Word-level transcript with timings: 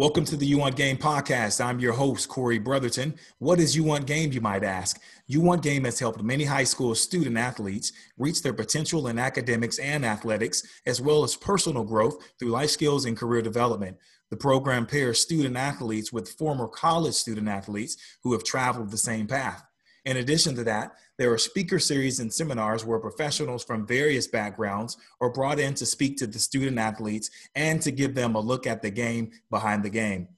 Welcome 0.00 0.24
to 0.24 0.36
the 0.38 0.46
You 0.46 0.56
Want 0.56 0.76
Game 0.76 0.96
podcast. 0.96 1.62
I'm 1.62 1.78
your 1.78 1.92
host, 1.92 2.26
Corey 2.26 2.58
Brotherton. 2.58 3.14
What 3.38 3.60
is 3.60 3.76
You 3.76 3.84
Want 3.84 4.06
Game, 4.06 4.32
you 4.32 4.40
might 4.40 4.64
ask? 4.64 4.98
You 5.26 5.42
Want 5.42 5.62
Game 5.62 5.84
has 5.84 5.98
helped 5.98 6.22
many 6.22 6.44
high 6.44 6.64
school 6.64 6.94
student 6.94 7.36
athletes 7.36 7.92
reach 8.16 8.42
their 8.42 8.54
potential 8.54 9.08
in 9.08 9.18
academics 9.18 9.78
and 9.78 10.06
athletics, 10.06 10.62
as 10.86 11.02
well 11.02 11.22
as 11.22 11.36
personal 11.36 11.84
growth 11.84 12.16
through 12.38 12.48
life 12.48 12.70
skills 12.70 13.04
and 13.04 13.14
career 13.14 13.42
development. 13.42 13.98
The 14.30 14.38
program 14.38 14.86
pairs 14.86 15.20
student 15.20 15.58
athletes 15.58 16.10
with 16.10 16.30
former 16.30 16.66
college 16.66 17.12
student 17.12 17.48
athletes 17.48 17.98
who 18.22 18.32
have 18.32 18.42
traveled 18.42 18.90
the 18.90 18.96
same 18.96 19.26
path. 19.26 19.62
In 20.04 20.16
addition 20.16 20.54
to 20.56 20.64
that, 20.64 20.92
there 21.18 21.32
are 21.32 21.38
speaker 21.38 21.78
series 21.78 22.20
and 22.20 22.32
seminars 22.32 22.84
where 22.84 22.98
professionals 22.98 23.62
from 23.62 23.86
various 23.86 24.26
backgrounds 24.26 24.96
are 25.20 25.30
brought 25.30 25.58
in 25.58 25.74
to 25.74 25.84
speak 25.84 26.16
to 26.18 26.26
the 26.26 26.38
student 26.38 26.78
athletes 26.78 27.30
and 27.54 27.82
to 27.82 27.90
give 27.90 28.14
them 28.14 28.34
a 28.34 28.40
look 28.40 28.66
at 28.66 28.80
the 28.80 28.90
game 28.90 29.30
behind 29.50 29.82
the 29.82 29.90
game. 29.90 30.28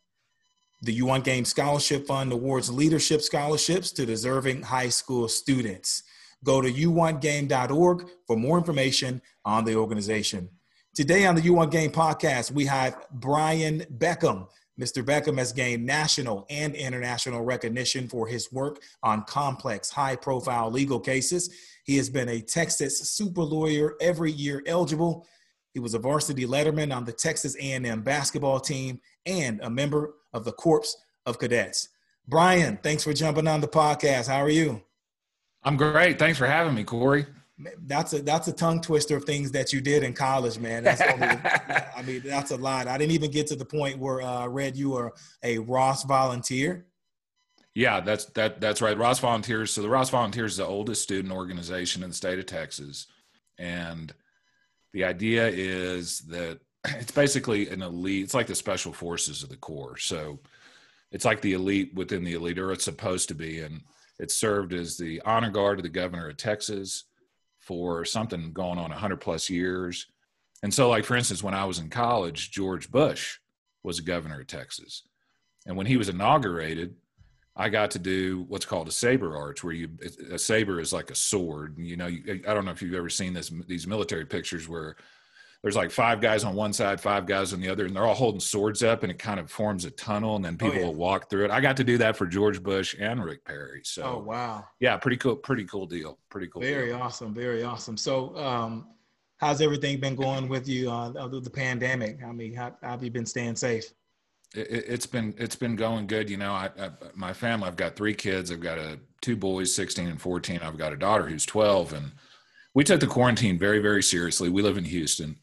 The 0.83 0.93
You 0.93 1.07
Want 1.07 1.25
Game 1.25 1.45
Scholarship 1.45 2.09
Fund 2.09 2.33
awards 2.33 2.69
leadership 2.69 3.23
scholarships 3.23 3.93
to 3.93 4.05
deserving 4.05 4.63
high 4.63 4.89
school 4.89 5.29
students. 5.29 6.03
Go 6.43 6.61
to 6.61 6.69
youwantgame.org 6.69 8.09
for 8.27 8.37
more 8.37 8.59
information 8.59 9.23
on 9.45 9.65
the 9.65 9.77
organization. 9.77 10.49
Today 10.93 11.25
on 11.25 11.37
the 11.37 11.41
You 11.41 11.55
Want 11.55 11.71
Game 11.71 11.93
podcast, 11.93 12.51
we 12.51 12.67
have 12.67 13.07
Brian 13.13 13.87
Beckham, 13.97 14.49
Mr. 14.83 15.05
Beckham 15.05 15.39
has 15.39 15.53
gained 15.53 15.87
national 15.87 16.45
and 16.51 16.75
international 16.75 17.43
recognition 17.43 18.09
for 18.09 18.27
his 18.27 18.51
work 18.51 18.83
on 19.05 19.23
complex, 19.25 19.89
high 19.91 20.17
profile 20.17 20.73
legal 20.73 20.99
cases. 20.99 21.55
He 21.85 21.97
has 21.99 22.11
been 22.11 22.29
a 22.29 22.41
Texas 22.41 22.99
super 23.11 23.43
lawyer 23.43 23.95
every 24.01 24.33
year 24.33 24.61
eligible. 24.67 25.29
He 25.73 25.79
was 25.79 25.95
a 25.95 26.01
varsity 26.01 26.47
letterman 26.47 26.95
on 26.95 27.05
the 27.05 27.13
Texas 27.13 27.57
A&M 27.61 28.03
basketball 28.03 28.59
team 28.59 29.01
and 29.25 29.61
a 29.63 29.71
member 29.71 30.15
of 30.33 30.45
the 30.45 30.53
Corps 30.53 30.97
of 31.27 31.39
Cadets. 31.39 31.89
Brian, 32.27 32.77
thanks 32.83 33.05
for 33.05 33.13
jumping 33.13 33.47
on 33.47 33.61
the 33.61 33.69
podcast. 33.69 34.27
How 34.27 34.43
are 34.43 34.51
you? 34.51 34.83
I'm 35.63 35.77
great. 35.77 36.19
Thanks 36.19 36.39
for 36.39 36.47
having 36.47 36.75
me, 36.75 36.83
Corey 36.83 37.27
that's 37.87 38.13
a 38.13 38.23
that's 38.23 38.49
a 38.49 38.53
tongue 38.53 38.81
twister 38.81 39.17
of 39.17 39.25
things 39.25 39.51
that 39.53 39.73
you 39.73 39.81
did 39.81 40.03
in 40.03 40.13
college, 40.13 40.59
man. 40.59 40.85
That's 40.85 41.01
only, 41.01 41.27
I 41.97 42.03
mean, 42.03 42.23
that's 42.25 42.51
a 42.51 42.57
lot. 42.57 42.89
I 42.89 42.99
didn't 42.99 43.13
even 43.13 43.31
get 43.31 43.47
to 43.49 43.57
the 43.57 43.65
point 43.65 43.99
where 43.99 44.23
uh, 44.23 44.41
I 44.41 44.47
read 44.47 44.77
you 44.77 44.91
were 44.91 45.15
a 45.43 45.59
Ross 45.59 46.05
volunteer. 46.05 46.87
Yeah, 47.75 48.01
that's 48.01 48.27
that 48.27 48.61
that's 48.61 48.83
right. 48.83 48.97
Ross 48.97 49.19
Volunteers. 49.19 49.73
So 49.73 49.83
the 49.83 49.89
Ross 49.89 50.11
Volunteers 50.11 50.53
is 50.53 50.59
the 50.59 50.67
oldest 50.67 51.03
student 51.03 51.33
organization 51.33 52.03
in 52.03 52.11
the 52.11 52.15
state 52.15 52.39
of 52.39 52.47
Texas, 52.47 53.07
and 53.59 54.13
the 54.93 55.05
idea 55.05 55.49
is 55.49 56.21
that 56.21 56.61
it's 56.89 57.13
basically 57.13 57.69
an 57.69 57.83
elite. 57.83 58.25
It's 58.25 58.35
like 58.35 58.47
the 58.47 58.55
special 58.55 58.93
forces 58.93 59.43
of 59.43 59.49
the 59.49 59.57
Corps. 59.57 59.97
So 59.97 60.41
it's 61.11 61.25
like 61.25 61.41
the 61.41 61.55
elite 61.55 61.95
within 61.95 62.25
the 62.25 62.35
elite, 62.35 62.59
or 62.59 62.73
it's 62.73 62.85
supposed 62.85 63.29
to 63.29 63.35
be, 63.35 63.61
and 63.61 63.81
it 64.19 64.31
served 64.31 64.75
as 64.75 64.99
the 64.99 65.23
honor 65.25 65.51
guard 65.51 65.79
of 65.79 65.83
the 65.83 65.89
governor 65.89 66.29
of 66.29 66.37
Texas 66.37 67.05
for 67.63 68.05
something 68.05 68.53
going 68.53 68.79
on 68.79 68.91
100 68.91 69.17
plus 69.19 69.49
years. 69.49 70.07
And 70.63 70.73
so, 70.73 70.89
like, 70.89 71.05
for 71.05 71.17
instance, 71.17 71.43
when 71.43 71.55
I 71.55 71.65
was 71.65 71.79
in 71.79 71.89
college, 71.89 72.51
George 72.51 72.91
Bush 72.91 73.39
was 73.83 73.97
the 73.97 74.03
governor 74.03 74.41
of 74.41 74.47
Texas. 74.47 75.03
And 75.67 75.77
when 75.77 75.87
he 75.87 75.97
was 75.97 76.09
inaugurated, 76.09 76.95
I 77.55 77.69
got 77.69 77.91
to 77.93 77.99
do 77.99 78.45
what's 78.49 78.65
called 78.65 78.89
a 78.89 78.93
saber 78.93 79.37
arch, 79.37 79.63
where 79.63 79.75
you 79.75 79.91
a 80.31 80.39
saber 80.39 80.81
is 80.81 80.93
like 80.93 81.11
a 81.11 81.15
sword. 81.15 81.77
You 81.79 81.97
know, 81.97 82.07
you, 82.07 82.43
I 82.49 82.55
don't 82.55 82.65
know 82.65 82.71
if 82.71 82.83
you've 82.83 82.95
ever 82.95 83.11
seen 83.11 83.35
this 83.35 83.53
these 83.69 83.87
military 83.87 84.25
pictures 84.25 84.69
where 84.69 84.97
there's 85.63 85.77
like 85.77 85.93
five 85.93 86.21
guys 86.21 86.43
on 86.43 86.55
one 86.55 86.73
side, 86.73 87.01
five 87.01 87.25
guys 87.25 87.53
on 87.53 87.61
the 87.61 87.69
other, 87.69 87.87
and 87.87 87.95
they're 87.95 88.05
all 88.05 88.15
holding 88.15 88.41
swords 88.41 88.83
up, 88.83 89.05
and 89.05 89.13
it 89.13 89.19
kind 89.19 89.39
of 89.39 89.49
forms 89.49 89.85
a 89.85 89.91
tunnel, 89.93 90.35
and 90.35 90.45
then 90.45 90.59
people 90.59 90.75
oh, 90.75 90.81
yeah. 90.81 90.87
will 90.87 90.95
walk 90.95 91.31
through 91.31 91.45
it. 91.45 91.51
I 91.53 91.61
got 91.61 91.77
to 91.77 91.85
do 91.85 91.99
that 91.99 92.17
for 92.17 92.27
George 92.27 92.61
Bush 92.63 92.97
and 92.99 93.25
Rick 93.25 93.45
Perry. 93.45 93.83
So, 93.85 94.03
oh 94.03 94.19
wow, 94.19 94.65
yeah, 94.81 94.97
pretty 94.97 95.19
cool, 95.19 95.37
pretty 95.37 95.65
cool 95.65 95.87
deal, 95.87 96.19
pretty 96.31 96.49
cool. 96.49 96.63
Very 96.63 96.89
deal. 96.89 96.97
awesome, 96.97 97.33
very 97.33 97.63
awesome. 97.63 97.97
So, 97.97 98.37
um, 98.37 98.89
how's 99.37 99.61
everything 99.61 100.01
been 100.01 100.17
going 100.17 100.49
with 100.49 100.69
you 100.69 100.91
uh, 100.91 101.29
the 101.29 101.51
pandemic? 101.51 102.19
I 102.25 102.33
mean, 102.33 102.55
how, 102.55 102.77
how 102.83 102.91
have 102.91 103.05
you 103.05 103.11
been 103.13 103.27
staying 103.27 103.55
safe? 103.55 103.85
It, 104.55 104.89
has 104.89 105.07
been 105.07 105.33
it's 105.39 105.57
been 105.57 105.77
going 105.77 106.09
good. 106.09 106.29
You 106.29 106.39
know, 106.39 106.53
I, 106.53 106.71
I, 106.79 106.91
my 107.15 107.33
family. 107.33 107.69
I've 107.69 107.77
got 107.77 107.95
three 107.95 108.15
kids. 108.15 108.51
I've 108.51 108.61
got 108.61 108.79
a 108.79 108.99
two 109.21 109.37
boys, 109.37 109.73
sixteen 109.73 110.09
and 110.09 110.21
fourteen. 110.21 110.59
I've 110.61 110.77
got 110.77 110.93
a 110.93 110.97
daughter 110.97 111.29
who's 111.29 111.47
twelve, 111.47 111.93
and 111.93 112.11
we 112.75 112.83
took 112.83 112.99
the 112.99 113.07
quarantine 113.07 113.61
very 113.61 113.79
very 113.79 114.03
seriously. 114.03 114.49
We 114.49 114.61
live 114.61 114.77
in 114.77 114.85
Houston 114.85 115.37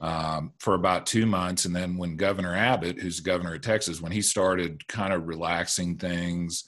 um, 0.00 0.52
for 0.58 0.74
about 0.74 1.06
two 1.06 1.26
months. 1.26 1.66
And 1.66 1.76
then 1.76 1.96
when 1.96 2.16
Governor 2.16 2.56
Abbott, 2.56 2.98
who's 2.98 3.20
governor 3.20 3.54
of 3.54 3.60
Texas, 3.60 4.00
when 4.00 4.12
he 4.12 4.22
started 4.22 4.86
kind 4.88 5.12
of 5.12 5.28
relaxing 5.28 5.96
things, 5.96 6.64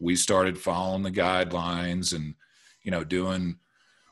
we 0.00 0.16
started 0.16 0.58
following 0.58 1.02
the 1.02 1.10
guidelines 1.10 2.14
and, 2.14 2.34
you 2.82 2.90
know, 2.90 3.04
doing 3.04 3.56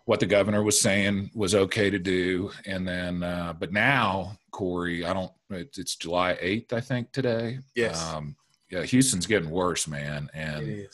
what 0.05 0.21
the 0.21 0.27
governor 0.27 0.63
was 0.63 0.81
saying 0.81 1.31
was 1.35 1.55
okay 1.55 1.89
to 1.89 1.99
do. 1.99 2.51
And 2.67 2.87
then, 2.87 3.23
uh, 3.23 3.55
but 3.59 3.73
now, 3.73 4.39
Corey, 4.51 5.05
I 5.05 5.15
don't, 5.15 5.33
it's 5.51 5.97
July 5.97 6.37
8th, 6.43 6.73
I 6.75 6.81
think, 6.81 7.13
today. 7.13 7.61
Yes. 7.75 8.03
Um, 8.05 8.37
yeah, 8.71 8.83
Houston's 8.83 9.27
getting 9.27 9.51
worse, 9.51 9.89
man. 9.89 10.29
And 10.35 10.87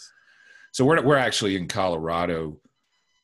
so 0.71 0.85
we're, 0.85 1.03
we're 1.03 1.17
actually 1.17 1.57
in 1.57 1.67
Colorado 1.67 2.61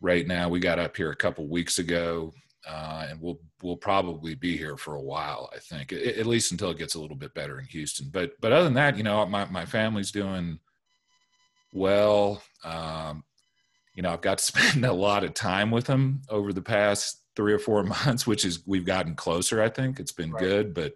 right 0.00 0.26
now. 0.26 0.48
We 0.48 0.58
got 0.58 0.80
up 0.80 0.96
here 0.96 1.12
a 1.12 1.16
couple 1.16 1.46
weeks 1.46 1.78
ago 1.78 2.32
uh, 2.68 3.06
and 3.08 3.20
we'll 3.20 3.40
we'll 3.62 3.76
probably 3.76 4.34
be 4.34 4.56
here 4.56 4.76
for 4.76 4.94
a 4.94 5.02
while. 5.02 5.50
I 5.54 5.58
think, 5.58 5.92
at, 5.92 6.02
at, 6.02 6.26
least 6.26 6.52
until 6.52 6.70
it 6.70 6.78
gets 6.78 6.94
a 6.94 7.00
little 7.00 7.16
bit 7.16 7.34
better 7.34 7.58
in 7.58 7.66
Houston. 7.66 8.08
But 8.12 8.32
but 8.40 8.52
other 8.52 8.64
than 8.64 8.74
that, 8.74 8.96
you 8.96 9.02
know, 9.02 9.24
my 9.26 9.46
my 9.46 9.64
family's 9.64 10.12
doing 10.12 10.58
well. 11.72 12.42
Um, 12.64 13.24
you 13.94 14.02
know, 14.02 14.10
I've 14.10 14.20
got 14.20 14.38
to 14.38 14.44
spend 14.58 14.84
a 14.84 14.92
lot 14.92 15.24
of 15.24 15.34
time 15.34 15.70
with 15.70 15.86
them 15.86 16.22
over 16.28 16.52
the 16.52 16.62
past 16.62 17.22
three 17.36 17.52
or 17.52 17.58
four 17.58 17.82
months, 18.04 18.26
which 18.26 18.44
is 18.44 18.66
we've 18.66 18.86
gotten 18.86 19.14
closer. 19.14 19.62
I 19.62 19.68
think 19.68 19.98
it's 19.98 20.12
been 20.12 20.32
right. 20.32 20.42
good, 20.42 20.74
but 20.74 20.94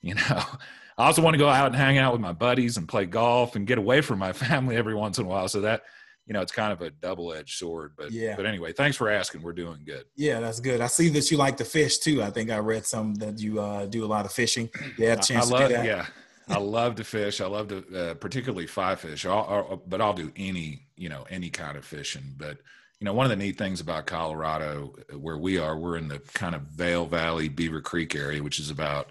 you 0.00 0.14
know. 0.14 0.42
I 0.98 1.06
also 1.06 1.22
want 1.22 1.32
to 1.32 1.38
go 1.38 1.48
out 1.48 1.68
and 1.68 1.74
hang 1.74 1.96
out 1.96 2.12
with 2.12 2.20
my 2.20 2.34
buddies 2.34 2.76
and 2.76 2.86
play 2.86 3.06
golf 3.06 3.56
and 3.56 3.66
get 3.66 3.78
away 3.78 4.02
from 4.02 4.18
my 4.18 4.34
family 4.34 4.76
every 4.76 4.94
once 4.94 5.18
in 5.18 5.24
a 5.24 5.28
while. 5.28 5.48
So 5.48 5.62
that 5.62 5.84
you 6.26 6.32
know, 6.32 6.40
it's 6.40 6.52
kind 6.52 6.72
of 6.72 6.82
a 6.82 6.90
double 6.90 7.32
edged 7.32 7.58
sword. 7.58 7.92
But 7.96 8.12
yeah. 8.12 8.36
But 8.36 8.46
anyway, 8.46 8.72
thanks 8.72 8.96
for 8.96 9.08
asking. 9.10 9.42
We're 9.42 9.52
doing 9.52 9.80
good. 9.84 10.04
Yeah, 10.16 10.40
that's 10.40 10.60
good. 10.60 10.80
I 10.80 10.86
see 10.86 11.08
that 11.10 11.30
you 11.30 11.36
like 11.36 11.56
to 11.58 11.64
fish 11.64 11.98
too. 11.98 12.22
I 12.22 12.30
think 12.30 12.50
I 12.50 12.58
read 12.58 12.86
some 12.86 13.14
that 13.16 13.40
you 13.40 13.60
uh, 13.60 13.86
do 13.86 14.04
a 14.04 14.06
lot 14.06 14.24
of 14.24 14.32
fishing. 14.32 14.70
Yeah, 14.96 15.16
chance 15.16 15.50
I 15.50 15.54
love, 15.54 15.62
to 15.62 15.68
do 15.68 15.74
that. 15.74 15.86
Yeah. 15.86 16.06
I 16.48 16.58
love 16.58 16.96
to 16.96 17.04
fish. 17.04 17.40
I 17.40 17.46
love 17.46 17.68
to, 17.68 18.10
uh, 18.10 18.14
particularly 18.14 18.66
fly 18.66 18.94
fish. 18.94 19.26
I'll, 19.26 19.46
I'll, 19.70 19.82
but 19.86 20.00
I'll 20.00 20.14
do 20.14 20.32
any, 20.36 20.86
you 20.96 21.08
know, 21.08 21.24
any 21.28 21.50
kind 21.50 21.76
of 21.76 21.84
fishing. 21.84 22.34
But 22.36 22.58
you 23.00 23.06
know, 23.06 23.14
one 23.14 23.26
of 23.26 23.30
the 23.30 23.44
neat 23.44 23.58
things 23.58 23.80
about 23.80 24.06
Colorado, 24.06 24.94
uh, 25.12 25.18
where 25.18 25.36
we 25.36 25.58
are, 25.58 25.76
we're 25.76 25.96
in 25.96 26.06
the 26.06 26.20
kind 26.34 26.54
of 26.54 26.62
Vail 26.62 27.04
Valley, 27.04 27.48
Beaver 27.48 27.80
Creek 27.80 28.14
area, 28.14 28.40
which 28.40 28.60
is 28.60 28.70
about, 28.70 29.10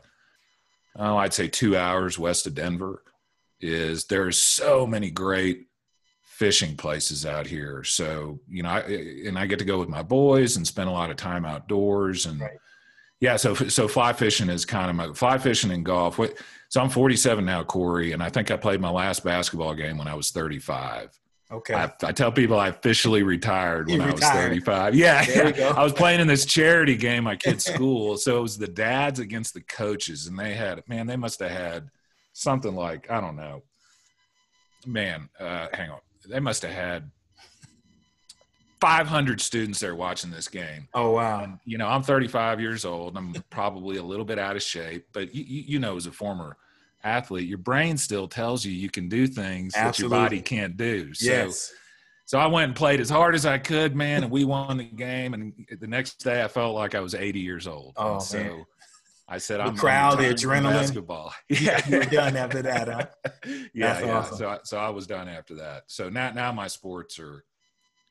oh, 0.95 1.17
I'd 1.17 1.33
say 1.33 1.49
two 1.49 1.75
hours 1.75 2.17
west 2.17 2.47
of 2.47 2.55
Denver. 2.55 3.03
Is 3.59 4.05
there's 4.05 4.41
so 4.41 4.88
many 4.88 5.11
great 5.11 5.67
fishing 6.41 6.75
places 6.75 7.24
out 7.24 7.46
here. 7.46 7.84
So, 7.84 8.40
you 8.50 8.63
know, 8.63 8.69
I, 8.69 8.79
and 9.28 9.38
I 9.38 9.46
get 9.46 9.59
to 9.59 9.66
go 9.66 9.78
with 9.78 9.90
my 9.90 10.02
boys 10.02 10.57
and 10.57 10.66
spend 10.66 10.90
a 10.90 10.91
lot 10.91 11.12
of 11.12 11.16
time 11.16 11.46
outdoors 11.46 12.25
and 12.25 12.41
right. 12.41 12.57
yeah. 13.19 13.35
So, 13.35 13.53
so 13.53 13.88
fly 13.88 14.12
fishing 14.12 14.50
is 14.50 14.66
kind 14.66 14.90
of 14.90 14.96
my 14.96 15.13
fly 15.13 15.38
fishing 15.38 15.69
and 15.69 15.85
golf. 15.85 16.19
So 16.69 16.81
I'm 16.81 16.90
47 16.90 17.46
now, 17.46 17.63
Corey, 17.63 18.13
and 18.13 18.24
I 18.24 18.29
think 18.29 18.50
I 18.50 18.57
played 18.57 18.81
my 18.81 18.90
last 18.90 19.24
basketball 19.24 19.75
game 19.75 20.00
when 20.00 20.07
I 20.07 20.16
was 20.16 20.31
35. 20.31 21.12
Okay. 21.52 21.75
I, 21.75 21.91
I 22.02 22.12
tell 22.12 22.31
people 22.31 22.59
I 22.59 22.69
officially 22.69 23.22
retired 23.22 23.88
when 23.88 24.02
I 24.02 24.12
was 24.12 24.22
35. 24.22 24.96
Yeah. 24.96 25.23
yeah. 25.29 25.73
I 25.78 25.84
was 25.84 25.94
playing 25.94 26.22
in 26.22 26.28
this 26.28 26.47
charity 26.47 26.97
game 26.97 27.25
my 27.25 27.35
kid's 27.35 27.66
school. 27.72 28.18
So 28.18 28.40
it 28.40 28.41
was 28.41 28.58
the 28.58 28.68
dads 28.68 29.19
against 29.19 29.53
the 29.53 29.62
coaches. 29.62 30.25
And 30.25 30.40
they 30.40 30.56
had, 30.56 30.81
man, 30.90 31.06
they 31.06 31.18
must 31.18 31.40
have 31.40 31.52
had 31.52 31.91
something 32.34 32.73
like, 32.73 33.11
I 33.11 33.22
don't 33.22 33.35
know, 33.35 33.61
man, 34.87 35.29
uh, 35.40 35.67
hang 35.72 35.91
on 35.91 35.99
they 36.28 36.40
must 36.40 36.62
have 36.64 36.72
had 36.72 37.12
500 38.79 39.40
students 39.40 39.79
there 39.79 39.96
watching 39.96 40.32
this 40.32 40.47
game. 40.47 40.88
Oh 40.94 41.12
wow! 41.12 41.44
And, 41.44 41.59
you 41.66 41.78
know, 41.78 41.88
I'm 41.88 42.03
35 42.03 42.59
years 42.59 42.84
old. 42.84 43.16
I'm 43.16 43.34
probably 43.50 43.97
a 43.97 44.03
little 44.03 44.26
bit 44.26 44.40
out 44.40 44.56
of 44.56 44.64
shape, 44.64 45.06
but 45.14 45.34
you, 45.34 45.44
you 45.46 45.79
know, 45.79 45.96
as 45.96 46.08
a 46.08 46.12
former 46.12 46.58
athlete, 47.03 47.47
your 47.47 47.58
brain 47.58 47.97
still 47.97 48.28
tells 48.28 48.66
you 48.66 48.72
you 48.72 48.90
can 48.90 49.08
do 49.08 49.28
things 49.28 49.73
Absolutely. 49.76 50.16
that 50.16 50.20
your 50.20 50.26
body 50.26 50.41
can't 50.41 50.78
do. 50.78 51.14
So, 51.14 51.32
yes. 51.32 51.72
So 52.26 52.40
I 52.40 52.47
went 52.47 52.66
and 52.66 52.76
played 52.76 53.02
as 53.02 53.09
hard 53.09 53.35
as 53.35 53.46
I 53.46 53.58
could, 53.58 53.96
man, 53.96 54.23
and 54.23 54.32
we 54.32 54.46
won 54.46 54.78
the 54.78 54.85
game. 54.85 55.34
And 55.34 55.53
the 55.79 55.88
next 55.88 56.23
day, 56.23 56.41
I 56.41 56.47
felt 56.47 56.73
like 56.76 56.96
I 56.96 57.02
was 57.02 57.14
80 57.14 57.40
years 57.40 57.68
old. 57.68 57.94
Oh, 57.97 58.20
so 58.20 58.38
man. 58.38 58.66
I 59.31 59.37
said, 59.37 59.61
the 59.61 59.63
I'm 59.63 59.78
crowd, 59.78 60.19
the 60.19 60.23
adrenaline, 60.25 60.73
basketball. 60.73 61.33
Yeah, 61.49 61.81
you 61.87 61.99
were 61.99 62.05
done 62.22 62.35
after 62.35 62.61
that, 62.63 62.87
huh? 62.89 63.05
yeah, 63.73 63.93
That's 63.93 64.05
yeah. 64.05 64.17
Awesome. 64.17 64.37
So, 64.37 64.49
I, 64.49 64.59
so 64.66 64.78
I 64.78 64.89
was 64.89 65.07
done 65.07 65.29
after 65.29 65.55
that. 65.55 65.83
So 65.87 66.09
now, 66.09 66.31
now 66.31 66.51
my 66.51 66.67
sports 66.67 67.17
are 67.17 67.45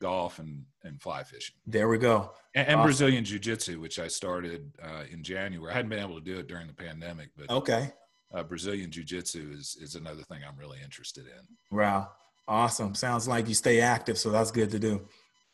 golf 0.01 0.39
and 0.39 0.65
and 0.83 0.99
fly 0.99 1.21
fishing. 1.21 1.55
There 1.67 1.87
we 1.87 1.99
go. 1.99 2.31
And, 2.55 2.67
and 2.67 2.75
awesome. 2.77 2.87
Brazilian 2.87 3.23
jiu 3.23 3.37
jitsu, 3.37 3.79
which 3.79 3.99
I 3.99 4.07
started 4.07 4.71
uh, 4.83 5.03
in 5.11 5.23
January. 5.23 5.71
I 5.71 5.75
hadn't 5.75 5.89
been 5.89 5.99
able 5.99 6.15
to 6.15 6.25
do 6.25 6.39
it 6.39 6.47
during 6.47 6.65
the 6.65 6.73
pandemic, 6.73 7.29
but 7.37 7.51
okay. 7.51 7.93
uh, 8.33 8.41
Brazilian 8.41 8.89
Jiu 8.89 9.03
Jitsu 9.03 9.53
is 9.53 9.77
is 9.79 9.93
another 9.93 10.23
thing 10.23 10.39
I'm 10.45 10.57
really 10.57 10.79
interested 10.83 11.25
in. 11.27 11.77
Wow, 11.77 12.09
awesome! 12.47 12.95
Sounds 12.95 13.27
like 13.27 13.47
you 13.47 13.53
stay 13.53 13.79
active, 13.79 14.17
so 14.17 14.31
that's 14.31 14.49
good 14.49 14.71
to 14.71 14.79
do. 14.79 15.07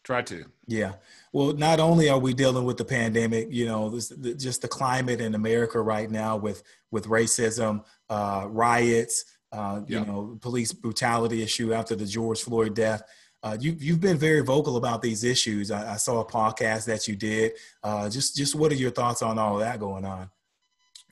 Try 0.07 0.21
to. 0.21 0.45
Yeah. 0.67 0.93
Well, 1.33 1.51
not 1.51 1.81
only 1.81 2.07
are 2.07 2.17
we 2.17 2.33
dealing 2.33 2.63
with 2.63 2.77
the 2.77 2.85
pandemic, 2.85 3.49
you 3.51 3.65
know, 3.65 3.89
this, 3.89 4.07
the, 4.07 4.33
just 4.35 4.61
the 4.61 4.67
climate 4.69 5.19
in 5.19 5.35
America 5.35 5.81
right 5.81 6.09
now 6.09 6.37
with 6.37 6.63
with 6.91 7.07
racism, 7.07 7.83
uh, 8.09 8.45
riots, 8.47 9.25
uh, 9.51 9.81
you 9.85 9.97
yeah. 9.97 10.05
know, 10.05 10.37
police 10.39 10.71
brutality 10.71 11.43
issue 11.43 11.73
after 11.73 11.93
the 11.93 12.05
George 12.05 12.41
Floyd 12.41 12.73
death. 12.73 13.03
Uh, 13.43 13.57
you, 13.59 13.75
you've 13.79 13.99
been 13.99 14.17
very 14.17 14.39
vocal 14.39 14.77
about 14.77 15.01
these 15.01 15.25
issues. 15.25 15.71
I, 15.71 15.95
I 15.95 15.97
saw 15.97 16.21
a 16.21 16.25
podcast 16.25 16.85
that 16.85 17.05
you 17.09 17.17
did. 17.17 17.51
Uh, 17.83 18.09
just, 18.09 18.37
just 18.37 18.55
what 18.55 18.71
are 18.71 18.75
your 18.75 18.91
thoughts 18.91 19.21
on 19.21 19.37
all 19.37 19.57
that 19.57 19.77
going 19.77 20.05
on? 20.05 20.29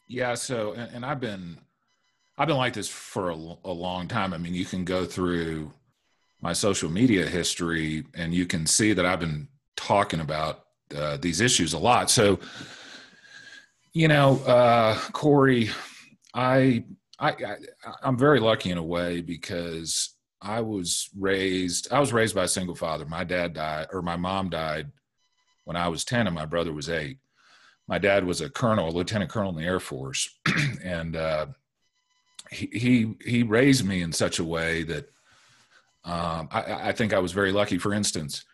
Yeah. 0.08 0.36
So, 0.36 0.72
and, 0.72 0.90
and 0.96 1.06
I've 1.06 1.20
been, 1.20 1.58
I've 2.38 2.48
been 2.48 2.56
like 2.56 2.74
this 2.74 2.88
for 2.88 3.32
a, 3.32 3.36
a, 3.36 3.74
long 3.74 4.08
time. 4.08 4.34
I 4.34 4.38
mean, 4.38 4.54
you 4.54 4.64
can 4.64 4.86
go 4.86 5.04
through 5.04 5.74
my 6.46 6.54
social 6.54 6.92
media 6.92 7.26
history 7.26 8.06
and 8.14 8.32
you 8.32 8.46
can 8.46 8.68
see 8.68 8.94
that 8.94 9.04
I've 9.04 9.20
been 9.20 9.48
talking 9.76 10.20
about 10.20 10.66
uh, 10.96 11.18
these 11.18 11.42
issues 11.42 11.74
a 11.74 11.80
lot. 11.80 12.12
So, 12.12 12.38
you 13.94 14.08
know, 14.08 14.38
uh, 14.46 14.96
Corey, 15.12 15.72
I, 16.36 16.84
I, 17.18 17.30
I, 17.30 17.56
I'm 18.04 18.16
very 18.16 18.40
lucky 18.40 18.70
in 18.70 18.78
a 18.78 18.84
way 18.84 19.22
because 19.22 20.14
I 20.40 20.62
was 20.62 21.10
raised, 21.18 21.92
I 21.92 22.00
was 22.00 22.14
raised 22.14 22.36
by 22.36 22.44
a 22.44 22.48
single 22.48 22.76
father. 22.76 23.08
My 23.08 23.24
dad 23.24 23.56
died, 23.56 23.88
or 23.92 24.04
my 24.04 24.16
mom 24.16 24.52
died 24.52 24.92
when 25.64 25.76
I 25.76 25.88
was 25.88 26.06
10 26.06 26.28
and 26.28 26.36
my 26.36 26.46
brother 26.46 26.74
was 26.74 26.92
eight. 26.92 27.18
My 27.88 27.98
dad 27.98 28.24
was 28.24 28.42
a 28.42 28.52
colonel, 28.52 28.90
a 28.90 28.92
lieutenant 28.92 29.32
colonel 29.32 29.50
in 29.50 29.58
the 29.58 29.68
Air 29.68 29.80
Force. 29.80 30.30
and 30.84 31.16
uh, 31.16 31.48
he, 32.52 32.68
he, 32.68 33.16
he 33.26 33.42
raised 33.42 33.84
me 33.84 34.04
in 34.04 34.12
such 34.12 34.38
a 34.38 34.44
way 34.44 34.84
that 34.84 35.10
um, 36.06 36.48
I, 36.52 36.90
I, 36.90 36.92
think 36.92 37.14
I 37.14 37.20
was 37.20 37.32
very 37.32 37.52
lucky. 37.52 37.80
For 37.80 37.92
instance, 37.92 38.46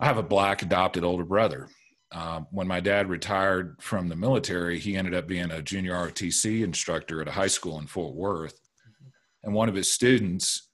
I 0.00 0.06
have 0.06 0.16
a 0.16 0.22
black 0.22 0.62
adopted 0.62 1.04
older 1.04 1.24
brother. 1.24 1.68
Um, 2.12 2.46
when 2.50 2.66
my 2.66 2.80
dad 2.80 3.08
retired 3.08 3.76
from 3.80 4.08
the 4.08 4.16
military, 4.16 4.78
he 4.78 4.96
ended 4.96 5.14
up 5.14 5.26
being 5.26 5.50
a 5.50 5.62
junior 5.62 5.92
ROTC 5.92 6.64
instructor 6.64 7.20
at 7.20 7.28
a 7.28 7.32
high 7.32 7.46
school 7.46 7.78
in 7.78 7.86
Fort 7.86 8.14
Worth. 8.14 8.58
And 9.44 9.54
one 9.54 9.68
of 9.68 9.74
his 9.74 9.90
students 9.90 10.68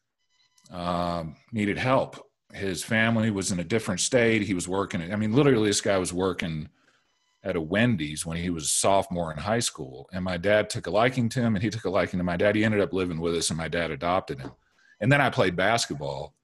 um, 0.70 1.36
needed 1.52 1.78
help. 1.78 2.24
His 2.52 2.82
family 2.84 3.30
was 3.30 3.50
in 3.50 3.60
a 3.60 3.64
different 3.64 4.00
state. 4.00 4.42
He 4.42 4.54
was 4.54 4.68
working. 4.68 5.12
I 5.12 5.16
mean, 5.16 5.32
literally, 5.32 5.68
this 5.68 5.80
guy 5.80 5.98
was 5.98 6.12
working 6.12 6.68
at 7.42 7.56
a 7.56 7.60
Wendy's 7.60 8.24
when 8.24 8.36
he 8.36 8.50
was 8.50 8.64
a 8.64 8.68
sophomore 8.68 9.32
in 9.32 9.38
high 9.38 9.60
school. 9.60 10.08
And 10.12 10.24
my 10.24 10.36
dad 10.36 10.70
took 10.70 10.86
a 10.86 10.90
liking 10.90 11.28
to 11.30 11.40
him, 11.40 11.54
and 11.54 11.62
he 11.62 11.70
took 11.70 11.84
a 11.84 11.90
liking 11.90 12.18
to 12.18 12.24
my 12.24 12.36
dad. 12.36 12.56
He 12.56 12.64
ended 12.64 12.80
up 12.80 12.92
living 12.92 13.20
with 13.20 13.34
us, 13.34 13.50
and 13.50 13.56
my 13.56 13.68
dad 13.68 13.90
adopted 13.90 14.40
him. 14.40 14.52
And 15.00 15.10
then 15.10 15.20
I 15.20 15.30
played 15.30 15.56
basketball 15.56 16.34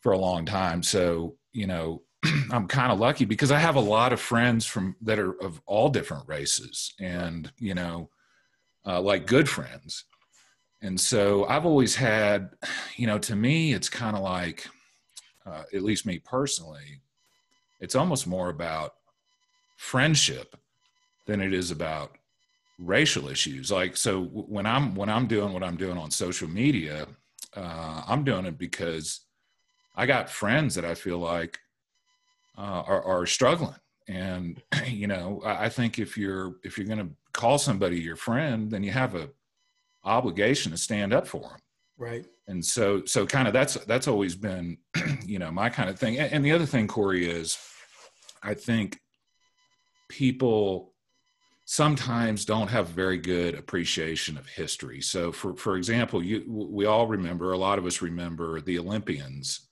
for 0.00 0.12
a 0.12 0.18
long 0.18 0.44
time. 0.44 0.82
So, 0.82 1.36
you 1.52 1.66
know, 1.66 2.02
I'm 2.50 2.68
kind 2.68 2.92
of 2.92 2.98
lucky 2.98 3.24
because 3.24 3.50
I 3.50 3.58
have 3.58 3.76
a 3.76 3.80
lot 3.80 4.12
of 4.12 4.20
friends 4.20 4.66
from 4.66 4.96
that 5.02 5.18
are 5.18 5.32
of 5.42 5.60
all 5.66 5.88
different 5.88 6.28
races 6.28 6.94
and, 7.00 7.50
you 7.58 7.74
know, 7.74 8.10
uh, 8.86 9.00
like 9.00 9.26
good 9.26 9.48
friends. 9.48 10.04
And 10.82 11.00
so 11.00 11.46
I've 11.46 11.64
always 11.64 11.94
had, 11.94 12.50
you 12.96 13.06
know, 13.06 13.18
to 13.18 13.36
me, 13.36 13.72
it's 13.72 13.88
kind 13.88 14.16
of 14.16 14.22
like, 14.22 14.68
uh, 15.46 15.64
at 15.74 15.82
least 15.82 16.06
me 16.06 16.18
personally, 16.18 17.00
it's 17.80 17.94
almost 17.94 18.26
more 18.26 18.48
about 18.48 18.94
friendship 19.76 20.56
than 21.26 21.40
it 21.40 21.52
is 21.52 21.70
about 21.70 22.16
racial 22.78 23.28
issues. 23.28 23.70
Like, 23.70 23.96
so 23.96 24.24
when 24.24 24.66
I'm, 24.66 24.94
when 24.94 25.08
I'm 25.08 25.26
doing 25.26 25.52
what 25.52 25.62
I'm 25.62 25.76
doing 25.76 25.98
on 25.98 26.10
social 26.10 26.48
media, 26.48 27.06
uh, 27.56 28.02
I'm 28.06 28.24
doing 28.24 28.46
it 28.46 28.58
because 28.58 29.20
I 29.96 30.06
got 30.06 30.30
friends 30.30 30.74
that 30.74 30.84
I 30.84 30.94
feel 30.94 31.18
like 31.18 31.58
uh, 32.56 32.82
are, 32.86 33.02
are 33.02 33.26
struggling. 33.26 33.76
And, 34.08 34.62
you 34.86 35.06
know, 35.06 35.42
I, 35.44 35.66
I 35.66 35.68
think 35.68 35.98
if 35.98 36.16
you're, 36.16 36.56
if 36.62 36.76
you're 36.78 36.86
going 36.86 36.98
to 36.98 37.10
call 37.32 37.58
somebody 37.58 38.00
your 38.00 38.16
friend, 38.16 38.70
then 38.70 38.82
you 38.82 38.90
have 38.90 39.14
a, 39.14 39.28
obligation 40.04 40.70
to 40.70 40.76
stand 40.76 41.12
up 41.12 41.26
for 41.26 41.40
them 41.40 41.58
right. 41.96 42.26
And 42.46 42.64
so 42.64 43.04
so 43.06 43.26
kind 43.26 43.48
of 43.48 43.54
that's 43.54 43.74
that's 43.86 44.08
always 44.08 44.34
been 44.34 44.76
you 45.24 45.38
know 45.38 45.50
my 45.50 45.70
kind 45.70 45.88
of 45.88 45.98
thing. 45.98 46.18
And, 46.18 46.32
and 46.32 46.44
the 46.44 46.52
other 46.52 46.66
thing 46.66 46.86
corey 46.86 47.28
is 47.28 47.58
i 48.42 48.54
think 48.54 49.00
people 50.08 50.92
sometimes 51.64 52.44
don't 52.44 52.68
have 52.68 52.88
very 52.88 53.16
good 53.16 53.54
appreciation 53.54 54.36
of 54.36 54.46
history 54.46 55.00
so 55.00 55.32
for 55.32 55.56
for 55.56 55.76
example 55.76 56.22
you 56.22 56.44
we 56.46 56.84
all 56.84 57.06
remember 57.06 57.52
a 57.52 57.58
lot 57.58 57.78
of 57.78 57.86
us 57.86 58.02
remember 58.02 58.60
the 58.60 58.78
olympians 58.78 59.68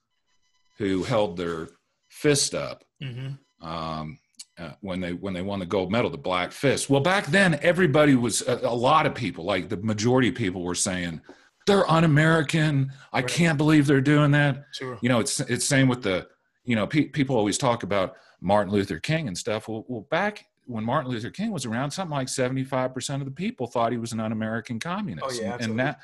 who 0.79 1.03
held 1.03 1.37
their 1.37 1.69
fist 2.09 2.55
up 2.55 2.83
mm-hmm. 3.03 3.67
um, 3.67 4.19
uh, 4.59 4.73
when 4.81 5.01
they 5.01 5.13
when 5.13 5.33
they 5.33 5.43
won 5.43 5.59
the 5.59 5.67
gold 5.67 5.91
medal, 5.91 6.11
the 6.11 6.19
Black 6.19 6.53
Fist. 6.53 6.91
Well, 6.91 7.01
back 7.01 7.27
then, 7.27 7.59
everybody 7.63 8.15
was 8.15 8.43
a, 8.43 8.57
a 8.59 8.75
lot 8.75 9.07
of 9.07 9.15
people, 9.15 9.45
like 9.45 9.69
the 9.69 9.79
majority 9.79 10.29
of 10.29 10.35
people, 10.35 10.63
were 10.63 10.75
saying 10.75 11.23
they're 11.67 11.91
un-American. 11.91 12.93
I 13.13 13.21
right. 13.21 13.29
can't 13.29 13.57
believe 13.57 13.87
they're 13.87 14.01
doing 14.01 14.31
that. 14.33 14.65
Sure. 14.73 14.99
You 15.01 15.09
know, 15.09 15.21
it's 15.21 15.41
it's 15.41 15.65
same 15.65 15.89
with 15.89 16.03
the 16.03 16.29
you 16.65 16.77
know 16.77 16.87
pe- 16.87 17.09
people 17.09 17.37
always 17.37 17.57
talk 17.57 17.83
about 17.83 18.17
Martin 18.41 18.73
Luther 18.73 19.01
King 19.01 19.27
and 19.27 19.37
stuff. 19.37 19.69
Well, 19.69 19.85
well, 19.89 20.07
back 20.11 20.45
when 20.67 20.85
Martin 20.85 21.11
Luther 21.11 21.31
King 21.31 21.51
was 21.51 21.67
around, 21.67 21.91
something 21.91 22.17
like 22.17 22.29
seventy 22.29 22.65
five 22.65 22.95
percent 22.95 23.23
of 23.23 23.27
the 23.27 23.35
people 23.35 23.67
thought 23.67 23.93
he 23.93 23.99
was 23.99 24.13
an 24.13 24.21
un-American 24.21 24.79
communist. 24.79 25.27
Oh 25.27 25.31
yeah, 25.33 25.55
absolutely. 25.55 25.71
and 25.71 25.81
that 25.81 26.01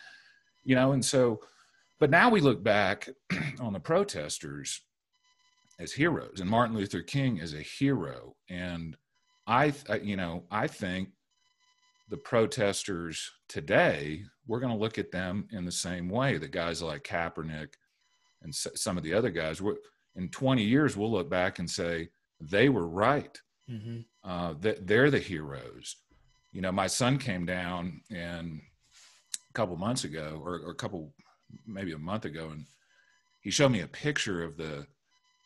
you 0.64 0.74
know, 0.74 0.92
and 0.92 1.04
so, 1.04 1.40
but 1.98 2.10
now 2.10 2.28
we 2.28 2.40
look 2.40 2.62
back 2.62 3.08
on 3.60 3.72
the 3.72 3.80
protesters 3.80 4.82
as 5.78 5.92
heroes 5.92 6.40
and 6.40 6.50
martin 6.50 6.76
luther 6.76 7.02
king 7.02 7.38
is 7.38 7.54
a 7.54 7.62
hero 7.62 8.34
and 8.50 8.96
i 9.46 9.72
you 10.02 10.16
know 10.16 10.44
i 10.50 10.66
think 10.66 11.10
the 12.08 12.16
protesters 12.16 13.30
today 13.48 14.22
we're 14.46 14.60
going 14.60 14.72
to 14.72 14.78
look 14.78 14.98
at 14.98 15.12
them 15.12 15.46
in 15.52 15.64
the 15.64 15.72
same 15.72 16.08
way 16.08 16.36
the 16.36 16.48
guys 16.48 16.82
like 16.82 17.04
kaepernick 17.04 17.74
and 18.42 18.54
some 18.54 18.96
of 18.96 19.04
the 19.04 19.14
other 19.14 19.30
guys 19.30 19.60
were 19.60 19.78
in 20.16 20.28
20 20.28 20.62
years 20.62 20.96
we'll 20.96 21.10
look 21.10 21.30
back 21.30 21.58
and 21.58 21.70
say 21.70 22.08
they 22.40 22.68
were 22.68 22.88
right 22.88 23.40
mm-hmm. 23.70 24.00
uh, 24.24 24.54
they're 24.60 25.10
the 25.10 25.18
heroes 25.18 25.96
you 26.52 26.60
know 26.60 26.72
my 26.72 26.86
son 26.86 27.18
came 27.18 27.44
down 27.46 28.00
and 28.10 28.60
a 29.50 29.52
couple 29.52 29.76
months 29.76 30.04
ago 30.04 30.40
or, 30.44 30.60
or 30.64 30.70
a 30.70 30.74
couple 30.74 31.12
maybe 31.66 31.92
a 31.92 31.98
month 31.98 32.24
ago 32.24 32.48
and 32.50 32.64
he 33.40 33.50
showed 33.50 33.70
me 33.70 33.80
a 33.80 33.86
picture 33.86 34.42
of 34.42 34.56
the 34.56 34.86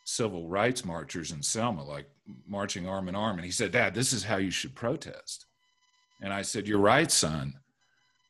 civil 0.05 0.49
rights 0.49 0.85
marchers 0.85 1.33
in 1.33 1.43
Selma, 1.43 1.85
like 1.85 2.09
marching 2.47 2.89
arm 2.89 3.09
in 3.09 3.15
arm. 3.15 3.37
And 3.37 3.45
he 3.45 3.51
said, 3.51 3.73
Dad, 3.73 3.95
this 3.95 4.13
is 4.13 4.25
how 4.25 4.37
you 4.37 4.51
should 4.51 4.75
protest. 4.75 5.47
And 6.21 6.33
I 6.33 6.43
said, 6.43 6.67
You're 6.67 6.79
right, 6.79 7.11
son. 7.11 7.55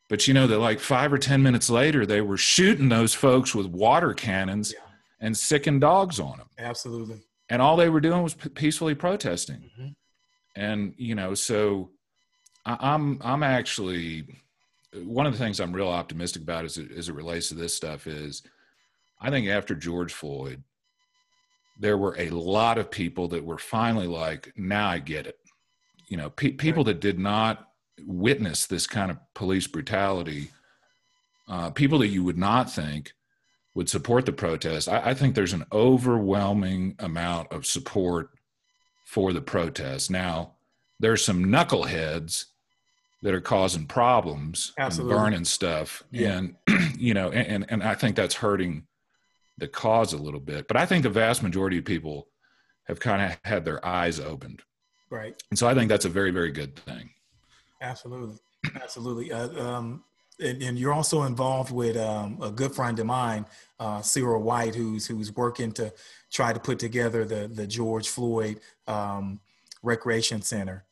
But 0.09 0.27
you 0.27 0.33
know 0.33 0.47
that 0.47 0.59
like 0.59 0.79
five 0.79 1.11
or 1.11 1.17
10 1.17 1.41
minutes 1.41 1.69
later, 1.69 2.05
they 2.05 2.21
were 2.21 2.37
shooting 2.37 2.89
those 2.89 3.13
folks 3.13 3.55
with 3.55 3.65
water 3.67 4.13
cannons 4.13 4.73
yeah. 4.73 4.79
and 5.19 5.35
sicking 5.35 5.79
dogs 5.79 6.19
on 6.19 6.37
them. 6.37 6.47
Absolutely. 6.59 7.21
And 7.49 7.61
all 7.61 7.75
they 7.75 7.89
were 7.89 7.99
doing 7.99 8.23
was 8.23 8.33
p- 8.33 8.49
peacefully 8.49 8.95
protesting. 8.95 9.69
Mm-hmm. 9.77 9.87
And, 10.55 10.93
you 10.97 11.15
know, 11.15 11.33
so 11.33 11.91
I, 12.65 12.77
I'm, 12.79 13.19
I'm 13.23 13.43
actually, 13.43 14.25
one 14.93 15.25
of 15.25 15.33
the 15.33 15.39
things 15.39 15.59
I'm 15.59 15.73
real 15.73 15.89
optimistic 15.89 16.43
about 16.43 16.65
as 16.65 16.77
it, 16.77 16.91
as 16.91 17.09
it 17.09 17.15
relates 17.15 17.49
to 17.49 17.55
this 17.55 17.73
stuff 17.73 18.07
is 18.07 18.43
I 19.19 19.29
think 19.29 19.47
after 19.47 19.75
George 19.75 20.13
Floyd, 20.13 20.63
there 21.79 21.97
were 21.97 22.15
a 22.19 22.29
lot 22.29 22.77
of 22.77 22.91
people 22.91 23.27
that 23.29 23.43
were 23.43 23.57
finally 23.57 24.07
like, 24.07 24.53
now 24.55 24.89
I 24.89 24.99
get 24.99 25.25
it. 25.25 25.37
You 26.07 26.17
know, 26.17 26.29
pe- 26.29 26.51
people 26.51 26.83
that 26.85 26.99
did 26.99 27.17
not 27.17 27.67
witness 28.05 28.65
this 28.65 28.85
kind 28.85 29.09
of 29.09 29.17
police 29.33 29.67
brutality, 29.67 30.51
uh, 31.47 31.71
people 31.71 31.99
that 31.99 32.07
you 32.07 32.23
would 32.23 32.37
not 32.37 32.71
think 32.71 33.13
would 33.75 33.89
support 33.89 34.25
the 34.25 34.33
protest. 34.33 34.87
I, 34.87 35.09
I 35.09 35.13
think 35.13 35.35
there's 35.35 35.53
an 35.53 35.65
overwhelming 35.71 36.95
amount 36.99 37.51
of 37.51 37.65
support 37.65 38.29
for 39.05 39.33
the 39.33 39.41
protest. 39.41 40.11
Now, 40.11 40.53
there's 40.99 41.23
some 41.23 41.45
knuckleheads 41.45 42.45
that 43.23 43.33
are 43.33 43.41
causing 43.41 43.85
problems 43.85 44.73
Absolutely. 44.77 45.15
and 45.15 45.23
burning 45.23 45.45
stuff. 45.45 46.03
Yeah. 46.11 46.37
And, 46.37 46.55
you 46.99 47.13
know, 47.13 47.31
and, 47.31 47.65
and 47.69 47.81
I 47.81 47.95
think 47.95 48.15
that's 48.15 48.35
hurting 48.35 48.85
the 49.57 49.67
cause 49.67 50.13
a 50.13 50.17
little 50.17 50.39
bit. 50.39 50.67
But 50.67 50.77
I 50.77 50.85
think 50.85 51.03
the 51.03 51.09
vast 51.09 51.41
majority 51.41 51.77
of 51.77 51.85
people 51.85 52.27
have 52.85 52.99
kind 52.99 53.21
of 53.21 53.39
had 53.43 53.65
their 53.65 53.83
eyes 53.85 54.19
opened. 54.19 54.61
Right. 55.09 55.41
And 55.49 55.57
so 55.57 55.67
I 55.67 55.73
think 55.73 55.89
that's 55.89 56.05
a 56.05 56.09
very, 56.09 56.31
very 56.31 56.51
good 56.51 56.75
thing. 56.75 57.11
Absolutely. 57.81 58.37
Absolutely. 58.81 59.31
Uh, 59.31 59.63
um, 59.63 60.03
and, 60.39 60.61
and, 60.61 60.79
you're 60.79 60.93
also 60.93 61.23
involved 61.23 61.71
with 61.71 61.97
um, 61.97 62.37
a 62.41 62.51
good 62.51 62.73
friend 62.73 62.97
of 62.99 63.05
mine, 63.05 63.45
uh, 63.79 64.01
Cyril 64.01 64.41
White, 64.41 64.75
who's 64.75 65.05
who's 65.05 65.33
working 65.35 65.71
to 65.73 65.93
try 66.31 66.53
to 66.53 66.59
put 66.59 66.79
together 66.79 67.25
the 67.25 67.47
the 67.47 67.67
George 67.67 68.09
Floyd 68.09 68.59
um, 68.87 69.39
Recreation 69.81 70.41
Center. 70.41 70.85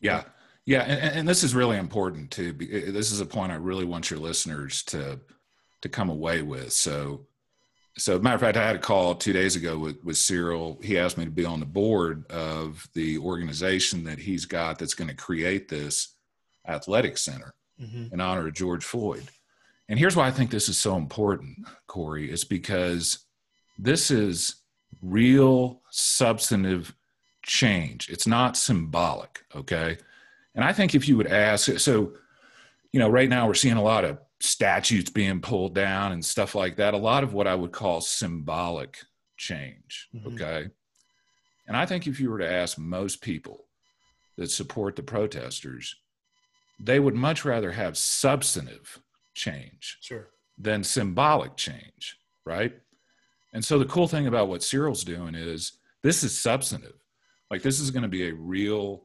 Yeah, 0.00 0.24
Yeah, 0.66 0.82
and, 0.82 1.18
and 1.18 1.28
this 1.28 1.42
is 1.42 1.54
really 1.54 1.76
important 1.76 2.30
too. 2.30 2.52
This 2.52 3.12
is 3.12 3.20
a 3.20 3.26
point 3.26 3.52
I 3.52 3.56
really 3.56 3.84
want 3.84 4.10
your 4.10 4.20
listeners 4.20 4.82
to 4.84 5.20
to 5.82 5.88
come 5.88 6.10
away 6.10 6.42
with. 6.42 6.72
So, 6.72 7.26
so 7.96 8.18
matter 8.18 8.34
of 8.34 8.40
fact, 8.40 8.56
I 8.56 8.66
had 8.66 8.76
a 8.76 8.80
call 8.80 9.14
two 9.14 9.32
days 9.32 9.56
ago 9.56 9.78
with 9.78 10.02
with 10.04 10.16
Cyril. 10.16 10.80
He 10.82 10.98
asked 10.98 11.18
me 11.18 11.24
to 11.24 11.30
be 11.30 11.44
on 11.44 11.60
the 11.60 11.66
board 11.66 12.30
of 12.30 12.88
the 12.94 13.18
organization 13.18 14.04
that 14.04 14.18
he's 14.18 14.46
got 14.46 14.78
that's 14.78 14.94
going 14.94 15.08
to 15.08 15.16
create 15.16 15.68
this 15.68 16.14
athletic 16.66 17.16
center 17.18 17.54
mm-hmm. 17.80 18.12
in 18.12 18.20
honor 18.20 18.46
of 18.46 18.54
George 18.54 18.84
Floyd. 18.84 19.24
And 19.88 19.98
here's 19.98 20.14
why 20.14 20.28
I 20.28 20.30
think 20.30 20.50
this 20.50 20.68
is 20.68 20.78
so 20.78 20.96
important, 20.96 21.66
Corey. 21.86 22.30
It's 22.30 22.44
because 22.44 23.26
this 23.78 24.10
is 24.10 24.56
real 25.02 25.80
substantive 25.90 26.94
change. 27.42 28.08
It's 28.08 28.26
not 28.26 28.56
symbolic, 28.56 29.44
okay? 29.54 29.98
And 30.54 30.64
I 30.64 30.72
think 30.72 30.94
if 30.94 31.08
you 31.08 31.16
would 31.16 31.26
ask, 31.26 31.78
so, 31.78 32.12
you 32.92 33.00
know, 33.00 33.08
right 33.08 33.28
now 33.28 33.46
we're 33.46 33.54
seeing 33.54 33.76
a 33.76 33.82
lot 33.82 34.04
of 34.04 34.18
statutes 34.40 35.10
being 35.10 35.40
pulled 35.40 35.74
down 35.74 36.12
and 36.12 36.24
stuff 36.24 36.54
like 36.54 36.76
that, 36.76 36.94
a 36.94 36.98
lot 36.98 37.24
of 37.24 37.32
what 37.32 37.46
I 37.46 37.54
would 37.54 37.72
call 37.72 38.00
symbolic 38.00 38.98
change, 39.36 40.08
mm-hmm. 40.14 40.34
okay? 40.34 40.68
And 41.66 41.76
I 41.76 41.86
think 41.86 42.06
if 42.06 42.20
you 42.20 42.30
were 42.30 42.38
to 42.38 42.50
ask 42.50 42.78
most 42.78 43.22
people 43.22 43.66
that 44.36 44.50
support 44.50 44.96
the 44.96 45.02
protesters, 45.02 45.96
they 46.82 46.98
would 46.98 47.14
much 47.14 47.44
rather 47.44 47.72
have 47.72 47.96
substantive 47.96 49.00
change 49.34 49.98
sure. 50.00 50.28
than 50.58 50.82
symbolic 50.82 51.56
change, 51.56 52.16
right? 52.46 52.72
And 53.52 53.64
so 53.64 53.78
the 53.78 53.84
cool 53.84 54.08
thing 54.08 54.26
about 54.26 54.48
what 54.48 54.62
Cyril's 54.62 55.04
doing 55.04 55.34
is 55.34 55.72
this 56.02 56.22
is 56.22 56.38
substantive. 56.38 56.94
Like 57.50 57.62
this 57.62 57.80
is 57.80 57.90
going 57.90 58.02
to 58.02 58.08
be 58.08 58.28
a 58.28 58.34
real 58.34 59.04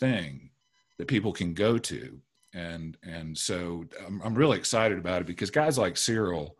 thing 0.00 0.50
that 0.98 1.08
people 1.08 1.32
can 1.32 1.54
go 1.54 1.78
to. 1.78 2.18
And 2.52 2.96
and 3.02 3.36
so 3.36 3.84
I'm, 4.06 4.20
I'm 4.22 4.34
really 4.34 4.58
excited 4.58 4.98
about 4.98 5.20
it 5.20 5.26
because 5.26 5.50
guys 5.50 5.76
like 5.76 5.96
Cyril, 5.96 6.56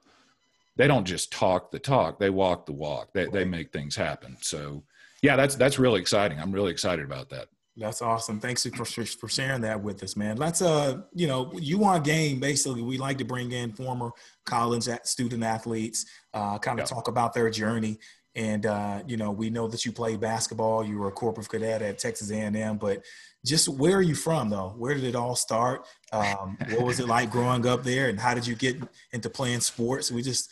they 0.76 0.86
don't 0.88 1.06
just 1.06 1.32
talk 1.32 1.70
the 1.70 1.78
talk, 1.78 2.18
they 2.18 2.30
walk 2.30 2.66
the 2.66 2.72
walk. 2.72 3.12
They 3.12 3.26
they 3.26 3.44
make 3.44 3.72
things 3.72 3.94
happen. 3.94 4.36
So 4.40 4.82
yeah, 5.22 5.36
that's 5.36 5.54
that's 5.54 5.78
really 5.78 6.00
exciting. 6.00 6.38
I'm 6.38 6.52
really 6.52 6.72
excited 6.72 7.04
about 7.04 7.30
that. 7.30 7.48
That's 7.76 8.02
awesome. 8.02 8.38
Thanks 8.38 8.64
for, 8.64 8.84
for 8.84 9.28
sharing 9.28 9.62
that 9.62 9.82
with 9.82 10.02
us, 10.04 10.16
man. 10.16 10.36
Let's, 10.36 10.62
uh, 10.62 11.02
you 11.12 11.26
know, 11.26 11.50
you 11.54 11.76
want 11.76 12.04
game. 12.04 12.38
Basically, 12.38 12.82
we 12.82 12.98
like 12.98 13.18
to 13.18 13.24
bring 13.24 13.50
in 13.50 13.72
former 13.72 14.10
college 14.44 14.88
student 15.02 15.42
athletes, 15.42 16.06
uh, 16.32 16.58
kind 16.58 16.78
of 16.78 16.84
yeah. 16.88 16.94
talk 16.94 17.08
about 17.08 17.34
their 17.34 17.50
journey. 17.50 17.98
And 18.36 18.66
uh, 18.66 19.02
you 19.06 19.16
know, 19.16 19.30
we 19.30 19.50
know 19.50 19.68
that 19.68 19.84
you 19.84 19.92
played 19.92 20.20
basketball. 20.20 20.84
You 20.84 20.98
were 20.98 21.08
a 21.08 21.12
corporate 21.12 21.48
cadet 21.48 21.82
at 21.82 21.98
Texas 21.98 22.30
A&M, 22.30 22.78
but 22.78 23.04
just 23.44 23.68
where 23.68 23.96
are 23.96 24.02
you 24.02 24.14
from, 24.14 24.50
though? 24.50 24.74
Where 24.76 24.94
did 24.94 25.04
it 25.04 25.14
all 25.14 25.36
start? 25.36 25.86
Um, 26.12 26.56
what 26.70 26.82
was 26.82 26.98
it 26.98 27.06
like 27.06 27.30
growing 27.30 27.66
up 27.66 27.84
there, 27.84 28.08
and 28.08 28.18
how 28.18 28.34
did 28.34 28.46
you 28.46 28.56
get 28.56 28.76
into 29.12 29.30
playing 29.30 29.60
sports? 29.60 30.10
We 30.10 30.22
just 30.22 30.50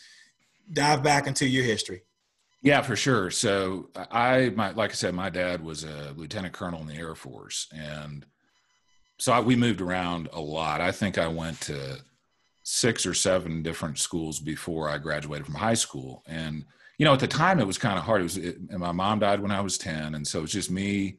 dive 0.73 1.03
back 1.03 1.27
into 1.27 1.47
your 1.47 1.65
history. 1.65 2.03
Yeah, 2.63 2.81
for 2.83 2.95
sure. 2.95 3.31
So 3.31 3.91
I, 3.97 4.51
my, 4.51 4.71
like 4.71 4.91
I 4.91 4.95
said, 4.95 5.15
my 5.15 5.31
dad 5.31 5.63
was 5.65 5.83
a 5.83 6.15
lieutenant 6.17 6.55
colonel 6.55 6.81
in 6.81 6.87
the 6.87 6.95
Air 6.95 7.17
Force, 7.17 7.67
and 7.73 8.25
so 9.19 9.33
I, 9.33 9.41
we 9.41 9.57
moved 9.57 9.81
around 9.81 10.29
a 10.33 10.41
lot. 10.41 10.81
I 10.81 10.93
think 10.93 11.19
I 11.19 11.27
went 11.27 11.61
to 11.63 11.99
six 12.63 13.05
or 13.05 13.15
seven 13.15 13.63
different 13.65 13.99
schools 13.99 14.39
before 14.39 14.89
I 14.89 14.99
graduated 14.99 15.47
from 15.47 15.57
high 15.57 15.75
school, 15.75 16.23
and 16.27 16.65
you 16.99 17.05
know, 17.05 17.13
at 17.13 17.21
the 17.21 17.27
time 17.27 17.59
it 17.59 17.67
was 17.67 17.79
kind 17.79 17.99
of 17.99 18.05
hard. 18.05 18.21
It 18.21 18.25
was, 18.25 18.37
it, 18.37 18.59
and 18.71 18.79
my 18.79 18.93
mom 18.93 19.19
died 19.19 19.41
when 19.41 19.51
I 19.51 19.61
was 19.61 19.77
ten, 19.77 20.15
and 20.15 20.25
so 20.25 20.39
it 20.39 20.43
was 20.43 20.53
just 20.53 20.71
me, 20.71 21.17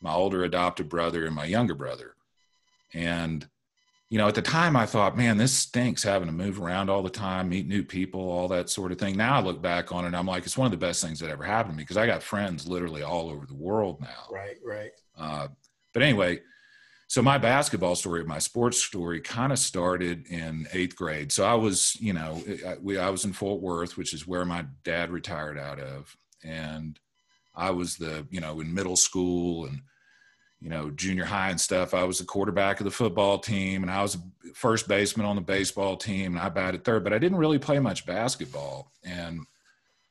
my 0.00 0.12
older 0.12 0.44
adopted 0.44 0.88
brother, 0.88 1.26
and 1.26 1.34
my 1.34 1.44
younger 1.46 1.74
brother, 1.74 2.14
and 2.92 3.48
you 4.10 4.18
know, 4.18 4.28
at 4.28 4.34
the 4.34 4.42
time 4.42 4.76
I 4.76 4.86
thought, 4.86 5.16
man, 5.16 5.38
this 5.38 5.52
stinks 5.52 6.02
having 6.02 6.28
to 6.28 6.32
move 6.32 6.60
around 6.60 6.90
all 6.90 7.02
the 7.02 7.10
time, 7.10 7.48
meet 7.48 7.66
new 7.66 7.82
people, 7.82 8.20
all 8.20 8.48
that 8.48 8.70
sort 8.70 8.92
of 8.92 8.98
thing. 8.98 9.16
Now 9.16 9.36
I 9.36 9.42
look 9.42 9.62
back 9.62 9.92
on 9.92 10.04
it, 10.04 10.08
and 10.08 10.16
I'm 10.16 10.26
like, 10.26 10.44
it's 10.44 10.58
one 10.58 10.66
of 10.66 10.72
the 10.72 10.86
best 10.86 11.02
things 11.02 11.18
that 11.20 11.30
ever 11.30 11.44
happened 11.44 11.74
to 11.74 11.76
me 11.76 11.82
because 11.82 11.96
I 11.96 12.06
got 12.06 12.22
friends 12.22 12.68
literally 12.68 13.02
all 13.02 13.30
over 13.30 13.46
the 13.46 13.54
world 13.54 14.00
now. 14.00 14.28
Right, 14.30 14.56
right. 14.64 14.90
Uh, 15.18 15.48
but 15.92 16.02
anyway, 16.02 16.40
so 17.06 17.22
my 17.22 17.38
basketball 17.38 17.94
story, 17.94 18.24
my 18.24 18.38
sports 18.38 18.82
story, 18.82 19.20
kind 19.20 19.52
of 19.52 19.58
started 19.58 20.26
in 20.26 20.66
eighth 20.72 20.96
grade. 20.96 21.32
So 21.32 21.44
I 21.44 21.54
was, 21.54 21.96
you 22.00 22.12
know, 22.12 22.42
I, 22.66 22.76
we, 22.80 22.98
I 22.98 23.10
was 23.10 23.24
in 23.24 23.32
Fort 23.32 23.60
Worth, 23.60 23.96
which 23.96 24.12
is 24.12 24.26
where 24.26 24.44
my 24.44 24.66
dad 24.84 25.10
retired 25.10 25.58
out 25.58 25.78
of, 25.78 26.16
and 26.42 26.98
I 27.54 27.70
was 27.70 27.96
the, 27.96 28.26
you 28.30 28.40
know, 28.40 28.60
in 28.60 28.74
middle 28.74 28.96
school 28.96 29.66
and 29.66 29.82
you 30.64 30.70
know, 30.70 30.88
junior 30.88 31.26
high 31.26 31.50
and 31.50 31.60
stuff, 31.60 31.92
I 31.92 32.04
was 32.04 32.18
the 32.18 32.24
quarterback 32.24 32.80
of 32.80 32.84
the 32.84 32.90
football 32.90 33.38
team 33.38 33.82
and 33.82 33.92
I 33.92 34.00
was 34.00 34.16
first 34.54 34.88
baseman 34.88 35.26
on 35.26 35.36
the 35.36 35.42
baseball 35.42 35.94
team 35.94 36.32
and 36.32 36.40
I 36.42 36.48
batted 36.48 36.84
third, 36.84 37.04
but 37.04 37.12
I 37.12 37.18
didn't 37.18 37.36
really 37.36 37.58
play 37.58 37.78
much 37.80 38.06
basketball. 38.06 38.90
And 39.04 39.40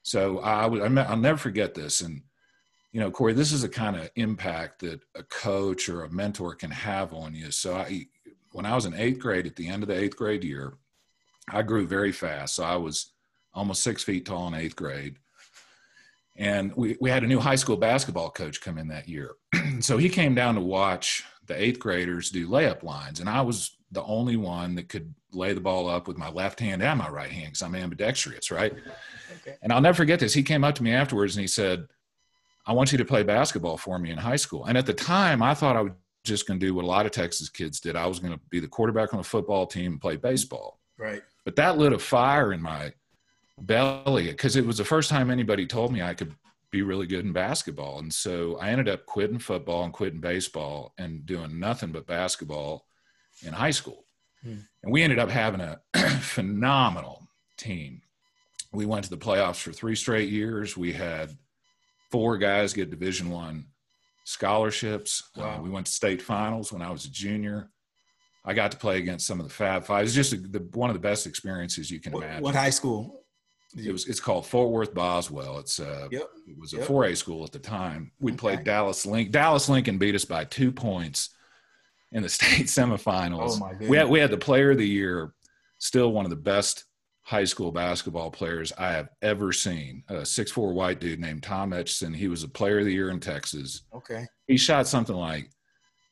so 0.03 0.41
I 0.41 0.67
would, 0.67 0.79
I'll 0.99 1.17
never 1.17 1.39
forget 1.39 1.73
this. 1.73 2.01
And, 2.01 2.21
you 2.91 2.99
know, 2.99 3.09
Corey, 3.09 3.33
this 3.33 3.51
is 3.51 3.63
the 3.63 3.69
kind 3.69 3.95
of 3.95 4.11
impact 4.15 4.81
that 4.81 5.01
a 5.15 5.23
coach 5.23 5.89
or 5.89 6.03
a 6.03 6.11
mentor 6.11 6.53
can 6.53 6.69
have 6.69 7.15
on 7.15 7.33
you. 7.33 7.49
So 7.49 7.73
I, 7.75 8.05
when 8.51 8.67
I 8.67 8.75
was 8.75 8.85
in 8.85 8.93
eighth 8.93 9.17
grade, 9.17 9.47
at 9.47 9.55
the 9.55 9.67
end 9.67 9.81
of 9.81 9.89
the 9.89 9.99
eighth 9.99 10.15
grade 10.15 10.43
year, 10.43 10.75
I 11.49 11.63
grew 11.63 11.87
very 11.87 12.11
fast. 12.11 12.53
So 12.53 12.63
I 12.63 12.75
was 12.75 13.11
almost 13.55 13.81
six 13.81 14.03
feet 14.03 14.27
tall 14.27 14.49
in 14.49 14.53
eighth 14.53 14.75
grade 14.75 15.15
and 16.35 16.73
we, 16.75 16.97
we 16.99 17.09
had 17.09 17.23
a 17.23 17.27
new 17.27 17.39
high 17.39 17.55
school 17.55 17.77
basketball 17.77 18.29
coach 18.29 18.61
come 18.61 18.77
in 18.77 18.87
that 18.87 19.07
year. 19.07 19.35
so 19.79 19.97
he 19.97 20.09
came 20.09 20.33
down 20.33 20.55
to 20.55 20.61
watch 20.61 21.23
the 21.45 21.61
eighth 21.61 21.79
graders 21.79 22.29
do 22.29 22.47
layup 22.47 22.83
lines. 22.83 23.19
And 23.19 23.29
I 23.29 23.41
was 23.41 23.77
the 23.91 24.03
only 24.03 24.37
one 24.37 24.75
that 24.75 24.89
could 24.89 25.13
lay 25.31 25.53
the 25.53 25.61
ball 25.61 25.87
up 25.87 26.07
with 26.07 26.17
my 26.17 26.29
left 26.29 26.59
hand 26.59 26.81
and 26.81 26.99
my 26.99 27.09
right 27.09 27.31
hand 27.31 27.47
because 27.47 27.61
I'm 27.61 27.75
ambidextrous, 27.75 28.49
right? 28.49 28.73
Okay. 29.41 29.57
And 29.61 29.71
I'll 29.71 29.81
never 29.81 29.95
forget 29.95 30.19
this. 30.19 30.33
He 30.33 30.43
came 30.43 30.63
up 30.63 30.75
to 30.75 30.83
me 30.83 30.91
afterwards 30.93 31.35
and 31.35 31.41
he 31.41 31.47
said, 31.47 31.87
I 32.65 32.73
want 32.73 32.91
you 32.91 32.97
to 32.97 33.05
play 33.05 33.23
basketball 33.23 33.77
for 33.77 33.99
me 33.99 34.09
in 34.09 34.17
high 34.17 34.37
school. 34.37 34.65
And 34.65 34.77
at 34.77 34.85
the 34.85 34.93
time, 34.93 35.43
I 35.43 35.53
thought 35.53 35.75
I 35.75 35.81
was 35.81 35.91
just 36.23 36.47
going 36.47 36.59
to 36.59 36.65
do 36.65 36.73
what 36.73 36.85
a 36.85 36.87
lot 36.87 37.05
of 37.05 37.11
Texas 37.11 37.49
kids 37.49 37.79
did. 37.79 37.95
I 37.95 38.07
was 38.07 38.19
going 38.19 38.33
to 38.33 38.39
be 38.49 38.59
the 38.59 38.67
quarterback 38.67 39.13
on 39.13 39.17
the 39.17 39.23
football 39.23 39.67
team 39.67 39.93
and 39.93 40.01
play 40.01 40.15
baseball. 40.15 40.79
Right. 40.97 41.21
But 41.43 41.57
that 41.57 41.77
lit 41.77 41.91
a 41.91 41.99
fire 41.99 42.53
in 42.53 42.61
my 42.61 42.93
belly 43.59 44.27
because 44.27 44.55
it 44.55 44.65
was 44.65 44.77
the 44.77 44.85
first 44.85 45.09
time 45.09 45.29
anybody 45.29 45.65
told 45.65 45.91
me 45.91 46.01
I 46.01 46.13
could 46.13 46.33
be 46.71 46.81
really 46.81 47.05
good 47.05 47.23
in 47.23 47.31
basketball. 47.31 47.99
And 47.99 48.11
so 48.11 48.57
I 48.57 48.69
ended 48.69 48.89
up 48.89 49.05
quitting 49.05 49.39
football 49.39 49.83
and 49.83 49.93
quitting 49.93 50.19
baseball 50.19 50.93
and 50.97 51.25
doing 51.25 51.59
nothing 51.59 51.91
but 51.91 52.07
basketball 52.07 52.87
in 53.45 53.53
high 53.53 53.71
school. 53.71 54.05
Hmm. 54.41 54.57
And 54.81 54.91
we 54.91 55.03
ended 55.03 55.19
up 55.19 55.29
having 55.29 55.61
a 55.61 55.79
phenomenal 56.19 57.27
team. 57.57 58.01
We 58.71 58.87
went 58.87 59.03
to 59.03 59.11
the 59.11 59.17
playoffs 59.17 59.61
for 59.61 59.71
three 59.71 59.95
straight 59.95 60.29
years. 60.29 60.75
We 60.75 60.93
had 60.93 61.37
four 62.11 62.37
guys 62.37 62.73
get 62.73 62.89
Division 62.89 63.29
One 63.29 63.67
scholarships. 64.25 65.29
Uh, 65.37 65.41
wow. 65.41 65.57
Uh, 65.57 65.61
we 65.61 65.69
went 65.69 65.85
to 65.85 65.91
state 65.91 66.21
finals 66.21 66.73
when 66.73 66.81
I 66.81 66.89
was 66.89 67.05
a 67.05 67.11
junior. 67.11 67.69
I 68.45 68.53
got 68.53 68.71
to 68.71 68.77
play 68.77 68.97
against 68.97 69.27
some 69.27 69.39
of 69.39 69.47
the 69.47 69.53
Fab 69.53 69.85
Five. 69.85 70.05
It's 70.05 70.13
just 70.13 70.33
a, 70.33 70.37
the, 70.37 70.67
one 70.73 70.89
of 70.89 70.95
the 70.95 70.99
best 70.99 71.27
experiences 71.27 71.89
you 71.89 71.99
can 71.99 72.13
what, 72.13 72.23
imagine. 72.23 72.43
What 72.43 72.55
high 72.55 72.71
school? 72.71 73.22
It 73.75 73.91
was. 73.91 74.07
It's 74.07 74.19
called 74.19 74.45
Fort 74.45 74.69
Worth 74.69 74.93
Boswell. 74.93 75.59
It's 75.59 75.79
uh, 75.79 76.07
yep. 76.11 76.29
it 76.47 76.57
was 76.57 76.73
a 76.73 76.77
yep. 76.77 76.87
4A 76.87 77.17
school 77.17 77.43
at 77.43 77.51
the 77.51 77.59
time. 77.59 78.11
We 78.19 78.31
okay. 78.31 78.37
played 78.37 78.63
Dallas 78.63 79.05
Link. 79.05 79.31
Dallas 79.31 79.69
Lincoln 79.69 79.97
beat 79.97 80.15
us 80.15 80.25
by 80.25 80.45
two 80.45 80.71
points 80.71 81.29
in 82.11 82.23
the 82.23 82.29
state 82.29 82.67
semifinals. 82.67 83.55
Oh 83.55 83.57
my 83.57 83.71
goodness. 83.71 83.89
We 83.89 83.97
had 83.97 84.09
we 84.09 84.19
had 84.19 84.31
the 84.31 84.37
Player 84.37 84.71
of 84.71 84.77
the 84.77 84.87
Year, 84.87 85.33
still 85.79 86.11
one 86.11 86.25
of 86.25 86.29
the 86.29 86.35
best 86.35 86.85
high 87.23 87.45
school 87.45 87.71
basketball 87.71 88.29
players 88.29 88.73
I 88.77 88.91
have 88.91 89.09
ever 89.21 89.51
seen. 89.51 90.03
A 90.09 90.25
six 90.25 90.51
four 90.51 90.73
white 90.73 90.99
dude 90.99 91.19
named 91.19 91.43
Tom 91.43 91.71
Etchison. 91.71 92.15
He 92.15 92.27
was 92.27 92.43
a 92.43 92.49
Player 92.49 92.79
of 92.79 92.85
the 92.85 92.93
Year 92.93 93.09
in 93.09 93.19
Texas. 93.19 93.81
Okay. 93.93 94.25
He 94.47 94.57
shot 94.57 94.87
something 94.87 95.15
like 95.15 95.49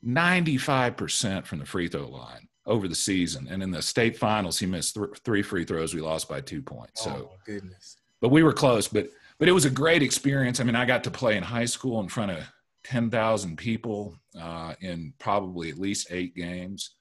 ninety 0.02 0.58
five 0.58 0.98
percent 0.98 1.46
from 1.46 1.60
the 1.60 1.66
free 1.66 1.88
throw 1.88 2.08
line 2.08 2.48
over 2.66 2.88
the 2.88 2.96
season. 2.96 3.48
And 3.50 3.64
in 3.64 3.72
the 3.72 3.82
state 3.82 4.18
finals, 4.18 4.60
he 4.60 4.66
missed 4.66 4.96
th- 4.96 5.10
three 5.24 5.42
free 5.42 5.66
throws. 5.66 5.94
We 5.94 6.02
lost 6.02 6.30
by 6.30 6.42
two 6.42 6.62
points. 6.62 7.04
So, 7.04 7.32
oh, 7.32 7.38
goodness. 7.46 7.98
But 8.20 8.30
we 8.30 8.44
were 8.44 8.54
close. 8.54 8.88
But 8.88 9.10
but 9.40 9.48
it 9.48 9.54
was 9.54 9.66
a 9.66 9.72
great 9.72 10.04
experience. 10.04 10.60
I 10.60 10.64
mean, 10.64 10.76
I 10.76 10.86
got 10.86 11.04
to 11.06 11.12
play 11.12 11.38
in 11.38 11.44
high 11.44 11.66
school 11.66 12.00
in 12.02 12.08
front 12.08 12.32
of 12.32 12.40
ten 12.84 13.10
thousand 13.10 13.58
people 13.58 14.16
uh, 14.40 14.76
in 14.82 15.14
probably 15.18 15.70
at 15.70 15.80
least 15.80 16.08
eight 16.12 16.36
games, 16.36 16.92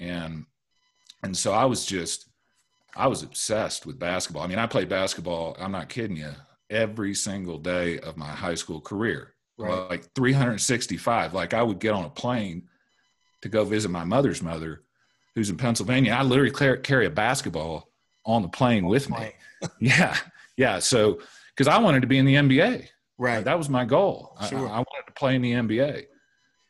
and 0.00 0.46
and 1.22 1.36
so 1.36 1.52
I 1.52 1.66
was 1.66 1.86
just 1.86 2.28
I 2.96 3.06
was 3.06 3.22
obsessed 3.22 3.86
with 3.86 3.98
basketball. 3.98 4.42
I 4.42 4.48
mean, 4.48 4.58
I 4.58 4.66
played 4.66 4.88
basketball. 4.88 5.56
I'm 5.60 5.72
not 5.72 5.88
kidding 5.88 6.16
you. 6.16 6.32
Every 6.68 7.14
single 7.14 7.58
day 7.58 7.98
of 8.00 8.16
my 8.16 8.28
high 8.28 8.54
school 8.54 8.80
career, 8.80 9.34
right. 9.58 9.88
like 9.90 10.12
365. 10.14 11.34
Like 11.34 11.54
I 11.54 11.62
would 11.62 11.78
get 11.78 11.94
on 11.94 12.04
a 12.04 12.10
plane 12.10 12.68
to 13.42 13.48
go 13.48 13.64
visit 13.64 13.90
my 13.90 14.04
mother's 14.04 14.42
mother, 14.42 14.82
who's 15.34 15.50
in 15.50 15.56
Pennsylvania. 15.56 16.12
I 16.12 16.22
literally 16.22 16.78
carry 16.78 17.06
a 17.06 17.10
basketball 17.10 17.88
on 18.24 18.42
the 18.42 18.48
plane 18.48 18.86
with 18.86 19.10
me. 19.10 19.32
yeah, 19.80 20.16
yeah. 20.56 20.78
So 20.78 21.20
because 21.56 21.68
I 21.68 21.78
wanted 21.78 22.00
to 22.00 22.06
be 22.06 22.18
in 22.18 22.26
the 22.26 22.34
NBA, 22.34 22.88
right? 23.18 23.44
That 23.44 23.58
was 23.58 23.68
my 23.68 23.84
goal. 23.84 24.36
Sure. 24.48 24.58
I, 24.58 24.62
I, 24.62 24.78
wanted 24.78 25.06
to 25.06 25.12
play 25.14 25.34
in 25.34 25.42
the 25.42 25.52
NBA, 25.52 26.06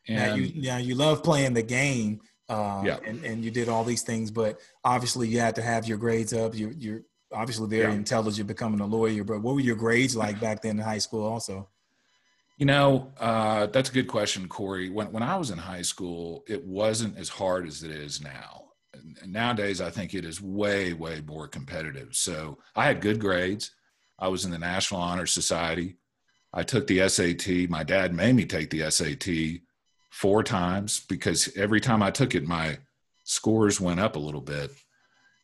And 0.07 0.17
now 0.17 0.35
you, 0.35 0.61
now 0.61 0.77
you 0.77 0.95
love 0.95 1.23
playing 1.23 1.53
the 1.53 1.63
game. 1.63 2.21
Uh, 2.49 2.83
yeah. 2.85 2.97
and, 3.05 3.23
and 3.23 3.45
you 3.45 3.49
did 3.49 3.69
all 3.69 3.85
these 3.85 4.01
things, 4.01 4.29
but 4.29 4.59
obviously 4.83 5.25
you 5.25 5.39
had 5.39 5.55
to 5.55 5.61
have 5.61 5.87
your 5.87 5.97
grades 5.97 6.33
up. 6.33 6.53
You're, 6.53 6.73
you're 6.73 7.01
obviously 7.31 7.69
very 7.69 7.93
yeah. 7.93 7.97
intelligent, 7.97 8.45
becoming 8.45 8.81
a 8.81 8.85
lawyer. 8.85 9.23
But 9.23 9.41
what 9.41 9.55
were 9.55 9.61
your 9.61 9.77
grades 9.77 10.17
like 10.17 10.41
back 10.41 10.61
then 10.61 10.71
in 10.77 10.83
high 10.83 10.97
school, 10.97 11.23
also? 11.23 11.69
You 12.61 12.67
know, 12.67 13.11
uh, 13.19 13.65
that's 13.65 13.89
a 13.89 13.93
good 13.93 14.07
question, 14.07 14.47
Corey. 14.47 14.91
When 14.91 15.11
when 15.11 15.23
I 15.23 15.35
was 15.35 15.49
in 15.49 15.57
high 15.57 15.81
school, 15.81 16.43
it 16.47 16.63
wasn't 16.63 17.17
as 17.17 17.27
hard 17.27 17.65
as 17.65 17.81
it 17.81 17.89
is 17.89 18.21
now. 18.21 18.65
And 18.93 19.17
nowadays, 19.33 19.81
I 19.81 19.89
think 19.89 20.13
it 20.13 20.25
is 20.25 20.43
way, 20.43 20.93
way 20.93 21.23
more 21.25 21.47
competitive. 21.47 22.15
So 22.15 22.59
I 22.75 22.85
had 22.85 23.01
good 23.01 23.19
grades. 23.19 23.71
I 24.19 24.27
was 24.27 24.45
in 24.45 24.51
the 24.51 24.59
National 24.59 25.01
Honor 25.01 25.25
Society. 25.25 25.97
I 26.53 26.61
took 26.61 26.85
the 26.85 27.09
SAT. 27.09 27.67
My 27.67 27.81
dad 27.81 28.13
made 28.13 28.35
me 28.35 28.45
take 28.45 28.69
the 28.69 28.91
SAT 28.91 29.61
four 30.11 30.43
times 30.43 30.99
because 31.09 31.51
every 31.57 31.81
time 31.81 32.03
I 32.03 32.11
took 32.11 32.35
it, 32.35 32.45
my 32.45 32.77
scores 33.23 33.81
went 33.81 33.99
up 33.99 34.15
a 34.15 34.19
little 34.19 34.39
bit. 34.39 34.69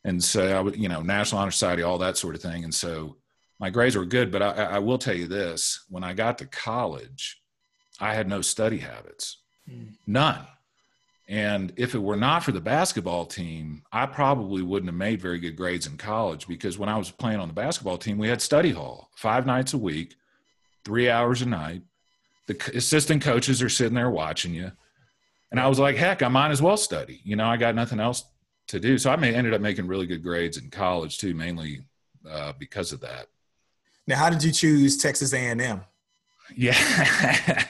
And 0.04 0.22
so 0.22 0.56
I 0.56 0.60
would, 0.60 0.76
you 0.76 0.88
know, 0.88 1.02
National 1.02 1.40
Honor 1.40 1.50
Society, 1.50 1.82
all 1.82 1.98
that 1.98 2.16
sort 2.16 2.36
of 2.36 2.42
thing. 2.42 2.62
And 2.62 2.72
so 2.72 3.16
my 3.60 3.70
grades 3.70 3.96
were 3.96 4.04
good, 4.04 4.30
but 4.30 4.42
I, 4.42 4.52
I 4.52 4.78
will 4.78 4.98
tell 4.98 5.14
you 5.14 5.26
this: 5.26 5.84
when 5.88 6.04
I 6.04 6.12
got 6.12 6.38
to 6.38 6.46
college, 6.46 7.40
I 8.00 8.14
had 8.14 8.28
no 8.28 8.40
study 8.40 8.78
habits, 8.78 9.38
mm. 9.68 9.94
none. 10.06 10.46
And 11.28 11.74
if 11.76 11.94
it 11.94 11.98
were 11.98 12.16
not 12.16 12.42
for 12.42 12.52
the 12.52 12.60
basketball 12.60 13.26
team, 13.26 13.82
I 13.92 14.06
probably 14.06 14.62
wouldn't 14.62 14.88
have 14.88 14.96
made 14.96 15.20
very 15.20 15.38
good 15.38 15.56
grades 15.56 15.86
in 15.86 15.98
college 15.98 16.48
because 16.48 16.78
when 16.78 16.88
I 16.88 16.96
was 16.96 17.10
playing 17.10 17.38
on 17.38 17.48
the 17.48 17.54
basketball 17.54 17.98
team, 17.98 18.16
we 18.16 18.28
had 18.28 18.40
study 18.40 18.70
hall 18.70 19.10
five 19.14 19.44
nights 19.44 19.74
a 19.74 19.78
week, 19.78 20.14
three 20.86 21.10
hours 21.10 21.42
a 21.42 21.46
night. 21.46 21.82
The 22.46 22.56
assistant 22.74 23.22
coaches 23.22 23.60
are 23.60 23.68
sitting 23.68 23.94
there 23.94 24.08
watching 24.08 24.54
you. 24.54 24.72
And 25.50 25.60
I 25.60 25.66
was 25.66 25.78
like, 25.78 25.96
heck, 25.96 26.22
I 26.22 26.28
might 26.28 26.50
as 26.50 26.62
well 26.62 26.78
study. 26.78 27.20
You 27.24 27.36
know, 27.36 27.46
I 27.46 27.58
got 27.58 27.74
nothing 27.74 28.00
else 28.00 28.24
to 28.68 28.80
do. 28.80 28.96
So 28.96 29.10
I 29.10 29.16
may, 29.16 29.34
ended 29.34 29.52
up 29.52 29.60
making 29.60 29.86
really 29.86 30.06
good 30.06 30.22
grades 30.22 30.56
in 30.56 30.70
college 30.70 31.18
too, 31.18 31.34
mainly 31.34 31.82
uh, 32.28 32.54
because 32.58 32.92
of 32.92 33.00
that. 33.00 33.26
Now, 34.08 34.16
how 34.16 34.30
did 34.30 34.42
you 34.42 34.50
choose 34.50 34.96
Texas 34.96 35.34
A&M? 35.34 35.82
Yeah. 36.56 37.64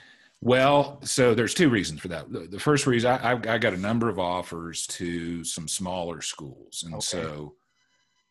well, 0.40 1.00
so 1.02 1.34
there's 1.34 1.52
two 1.52 1.68
reasons 1.68 2.00
for 2.00 2.06
that. 2.08 2.32
The, 2.32 2.40
the 2.40 2.60
first 2.60 2.86
reason 2.86 3.10
I, 3.10 3.32
I, 3.32 3.54
I, 3.54 3.58
got 3.58 3.74
a 3.74 3.76
number 3.76 4.08
of 4.08 4.20
offers 4.20 4.86
to 4.86 5.42
some 5.42 5.66
smaller 5.66 6.22
schools, 6.22 6.84
and 6.86 6.94
okay. 6.94 7.00
so 7.00 7.54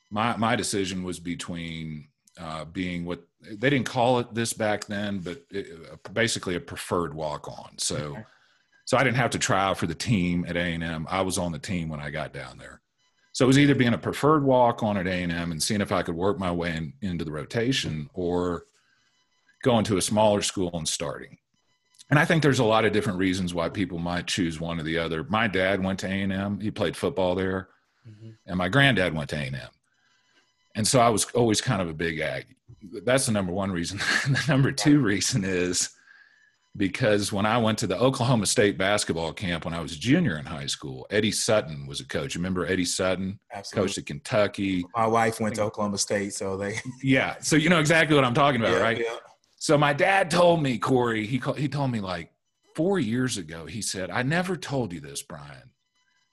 my 0.10 0.38
my 0.38 0.56
decision 0.56 1.04
was 1.04 1.20
between 1.20 2.08
uh, 2.40 2.64
being 2.64 3.04
what 3.04 3.28
they 3.42 3.70
didn't 3.70 3.88
call 3.88 4.20
it 4.20 4.34
this 4.34 4.54
back 4.54 4.86
then, 4.86 5.20
but 5.20 5.44
it, 5.52 5.68
uh, 5.92 6.10
basically 6.14 6.56
a 6.56 6.62
preferred 6.62 7.14
walk 7.14 7.48
on. 7.50 7.78
So. 7.78 7.96
Okay. 7.96 8.24
So 8.86 8.98
I 8.98 9.04
didn't 9.04 9.18
have 9.18 9.30
to 9.32 9.38
try 9.38 9.66
out 9.66 9.78
for 9.78 9.86
the 9.86 9.94
team 9.94 10.46
at 10.48 10.58
A&M. 10.58 11.06
I 11.12 11.22
was 11.22 11.38
on 11.38 11.52
the 11.52 11.60
team 11.60 11.90
when 11.90 12.00
I 12.00 12.10
got 12.10 12.34
down 12.34 12.58
there. 12.58 12.82
So 13.32 13.46
it 13.46 13.48
was 13.48 13.60
either 13.60 13.76
being 13.76 13.94
a 13.94 13.98
preferred 13.98 14.44
walk 14.44 14.84
on 14.84 14.98
at 14.98 15.08
A&M 15.08 15.52
and 15.52 15.62
seeing 15.62 15.82
if 15.82 15.92
I 15.92 16.02
could 16.02 16.16
work 16.16 16.40
my 16.40 16.52
way 16.52 16.76
in, 16.76 16.94
into 17.02 17.26
the 17.26 17.32
rotation 17.32 18.10
or 18.14 18.66
going 19.64 19.86
to 19.86 19.98
a 19.98 20.02
smaller 20.02 20.42
school 20.42 20.72
and 20.74 20.88
starting. 20.88 21.38
And 22.10 22.18
I 22.18 22.26
think 22.26 22.42
there's 22.42 22.60
a 22.60 22.66
lot 22.66 22.86
of 22.86 22.92
different 22.92 23.20
reasons 23.20 23.54
why 23.54 23.70
people 23.70 24.00
might 24.00 24.26
choose 24.26 24.60
one 24.60 24.80
or 24.80 24.84
the 24.84 24.98
other. 24.98 25.24
My 25.26 25.48
dad 25.48 25.84
went 25.84 26.00
to 26.00 26.08
A&M. 26.08 26.60
He 26.60 26.72
played 26.72 26.98
football 26.98 27.36
there. 27.36 27.70
Mm-hmm. 28.08 28.30
And 28.48 28.58
my 28.58 28.68
granddad 28.68 29.14
went 29.14 29.30
to 29.30 29.36
A&M. 29.36 29.54
And 30.76 30.88
so 30.88 31.00
I 31.00 31.10
was 31.10 31.26
always 31.32 31.62
kind 31.62 31.82
of 31.82 31.90
a 31.90 31.94
big 31.94 32.20
Aggie. 32.20 32.56
That's 33.04 33.28
the 33.28 33.32
number 33.32 33.52
one 33.52 33.72
reason. 33.72 33.98
the 34.28 34.44
number 34.48 34.72
two 34.72 35.00
reason 35.00 35.44
is 35.44 35.90
because 36.78 37.34
when 37.34 37.46
I 37.46 37.58
went 37.58 37.78
to 37.80 37.88
the 37.88 37.98
Oklahoma 37.98 38.46
State 38.46 38.78
basketball 38.78 39.34
camp 39.34 39.66
when 39.66 39.74
I 39.74 39.82
was 39.82 39.94
a 39.94 40.00
junior 40.00 40.38
in 40.38 40.46
high 40.46 40.68
school, 40.68 41.08
Eddie 41.10 41.32
Sutton 41.32 41.88
was 41.88 42.00
a 42.00 42.08
coach. 42.08 42.36
Remember 42.36 42.66
Eddie 42.66 42.86
Sutton? 42.86 43.40
Absolutely. 43.54 43.88
Coached 43.88 43.98
at 43.98 44.06
Kentucky. 44.06 44.86
My 44.96 45.08
wife 45.08 45.40
went 45.40 45.56
to 45.56 45.64
Oklahoma 45.64 45.98
State, 45.98 46.34
so 46.34 46.58
they. 46.58 46.80
yeah, 47.04 47.36
so 47.40 47.56
you 47.56 47.70
know 47.70 47.80
exactly 47.80 48.16
what 48.16 48.24
I'm 48.24 48.34
talking 48.34 48.62
about, 48.62 48.78
yeah, 48.78 48.82
right? 48.84 49.00
Yeah. 49.00 49.16
So 49.58 49.78
my 49.78 49.94
dad 49.94 50.32
told 50.32 50.62
me, 50.62 50.78
Corey. 50.78 51.26
He 51.26 51.42
he 51.58 51.68
told 51.68 51.92
me 51.92 52.00
like 52.00 52.32
four 52.76 53.00
years 53.00 53.38
ago. 53.38 53.66
He 53.66 53.82
said, 53.82 54.10
"I 54.10 54.24
never 54.24 54.56
told 54.56 54.94
you 54.94 55.02
this, 55.02 55.22
Brian, 55.22 55.72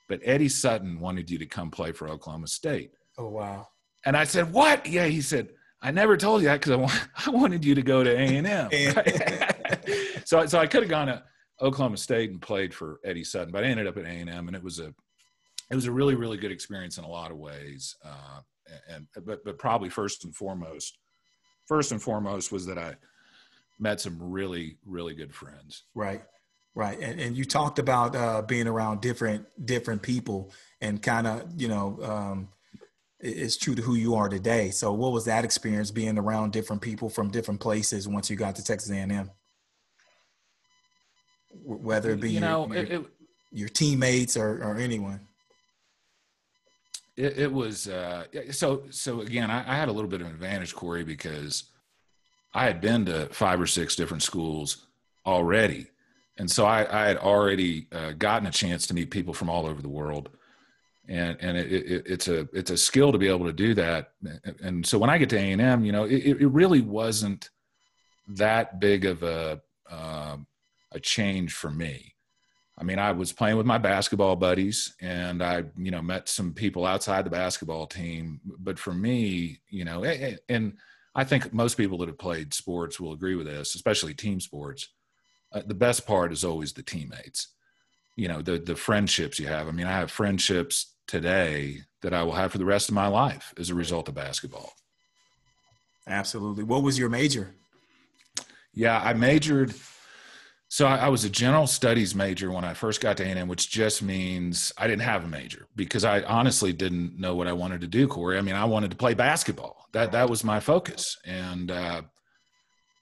but 0.09 0.21
Eddie 0.23 0.49
Sutton 0.49 1.01
wanted 1.01 1.31
you 1.31 1.39
to 1.39 1.47
come 1.47 1.71
play 1.71 1.93
for 1.93 2.09
Oklahoma 2.09 2.47
State." 2.47 2.93
Oh 3.19 3.29
wow! 3.29 3.67
And 4.05 4.17
I 4.17 4.25
said, 4.25 4.53
"What?" 4.53 4.87
Yeah, 4.87 5.07
he 5.07 5.23
said, 5.23 5.49
"I 5.83 5.91
never 5.91 6.17
told 6.17 6.43
you 6.43 6.49
that 6.49 6.61
because 6.61 6.73
I, 6.73 6.77
want, 6.77 7.09
I 7.27 7.31
wanted 7.31 7.65
you 7.65 7.75
to 7.75 7.83
go 7.83 8.05
to 8.05 8.11
A 8.11 8.37
and 8.37 8.47
M." 8.47 8.71
so 10.25 10.47
so 10.47 10.59
I 10.59 10.67
could 10.67 10.83
have 10.83 10.91
gone 10.91 11.09
to 11.09 11.23
Oklahoma 11.61 11.97
State 11.97 12.31
and 12.31 12.41
played 12.41 12.75
for 12.75 13.01
Eddie 13.05 13.25
Sutton, 13.25 13.53
but 13.53 13.65
I 13.65 13.69
ended 13.69 13.87
up 13.87 13.97
at 13.97 14.05
A 14.05 14.09
and 14.09 14.31
M, 14.31 14.49
and 14.49 14.57
it 14.57 14.63
was 14.63 14.79
a 14.79 14.95
it 15.71 15.75
was 15.75 15.87
a 15.87 15.93
really 15.93 16.15
really 16.15 16.37
good 16.37 16.53
experience 16.53 16.99
in 16.99 17.05
a 17.05 17.09
lot 17.09 17.31
of 17.31 17.39
ways. 17.39 17.97
Uh, 18.05 18.41
and 18.89 19.07
but 19.25 19.45
but 19.45 19.59
probably 19.59 19.89
first 19.89 20.25
and 20.25 20.35
foremost, 20.35 20.99
first 21.67 21.93
and 21.93 22.03
foremost 22.03 22.53
was 22.53 22.67
that 22.67 22.79
I 22.79 22.97
met 23.79 24.01
some 24.01 24.19
really 24.21 24.79
really 24.85 25.15
good 25.15 25.35
friends. 25.35 25.85
Right, 25.95 26.23
right, 26.75 26.99
and 27.01 27.21
and 27.21 27.37
you 27.37 27.45
talked 27.45 27.79
about 27.79 28.15
uh, 28.15 28.43
being 28.43 28.67
around 28.67 29.01
different 29.01 29.47
different 29.65 30.03
people 30.03 30.53
and 30.81 31.03
kind 31.03 31.27
of 31.27 31.45
you 31.57 31.69
know. 31.69 31.99
Um, 32.03 32.49
it's 33.19 33.57
true 33.57 33.75
to 33.75 33.81
who 33.81 33.95
you 33.95 34.15
are 34.15 34.29
today. 34.29 34.71
So, 34.71 34.93
what 34.93 35.11
was 35.11 35.25
that 35.25 35.43
experience 35.43 35.91
being 35.91 36.19
around 36.19 36.53
different 36.53 36.83
people 36.83 37.09
from 37.09 37.31
different 37.31 37.61
places 37.61 38.07
once 38.07 38.29
you 38.29 38.37
got 38.37 38.57
to 38.57 38.63
Texas 38.63 38.91
A&M? 38.91 39.31
Whether 41.65 42.11
it 42.11 42.21
be 42.21 42.31
you 42.31 42.41
know 42.41 42.67
your, 42.69 42.85
your, 42.85 43.01
it, 43.01 43.07
your 43.53 43.69
teammates 43.69 44.37
or, 44.37 44.63
or 44.63 44.77
anyone? 44.77 45.21
It, 47.17 47.39
it 47.39 47.53
was 47.53 47.89
uh, 47.89 48.25
so 48.51 48.83
so 48.91 49.21
again 49.23 49.51
I, 49.51 49.61
I, 49.61 49.77
had 49.77 49.89
a 49.89 49.93
little 49.93 50.11
bit 50.11 50.21
of 50.21 50.27
an 50.27 50.33
advantage 50.35 50.75
corey 50.75 51.03
because 51.03 51.65
i 52.55 52.65
had 52.65 52.81
been 52.81 53.07
to 53.07 53.27
five 53.29 53.59
or 53.59 53.67
six 53.67 53.97
different 53.97 54.23
schools 54.23 54.87
already. 55.25 55.87
And 56.37 56.51
so 56.51 56.67
i, 56.67 56.81
I 56.81 57.07
had 57.07 57.17
already 57.17 57.87
uh, 57.91 58.13
gotten 58.13 58.47
a 58.47 58.51
chance 58.51 58.87
to 58.89 58.95
meet 58.95 59.11
people 59.11 59.33
from 59.33 59.49
all 59.49 59.67
over 59.67 59.81
the 59.81 59.89
world. 59.89 60.29
And 61.09 61.39
and 61.41 61.57
it, 61.57 61.73
it, 61.73 62.03
it's 62.07 62.29
a 62.29 62.49
it's 62.53 62.71
a 62.71 62.77
skill 62.77 63.13
to 63.13 63.19
be 63.19 63.29
able 63.29 63.47
to 63.47 63.53
do 63.53 63.73
that. 63.75 64.13
And 64.63 64.85
so 64.85 64.99
when 64.99 65.09
i 65.09 65.17
get 65.17 65.31
to 65.31 65.37
a&m 65.37 65.85
you 65.85 65.93
know 65.93 66.05
it, 66.05 66.23
it 66.25 66.49
really 66.49 66.83
wasn't 66.83 67.49
that 68.29 68.79
big 68.81 69.07
of 69.07 69.23
a 69.23 69.61
um, 69.91 70.47
a 70.97 71.01
change 71.01 71.53
for 71.53 71.71
me. 71.71 72.15
I 72.79 72.85
mean, 72.85 72.99
I 72.99 73.13
was 73.13 73.33
playing 73.33 73.57
with 73.57 73.65
my 73.65 73.79
basketball 73.79 74.37
buddies 74.37 74.95
and 75.01 75.43
I, 75.43 75.65
you 75.79 75.91
know, 75.91 76.03
met 76.03 76.29
some 76.29 76.53
people 76.53 76.85
outside 76.85 77.25
the 77.25 77.31
basketball 77.31 77.87
team. 77.87 78.41
But 78.45 78.79
for 78.79 78.93
me, 78.93 79.61
you 79.71 79.85
know, 79.85 80.05
and 80.05 80.77
I 81.15 81.25
think 81.25 81.55
most 81.55 81.77
people 81.79 81.99
that 81.99 82.09
have 82.09 82.19
played 82.19 82.53
sports 82.53 83.01
will 83.01 83.13
agree 83.13 83.35
with 83.35 83.47
this, 83.47 83.75
especially 83.75 84.13
team 84.13 84.41
sports. 84.41 84.89
Uh, 85.53 85.63
the 85.67 85.75
best 85.75 86.07
part 86.07 86.33
is 86.33 86.45
always 86.45 86.73
the 86.75 86.83
teammates, 86.83 87.49
you 88.17 88.29
know, 88.29 88.43
the, 88.43 88.59
the 88.59 88.77
friendships 88.77 89.39
you 89.41 89.47
have. 89.47 89.69
I 89.69 89.71
mean, 89.71 89.87
I 89.87 89.93
have 89.93 90.11
friendships 90.11 90.95
today 91.07 91.83
that 92.03 92.13
I 92.13 92.25
will 92.25 92.33
have 92.33 92.53
for 92.53 92.59
the 92.59 92.65
rest 92.67 92.91
of 92.91 92.95
my 92.95 93.07
life 93.07 93.55
as 93.57 93.71
a 93.71 93.75
result 93.75 94.09
of 94.09 94.15
basketball. 94.15 94.73
Absolutely. 96.07 96.65
What 96.65 96.83
was 96.83 96.99
your 96.99 97.09
major? 97.09 97.55
Yeah, 98.75 99.01
I 99.03 99.15
majored 99.15 99.75
so 100.77 100.87
I, 100.87 100.97
I, 100.97 101.09
was 101.09 101.25
a 101.25 101.31
general 101.31 101.67
studies 101.67 102.15
major 102.15 102.53
when 102.53 102.63
I 102.63 102.75
first 102.75 103.01
got 103.01 103.17
to 103.17 103.25
A&M, 103.25 103.49
which 103.49 103.71
just 103.71 104.03
means 104.03 104.75
I 104.77 104.87
didn't 104.87 105.05
have 105.05 105.25
a 105.25 105.27
major 105.27 105.69
because 105.75 106.05
I 106.05 106.21
honestly 106.25 106.71
didn't 106.71 107.19
know 107.19 107.35
what 107.35 107.47
I 107.47 107.55
wanted 107.55 107.81
to 107.81 107.87
do, 107.87 108.07
Corey. 108.07 108.37
I 108.37 108.43
mean, 108.43 108.57
I 108.57 108.67
wanted 108.67 108.91
to 108.91 108.97
play 108.99 109.15
basketball. 109.15 109.87
That 109.93 110.13
that 110.13 110.29
was 110.29 110.45
my 110.45 110.61
focus, 110.61 111.17
and 111.25 111.71
uh, 111.71 112.03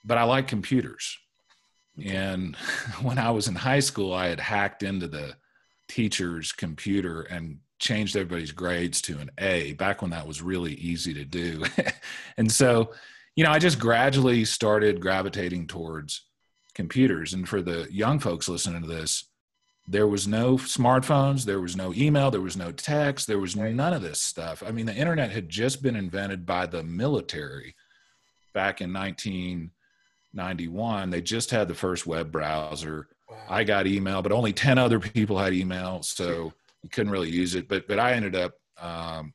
but 0.05 0.19
I 0.19 0.23
like 0.23 0.47
computers. 0.47 1.19
And 2.01 2.55
when 3.03 3.19
I 3.19 3.33
was 3.33 3.49
in 3.49 3.57
high 3.57 3.81
school, 3.81 4.15
I 4.15 4.29
had 4.29 4.39
hacked 4.39 4.85
into 4.85 5.09
the 5.09 5.35
teacher's 5.89 6.53
computer 6.53 7.23
and 7.23 7.59
changed 7.81 8.15
everybody's 8.15 8.53
grades 8.53 9.03
to 9.03 9.19
an 9.19 9.33
A. 9.39 9.73
Back 9.73 10.01
when 10.01 10.13
that 10.13 10.29
was 10.29 10.41
really 10.41 10.75
easy 10.75 11.13
to 11.15 11.25
do, 11.25 11.65
and 12.37 12.53
so 12.53 12.93
you 13.35 13.43
know, 13.43 13.51
I 13.51 13.59
just 13.59 13.81
gradually 13.81 14.45
started 14.45 15.01
gravitating 15.01 15.67
towards 15.67 16.23
computers. 16.75 17.33
And 17.33 17.49
for 17.49 17.63
the 17.63 17.89
young 17.91 18.19
folks 18.19 18.49
listening 18.49 18.83
to 18.83 18.89
this, 18.89 19.25
there 19.87 20.07
was 20.07 20.27
no 20.27 20.57
smartphones, 20.57 21.45
there 21.45 21.61
was 21.61 21.77
no 21.77 21.93
email, 21.95 22.31
there 22.31 22.41
was 22.41 22.57
no 22.57 22.73
text, 22.73 23.27
there 23.27 23.39
was 23.39 23.55
none 23.55 23.93
of 23.93 24.01
this 24.01 24.19
stuff. 24.21 24.63
I 24.67 24.71
mean, 24.71 24.87
the 24.87 24.95
internet 24.95 25.31
had 25.31 25.51
just 25.51 25.83
been 25.83 25.95
invented 25.95 26.47
by 26.47 26.65
the 26.67 26.83
military 26.83 27.75
back 28.55 28.81
in 28.81 28.95
1991. 28.95 31.11
They 31.11 31.21
just 31.21 31.51
had 31.51 31.69
the 31.69 31.75
first 31.75 32.07
web 32.07 32.33
browser. 32.33 33.09
Wow. 33.29 33.37
I 33.51 33.65
got 33.65 33.87
email, 33.87 34.23
but 34.23 34.33
only 34.33 34.55
10 34.55 34.79
other 34.79 34.99
people 34.99 35.39
had 35.39 35.53
email, 35.53 36.03
so 36.03 36.55
you 36.83 36.89
couldn't 36.89 37.13
really 37.13 37.31
use 37.31 37.55
it. 37.55 37.69
But 37.69 37.87
but 37.87 37.99
I 37.99 38.13
ended 38.13 38.35
up 38.35 38.55
um, 38.81 39.35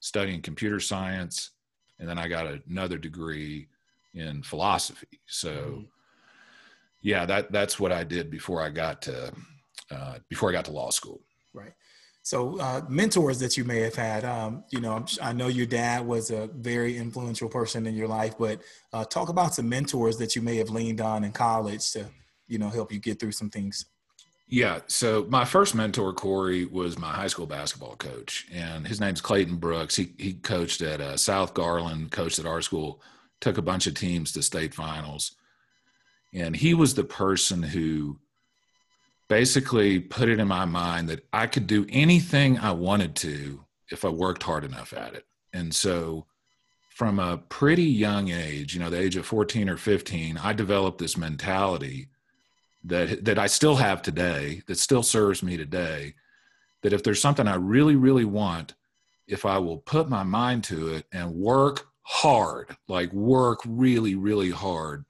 studying 0.00 0.40
computer 0.40 0.80
science, 0.80 1.50
and 1.98 2.08
then 2.08 2.18
I 2.18 2.28
got 2.28 2.46
another 2.66 2.96
degree 2.96 3.68
in 4.14 4.42
philosophy. 4.42 5.20
So. 5.26 5.50
Mm-hmm 5.50 5.82
yeah, 7.02 7.26
that 7.26 7.52
that's 7.52 7.78
what 7.78 7.92
I 7.92 8.04
did 8.04 8.30
before 8.30 8.62
I 8.62 8.70
got 8.70 9.02
to 9.02 9.32
uh, 9.90 10.18
before 10.28 10.48
I 10.48 10.52
got 10.52 10.64
to 10.66 10.72
law 10.72 10.90
school. 10.90 11.20
Right. 11.52 11.72
So 12.22 12.58
uh, 12.60 12.82
mentors 12.88 13.40
that 13.40 13.56
you 13.56 13.64
may 13.64 13.80
have 13.80 13.96
had, 13.96 14.24
um, 14.24 14.62
you 14.70 14.80
know, 14.80 15.04
I 15.20 15.32
know 15.32 15.48
your 15.48 15.66
dad 15.66 16.06
was 16.06 16.30
a 16.30 16.48
very 16.54 16.96
influential 16.96 17.48
person 17.48 17.84
in 17.84 17.96
your 17.96 18.06
life, 18.06 18.38
but 18.38 18.60
uh, 18.92 19.04
talk 19.04 19.28
about 19.28 19.54
some 19.54 19.68
mentors 19.68 20.18
that 20.18 20.36
you 20.36 20.42
may 20.42 20.56
have 20.56 20.70
leaned 20.70 21.00
on 21.00 21.24
in 21.24 21.32
college 21.32 21.90
to, 21.92 22.06
you 22.46 22.58
know, 22.58 22.68
help 22.68 22.92
you 22.92 23.00
get 23.00 23.18
through 23.18 23.32
some 23.32 23.50
things. 23.50 23.86
Yeah. 24.46 24.80
So 24.86 25.26
my 25.30 25.44
first 25.44 25.74
mentor, 25.74 26.12
Corey, 26.12 26.66
was 26.66 26.96
my 26.96 27.10
high 27.10 27.26
school 27.26 27.46
basketball 27.46 27.96
coach, 27.96 28.46
and 28.52 28.86
his 28.86 29.00
name's 29.00 29.20
Clayton 29.20 29.56
Brooks. 29.56 29.96
He 29.96 30.12
he 30.18 30.34
coached 30.34 30.82
at 30.82 31.00
uh, 31.00 31.16
South 31.16 31.54
Garland, 31.54 32.12
coached 32.12 32.38
at 32.38 32.46
our 32.46 32.62
school, 32.62 33.00
took 33.40 33.58
a 33.58 33.62
bunch 33.62 33.86
of 33.86 33.94
teams 33.94 34.30
to 34.32 34.42
state 34.42 34.74
finals, 34.74 35.36
and 36.32 36.56
he 36.56 36.74
was 36.74 36.94
the 36.94 37.04
person 37.04 37.62
who 37.62 38.18
basically 39.28 39.98
put 39.98 40.28
it 40.28 40.38
in 40.38 40.48
my 40.48 40.64
mind 40.64 41.08
that 41.08 41.26
I 41.32 41.46
could 41.46 41.66
do 41.66 41.86
anything 41.88 42.58
I 42.58 42.72
wanted 42.72 43.14
to 43.16 43.64
if 43.90 44.04
I 44.04 44.08
worked 44.08 44.42
hard 44.42 44.64
enough 44.64 44.92
at 44.92 45.14
it. 45.14 45.26
And 45.52 45.74
so 45.74 46.26
from 46.90 47.18
a 47.18 47.38
pretty 47.38 47.84
young 47.84 48.30
age, 48.30 48.74
you 48.74 48.80
know, 48.80 48.90
the 48.90 49.00
age 49.00 49.16
of 49.16 49.26
14 49.26 49.68
or 49.68 49.76
15, 49.76 50.38
I 50.38 50.52
developed 50.52 50.98
this 50.98 51.16
mentality 51.16 52.08
that 52.84 53.24
that 53.24 53.38
I 53.38 53.46
still 53.46 53.76
have 53.76 54.02
today, 54.02 54.62
that 54.66 54.78
still 54.78 55.02
serves 55.02 55.42
me 55.42 55.56
today, 55.56 56.14
that 56.82 56.92
if 56.92 57.02
there's 57.02 57.20
something 57.20 57.48
I 57.48 57.54
really 57.54 57.96
really 57.96 58.24
want, 58.24 58.74
if 59.26 59.46
I 59.46 59.58
will 59.58 59.78
put 59.78 60.08
my 60.08 60.22
mind 60.22 60.64
to 60.64 60.88
it 60.88 61.06
and 61.12 61.34
work 61.34 61.86
hard, 62.02 62.76
like 62.88 63.12
work 63.12 63.60
really 63.66 64.14
really 64.14 64.50
hard, 64.50 65.04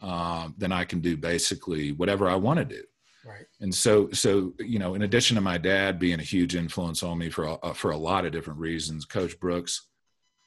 um, 0.00 0.54
then 0.58 0.72
I 0.72 0.84
can 0.84 1.00
do 1.00 1.16
basically 1.16 1.92
whatever 1.92 2.28
I 2.28 2.36
want 2.36 2.58
to 2.58 2.64
do. 2.64 2.82
Right. 3.24 3.46
And 3.60 3.74
so, 3.74 4.10
so 4.12 4.54
you 4.58 4.78
know, 4.78 4.94
in 4.94 5.02
addition 5.02 5.34
to 5.34 5.40
my 5.40 5.58
dad 5.58 5.98
being 5.98 6.20
a 6.20 6.24
huge 6.24 6.56
influence 6.56 7.02
on 7.02 7.18
me 7.18 7.28
for 7.28 7.58
a, 7.62 7.74
for 7.74 7.90
a 7.90 7.96
lot 7.96 8.24
of 8.24 8.32
different 8.32 8.60
reasons, 8.60 9.04
Coach 9.04 9.38
Brooks 9.38 9.88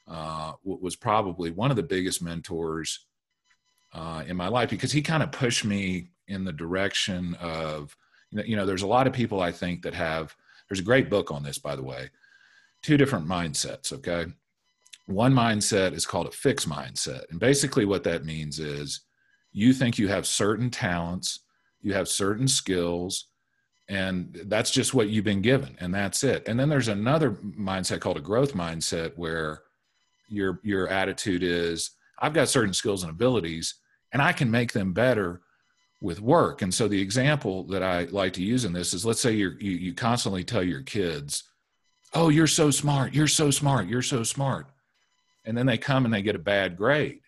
uh, 0.08 0.52
was 0.64 0.96
probably 0.96 1.50
one 1.50 1.70
of 1.70 1.76
the 1.76 1.82
biggest 1.82 2.22
mentors 2.22 3.06
uh, 3.92 4.24
in 4.26 4.36
my 4.36 4.48
life 4.48 4.70
because 4.70 4.92
he 4.92 5.02
kind 5.02 5.22
of 5.22 5.30
pushed 5.32 5.64
me 5.64 6.10
in 6.26 6.44
the 6.44 6.52
direction 6.52 7.34
of 7.40 7.96
you 8.30 8.38
know, 8.38 8.44
you 8.44 8.56
know, 8.56 8.66
there's 8.66 8.82
a 8.82 8.86
lot 8.86 9.06
of 9.06 9.12
people 9.12 9.40
I 9.40 9.52
think 9.52 9.82
that 9.82 9.94
have. 9.94 10.34
There's 10.68 10.80
a 10.80 10.84
great 10.84 11.10
book 11.10 11.30
on 11.30 11.42
this, 11.42 11.58
by 11.58 11.76
the 11.76 11.82
way. 11.82 12.10
Two 12.82 12.96
different 12.96 13.28
mindsets. 13.28 13.92
Okay, 13.92 14.26
one 15.06 15.32
mindset 15.32 15.92
is 15.92 16.06
called 16.06 16.26
a 16.26 16.32
fixed 16.32 16.68
mindset, 16.68 17.30
and 17.30 17.38
basically 17.38 17.84
what 17.84 18.04
that 18.04 18.24
means 18.24 18.58
is 18.58 19.02
you 19.54 19.72
think 19.72 19.98
you 19.98 20.08
have 20.08 20.26
certain 20.26 20.68
talents 20.68 21.40
you 21.80 21.94
have 21.94 22.08
certain 22.08 22.48
skills 22.48 23.28
and 23.88 24.40
that's 24.46 24.70
just 24.70 24.94
what 24.94 25.10
you've 25.10 25.24
been 25.24 25.42
given 25.42 25.76
and 25.78 25.94
that's 25.94 26.24
it. 26.24 26.48
And 26.48 26.58
then 26.58 26.70
there's 26.70 26.88
another 26.88 27.32
mindset 27.32 28.00
called 28.00 28.16
a 28.16 28.20
growth 28.20 28.54
mindset 28.54 29.12
where 29.16 29.62
your 30.28 30.58
your 30.64 30.88
attitude 30.88 31.42
is 31.42 31.90
i've 32.18 32.32
got 32.32 32.48
certain 32.48 32.72
skills 32.72 33.02
and 33.02 33.10
abilities 33.10 33.74
and 34.10 34.22
i 34.22 34.32
can 34.32 34.50
make 34.50 34.72
them 34.72 34.94
better 34.94 35.42
with 36.00 36.20
work. 36.20 36.60
And 36.60 36.72
so 36.72 36.88
the 36.88 37.00
example 37.00 37.64
that 37.64 37.82
i 37.82 38.04
like 38.04 38.32
to 38.34 38.42
use 38.42 38.64
in 38.64 38.72
this 38.72 38.94
is 38.94 39.04
let's 39.04 39.20
say 39.20 39.32
you 39.32 39.50
you 39.60 39.92
constantly 39.92 40.42
tell 40.42 40.62
your 40.62 40.82
kids 40.82 41.44
oh 42.14 42.30
you're 42.30 42.46
so 42.46 42.70
smart 42.70 43.12
you're 43.12 43.28
so 43.28 43.50
smart 43.50 43.86
you're 43.86 44.02
so 44.02 44.22
smart 44.22 44.66
and 45.44 45.56
then 45.56 45.66
they 45.66 45.78
come 45.78 46.06
and 46.06 46.14
they 46.14 46.22
get 46.22 46.36
a 46.36 46.38
bad 46.38 46.76
grade 46.78 47.20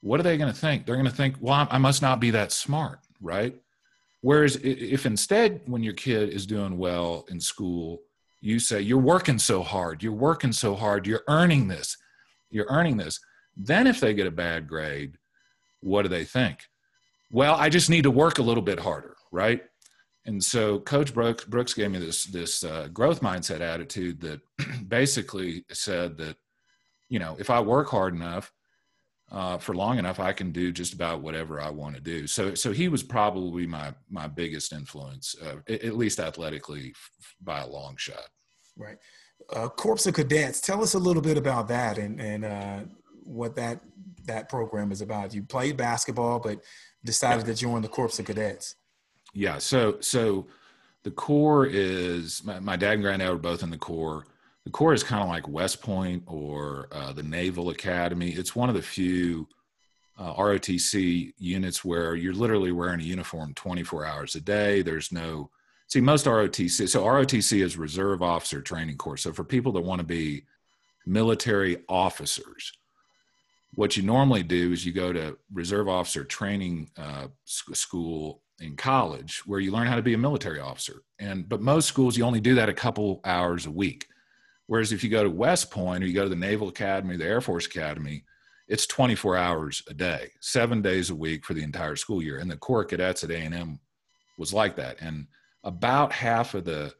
what 0.00 0.20
are 0.20 0.22
they 0.22 0.36
going 0.36 0.52
to 0.52 0.58
think 0.58 0.86
they're 0.86 0.96
going 0.96 1.06
to 1.08 1.14
think 1.14 1.36
well 1.40 1.66
i 1.70 1.78
must 1.78 2.02
not 2.02 2.20
be 2.20 2.30
that 2.30 2.52
smart 2.52 3.00
right 3.20 3.56
Whereas 4.26 4.56
if 4.56 5.06
instead, 5.06 5.60
when 5.66 5.84
your 5.84 5.92
kid 5.92 6.30
is 6.30 6.46
doing 6.46 6.78
well 6.78 7.26
in 7.28 7.38
school, 7.38 8.02
you 8.40 8.58
say, 8.58 8.80
You're 8.80 8.98
working 8.98 9.38
so 9.38 9.62
hard, 9.62 10.02
you're 10.02 10.12
working 10.12 10.50
so 10.50 10.74
hard, 10.74 11.06
you're 11.06 11.22
earning 11.28 11.68
this, 11.68 11.96
you're 12.50 12.66
earning 12.68 12.96
this. 12.96 13.20
Then 13.56 13.86
if 13.86 14.00
they 14.00 14.14
get 14.14 14.26
a 14.26 14.32
bad 14.32 14.66
grade, 14.66 15.16
what 15.80 16.02
do 16.02 16.08
they 16.08 16.24
think? 16.24 16.64
Well, 17.30 17.54
I 17.54 17.68
just 17.68 17.88
need 17.88 18.02
to 18.02 18.10
work 18.10 18.38
a 18.38 18.42
little 18.42 18.64
bit 18.64 18.80
harder, 18.80 19.14
right? 19.30 19.62
And 20.24 20.42
so 20.42 20.80
Coach 20.80 21.14
Brooks, 21.14 21.44
Brooks 21.44 21.72
gave 21.72 21.92
me 21.92 22.00
this 22.00 22.24
this 22.24 22.64
uh, 22.64 22.88
growth 22.92 23.20
mindset 23.20 23.60
attitude 23.60 24.20
that 24.22 24.40
basically 24.88 25.64
said 25.70 26.18
that, 26.18 26.36
you 27.08 27.20
know, 27.20 27.36
if 27.38 27.48
I 27.48 27.60
work 27.60 27.88
hard 27.90 28.12
enough, 28.12 28.52
uh, 29.30 29.58
for 29.58 29.74
long 29.74 29.98
enough, 29.98 30.20
I 30.20 30.32
can 30.32 30.52
do 30.52 30.70
just 30.70 30.92
about 30.92 31.20
whatever 31.20 31.60
I 31.60 31.70
want 31.70 31.96
to 31.96 32.00
do. 32.00 32.26
So, 32.26 32.54
so 32.54 32.72
he 32.72 32.88
was 32.88 33.02
probably 33.02 33.66
my 33.66 33.92
my 34.08 34.28
biggest 34.28 34.72
influence, 34.72 35.34
uh, 35.44 35.56
at 35.68 35.96
least 35.96 36.20
athletically, 36.20 36.94
by 37.42 37.60
a 37.60 37.66
long 37.66 37.96
shot. 37.96 38.28
Right. 38.76 38.98
Uh, 39.52 39.68
Corps 39.68 40.06
of 40.06 40.14
Cadets. 40.14 40.60
Tell 40.60 40.82
us 40.82 40.94
a 40.94 40.98
little 40.98 41.22
bit 41.22 41.36
about 41.36 41.68
that 41.68 41.98
and 41.98 42.20
and 42.20 42.44
uh, 42.44 42.80
what 43.24 43.56
that 43.56 43.80
that 44.26 44.48
program 44.48 44.92
is 44.92 45.00
about. 45.00 45.34
You 45.34 45.42
played 45.42 45.76
basketball, 45.76 46.38
but 46.38 46.60
decided 47.04 47.46
yeah. 47.46 47.54
to 47.54 47.60
join 47.60 47.82
the 47.82 47.88
Corps 47.88 48.18
of 48.18 48.24
Cadets. 48.24 48.76
Yeah. 49.34 49.58
So 49.58 49.96
so 50.00 50.46
the 51.02 51.10
Corps 51.10 51.66
is 51.66 52.44
my, 52.44 52.60
my 52.60 52.76
dad 52.76 52.94
and 52.94 53.02
granddad 53.02 53.30
were 53.30 53.38
both 53.38 53.64
in 53.64 53.70
the 53.70 53.78
Corps 53.78 54.24
the 54.66 54.72
Corps 54.72 54.94
is 54.94 55.04
kind 55.04 55.22
of 55.22 55.28
like 55.28 55.46
West 55.46 55.80
Point 55.80 56.24
or 56.26 56.88
uh, 56.90 57.12
the 57.12 57.22
Naval 57.22 57.70
Academy. 57.70 58.30
It's 58.30 58.56
one 58.56 58.68
of 58.68 58.74
the 58.74 58.82
few 58.82 59.46
uh, 60.18 60.34
ROTC 60.34 61.34
units 61.38 61.84
where 61.84 62.16
you're 62.16 62.34
literally 62.34 62.72
wearing 62.72 62.98
a 62.98 63.04
uniform 63.04 63.54
24 63.54 64.04
hours 64.04 64.34
a 64.34 64.40
day. 64.40 64.82
There's 64.82 65.12
no, 65.12 65.50
see, 65.86 66.00
most 66.00 66.26
ROTC, 66.26 66.88
so 66.88 67.04
ROTC 67.04 67.62
is 67.62 67.78
Reserve 67.78 68.22
Officer 68.22 68.60
Training 68.60 68.96
Corps. 68.96 69.18
So 69.18 69.32
for 69.32 69.44
people 69.44 69.70
that 69.70 69.82
want 69.82 70.00
to 70.00 70.06
be 70.06 70.42
military 71.06 71.84
officers, 71.88 72.72
what 73.76 73.96
you 73.96 74.02
normally 74.02 74.42
do 74.42 74.72
is 74.72 74.84
you 74.84 74.90
go 74.90 75.12
to 75.12 75.38
Reserve 75.52 75.88
Officer 75.88 76.24
Training 76.24 76.90
uh, 76.96 77.28
School 77.44 78.42
in 78.58 78.74
college 78.74 79.46
where 79.46 79.60
you 79.60 79.70
learn 79.70 79.86
how 79.86 79.94
to 79.94 80.02
be 80.02 80.14
a 80.14 80.18
military 80.18 80.58
officer. 80.58 81.04
And, 81.20 81.48
but 81.48 81.60
most 81.60 81.86
schools, 81.86 82.16
you 82.16 82.24
only 82.24 82.40
do 82.40 82.56
that 82.56 82.68
a 82.68 82.74
couple 82.74 83.20
hours 83.24 83.66
a 83.66 83.70
week. 83.70 84.08
Whereas 84.66 84.92
if 84.92 85.04
you 85.04 85.10
go 85.10 85.22
to 85.22 85.30
West 85.30 85.70
Point 85.70 86.02
or 86.02 86.06
you 86.06 86.14
go 86.14 86.24
to 86.24 86.28
the 86.28 86.36
Naval 86.36 86.68
Academy, 86.68 87.16
the 87.16 87.24
Air 87.24 87.40
Force 87.40 87.66
Academy, 87.66 88.24
it's 88.68 88.86
24 88.86 89.36
hours 89.36 89.82
a 89.88 89.94
day, 89.94 90.30
seven 90.40 90.82
days 90.82 91.10
a 91.10 91.14
week 91.14 91.44
for 91.44 91.54
the 91.54 91.62
entire 91.62 91.96
school 91.96 92.20
year. 92.20 92.38
And 92.38 92.50
the 92.50 92.56
Corps 92.56 92.84
cadets 92.84 93.22
at 93.22 93.30
A&M 93.30 93.78
was 94.38 94.52
like 94.52 94.76
that. 94.76 94.96
And 95.00 95.28
about 95.62 96.12
half 96.12 96.54
of 96.54 96.64
the 96.64 96.92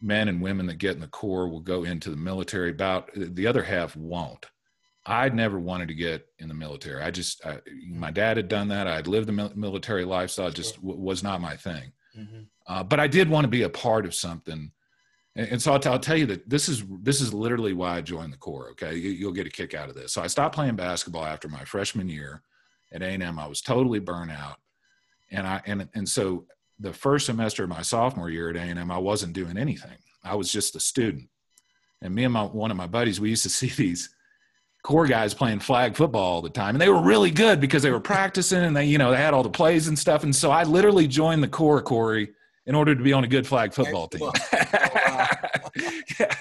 men 0.00 0.28
and 0.28 0.40
women 0.40 0.66
that 0.66 0.78
get 0.78 0.94
in 0.94 1.00
the 1.00 1.08
Corps 1.08 1.48
will 1.48 1.60
go 1.60 1.84
into 1.84 2.10
the 2.10 2.16
military. 2.16 2.70
About 2.70 3.10
the 3.14 3.46
other 3.46 3.62
half 3.62 3.96
won't. 3.96 4.46
I'd 5.04 5.34
never 5.34 5.58
wanted 5.58 5.88
to 5.88 5.94
get 5.94 6.26
in 6.38 6.48
the 6.48 6.54
military. 6.54 7.02
I 7.02 7.10
just, 7.10 7.44
I, 7.46 7.60
my 7.88 8.10
dad 8.10 8.38
had 8.38 8.48
done 8.48 8.68
that. 8.68 8.88
I'd 8.88 9.06
lived 9.06 9.28
the 9.28 9.52
military 9.54 10.04
lifestyle. 10.04 10.50
Just 10.50 10.76
w- 10.76 10.98
was 10.98 11.22
not 11.22 11.40
my 11.40 11.54
thing. 11.54 11.92
Mm-hmm. 12.18 12.40
Uh, 12.66 12.82
but 12.82 12.98
I 12.98 13.06
did 13.06 13.28
want 13.28 13.44
to 13.44 13.48
be 13.48 13.62
a 13.62 13.68
part 13.68 14.04
of 14.04 14.14
something 14.14 14.72
and, 15.36 15.62
so 15.62 15.72
I'll, 15.72 15.78
t- 15.78 15.88
I'll, 15.88 15.98
tell 15.98 16.16
you 16.16 16.26
that 16.26 16.48
this 16.48 16.68
is 16.68 16.82
this 17.02 17.20
is 17.20 17.34
literally 17.34 17.74
why 17.74 17.96
I 17.96 18.00
joined 18.00 18.32
the 18.32 18.38
Corps. 18.38 18.70
Okay, 18.70 18.96
you, 18.96 19.10
you'll 19.10 19.32
get 19.32 19.46
a 19.46 19.50
kick 19.50 19.74
out 19.74 19.88
of 19.88 19.94
this. 19.94 20.12
So 20.12 20.22
I 20.22 20.26
stopped 20.26 20.54
playing 20.54 20.76
basketball 20.76 21.24
after 21.24 21.48
my 21.48 21.64
freshman 21.64 22.08
year 22.08 22.42
at 22.92 23.02
A&M. 23.02 23.38
I 23.38 23.46
was 23.46 23.60
totally 23.60 23.98
burnt 23.98 24.30
out, 24.30 24.56
and 25.30 25.46
I 25.46 25.60
and 25.66 25.88
and 25.94 26.08
so 26.08 26.46
the 26.78 26.92
first 26.92 27.26
semester 27.26 27.64
of 27.64 27.68
my 27.68 27.82
sophomore 27.82 28.30
year 28.30 28.50
at 28.50 28.56
A&M, 28.56 28.90
I 28.90 28.98
wasn't 28.98 29.32
doing 29.32 29.56
anything. 29.56 29.96
I 30.24 30.34
was 30.34 30.50
just 30.50 30.76
a 30.76 30.80
student. 30.80 31.28
And 32.02 32.14
me 32.14 32.24
and 32.24 32.32
my 32.32 32.44
one 32.44 32.70
of 32.70 32.76
my 32.76 32.86
buddies, 32.86 33.20
we 33.20 33.30
used 33.30 33.42
to 33.44 33.50
see 33.60 33.68
these 33.68 34.10
Corps 34.82 35.06
guys 35.06 35.34
playing 35.34 35.58
flag 35.58 35.96
football 35.96 36.22
all 36.22 36.42
the 36.42 36.48
time, 36.48 36.74
and 36.76 36.80
they 36.80 36.88
were 36.88 37.02
really 37.02 37.30
good 37.30 37.60
because 37.60 37.82
they 37.82 37.90
were 37.90 38.00
practicing 38.00 38.62
and 38.62 38.76
they, 38.76 38.84
you 38.84 38.98
know, 38.98 39.10
they 39.10 39.16
had 39.16 39.34
all 39.34 39.42
the 39.42 39.50
plays 39.50 39.88
and 39.88 39.98
stuff. 39.98 40.22
And 40.22 40.34
so 40.34 40.50
I 40.50 40.62
literally 40.62 41.08
joined 41.08 41.42
the 41.42 41.48
Corps, 41.48 41.82
Corey, 41.82 42.30
in 42.66 42.74
order 42.74 42.94
to 42.94 43.02
be 43.02 43.12
on 43.12 43.24
a 43.24 43.28
good 43.28 43.46
flag 43.46 43.74
football 43.74 44.06
team. 44.08 44.30
yeah. 46.20 46.34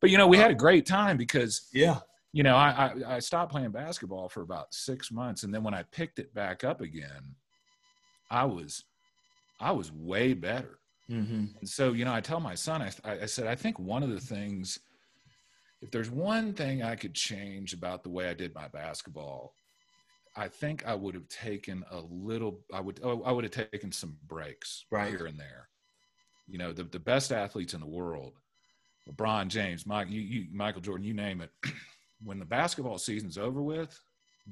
But 0.00 0.10
you 0.10 0.18
know, 0.18 0.26
we 0.26 0.36
had 0.36 0.50
a 0.50 0.54
great 0.54 0.86
time 0.86 1.16
because 1.16 1.68
yeah, 1.72 2.00
you 2.32 2.42
know, 2.42 2.56
I, 2.56 2.92
I, 3.08 3.16
I 3.16 3.18
stopped 3.18 3.52
playing 3.52 3.70
basketball 3.70 4.28
for 4.28 4.42
about 4.42 4.74
six 4.74 5.10
months, 5.10 5.42
and 5.42 5.54
then 5.54 5.62
when 5.62 5.74
I 5.74 5.82
picked 5.84 6.18
it 6.18 6.34
back 6.34 6.64
up 6.64 6.80
again, 6.80 7.34
I 8.30 8.44
was 8.44 8.84
I 9.60 9.72
was 9.72 9.90
way 9.92 10.34
better. 10.34 10.78
Mm-hmm. 11.10 11.44
And 11.60 11.68
so, 11.68 11.92
you 11.92 12.04
know, 12.04 12.12
I 12.12 12.20
tell 12.20 12.40
my 12.40 12.54
son, 12.54 12.82
I, 12.82 12.90
I 13.22 13.26
said, 13.26 13.46
I 13.46 13.54
think 13.54 13.78
one 13.78 14.02
of 14.02 14.10
the 14.10 14.20
things, 14.20 14.78
if 15.80 15.90
there's 15.90 16.10
one 16.10 16.52
thing 16.52 16.82
I 16.82 16.96
could 16.96 17.14
change 17.14 17.72
about 17.72 18.02
the 18.02 18.10
way 18.10 18.28
I 18.28 18.34
did 18.34 18.54
my 18.54 18.68
basketball, 18.68 19.54
I 20.36 20.48
think 20.48 20.86
I 20.86 20.94
would 20.94 21.14
have 21.14 21.28
taken 21.28 21.84
a 21.90 22.00
little. 22.10 22.60
I 22.72 22.80
would. 22.80 23.00
Oh, 23.02 23.22
I 23.22 23.32
would 23.32 23.44
have 23.44 23.70
taken 23.70 23.90
some 23.90 24.16
breaks 24.26 24.84
right. 24.90 25.08
here 25.08 25.24
and 25.26 25.40
there. 25.40 25.68
You 26.46 26.58
know, 26.58 26.72
the 26.72 26.84
the 26.84 26.98
best 26.98 27.32
athletes 27.32 27.72
in 27.72 27.80
the 27.80 27.86
world 27.86 28.34
LeBron 29.10 29.48
James, 29.48 29.86
Mike, 29.86 30.08
you, 30.10 30.20
you, 30.20 30.46
Michael 30.52 30.80
Jordan, 30.80 31.06
you 31.06 31.14
name 31.14 31.40
it. 31.40 31.50
when 32.24 32.38
the 32.38 32.44
basketball 32.44 32.98
season's 32.98 33.38
over 33.38 33.62
with, 33.62 33.98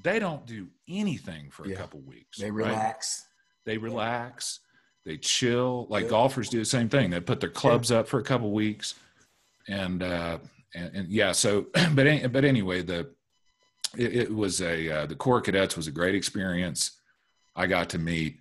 they 0.03 0.19
don't 0.19 0.47
do 0.47 0.69
anything 0.88 1.51
for 1.51 1.64
a 1.64 1.69
Yeah. 1.71 1.77
couple 1.77 2.01
weeks. 2.01 2.38
They 2.38 2.51
right? 2.51 2.69
relax. 2.69 3.27
They 3.64 3.79
relax. 3.79 4.61
They 5.05 5.17
chill. 5.17 5.87
Like 5.90 6.05
Yeah. 6.05 6.11
golfers 6.11 6.49
do 6.49 6.59
the 6.59 6.64
same 6.64 6.88
thing. 6.88 7.11
They 7.11 7.21
put 7.21 7.40
their 7.40 7.51
clubs 7.51 7.90
up 7.90 8.09
for 8.09 8.19
a 8.21 8.23
couple 8.25 8.53
weeks, 8.53 8.95
and 9.69 10.03
uh, 10.03 10.38
and, 10.75 10.95
and 10.97 11.09
yeah. 11.09 11.33
So, 11.33 11.67
but 11.95 12.33
but 12.33 12.45
anyway, 12.45 12.83
the 12.83 13.11
it, 13.97 14.17
it 14.17 14.35
was 14.35 14.61
a 14.62 14.90
uh, 14.90 15.07
the 15.07 15.14
Corps 15.14 15.40
Cadets 15.40 15.77
was 15.77 15.87
a 15.87 15.90
great 15.93 16.14
experience. 16.14 16.93
I 17.55 17.67
got 17.67 17.90
to 17.90 17.99
meet 17.99 18.40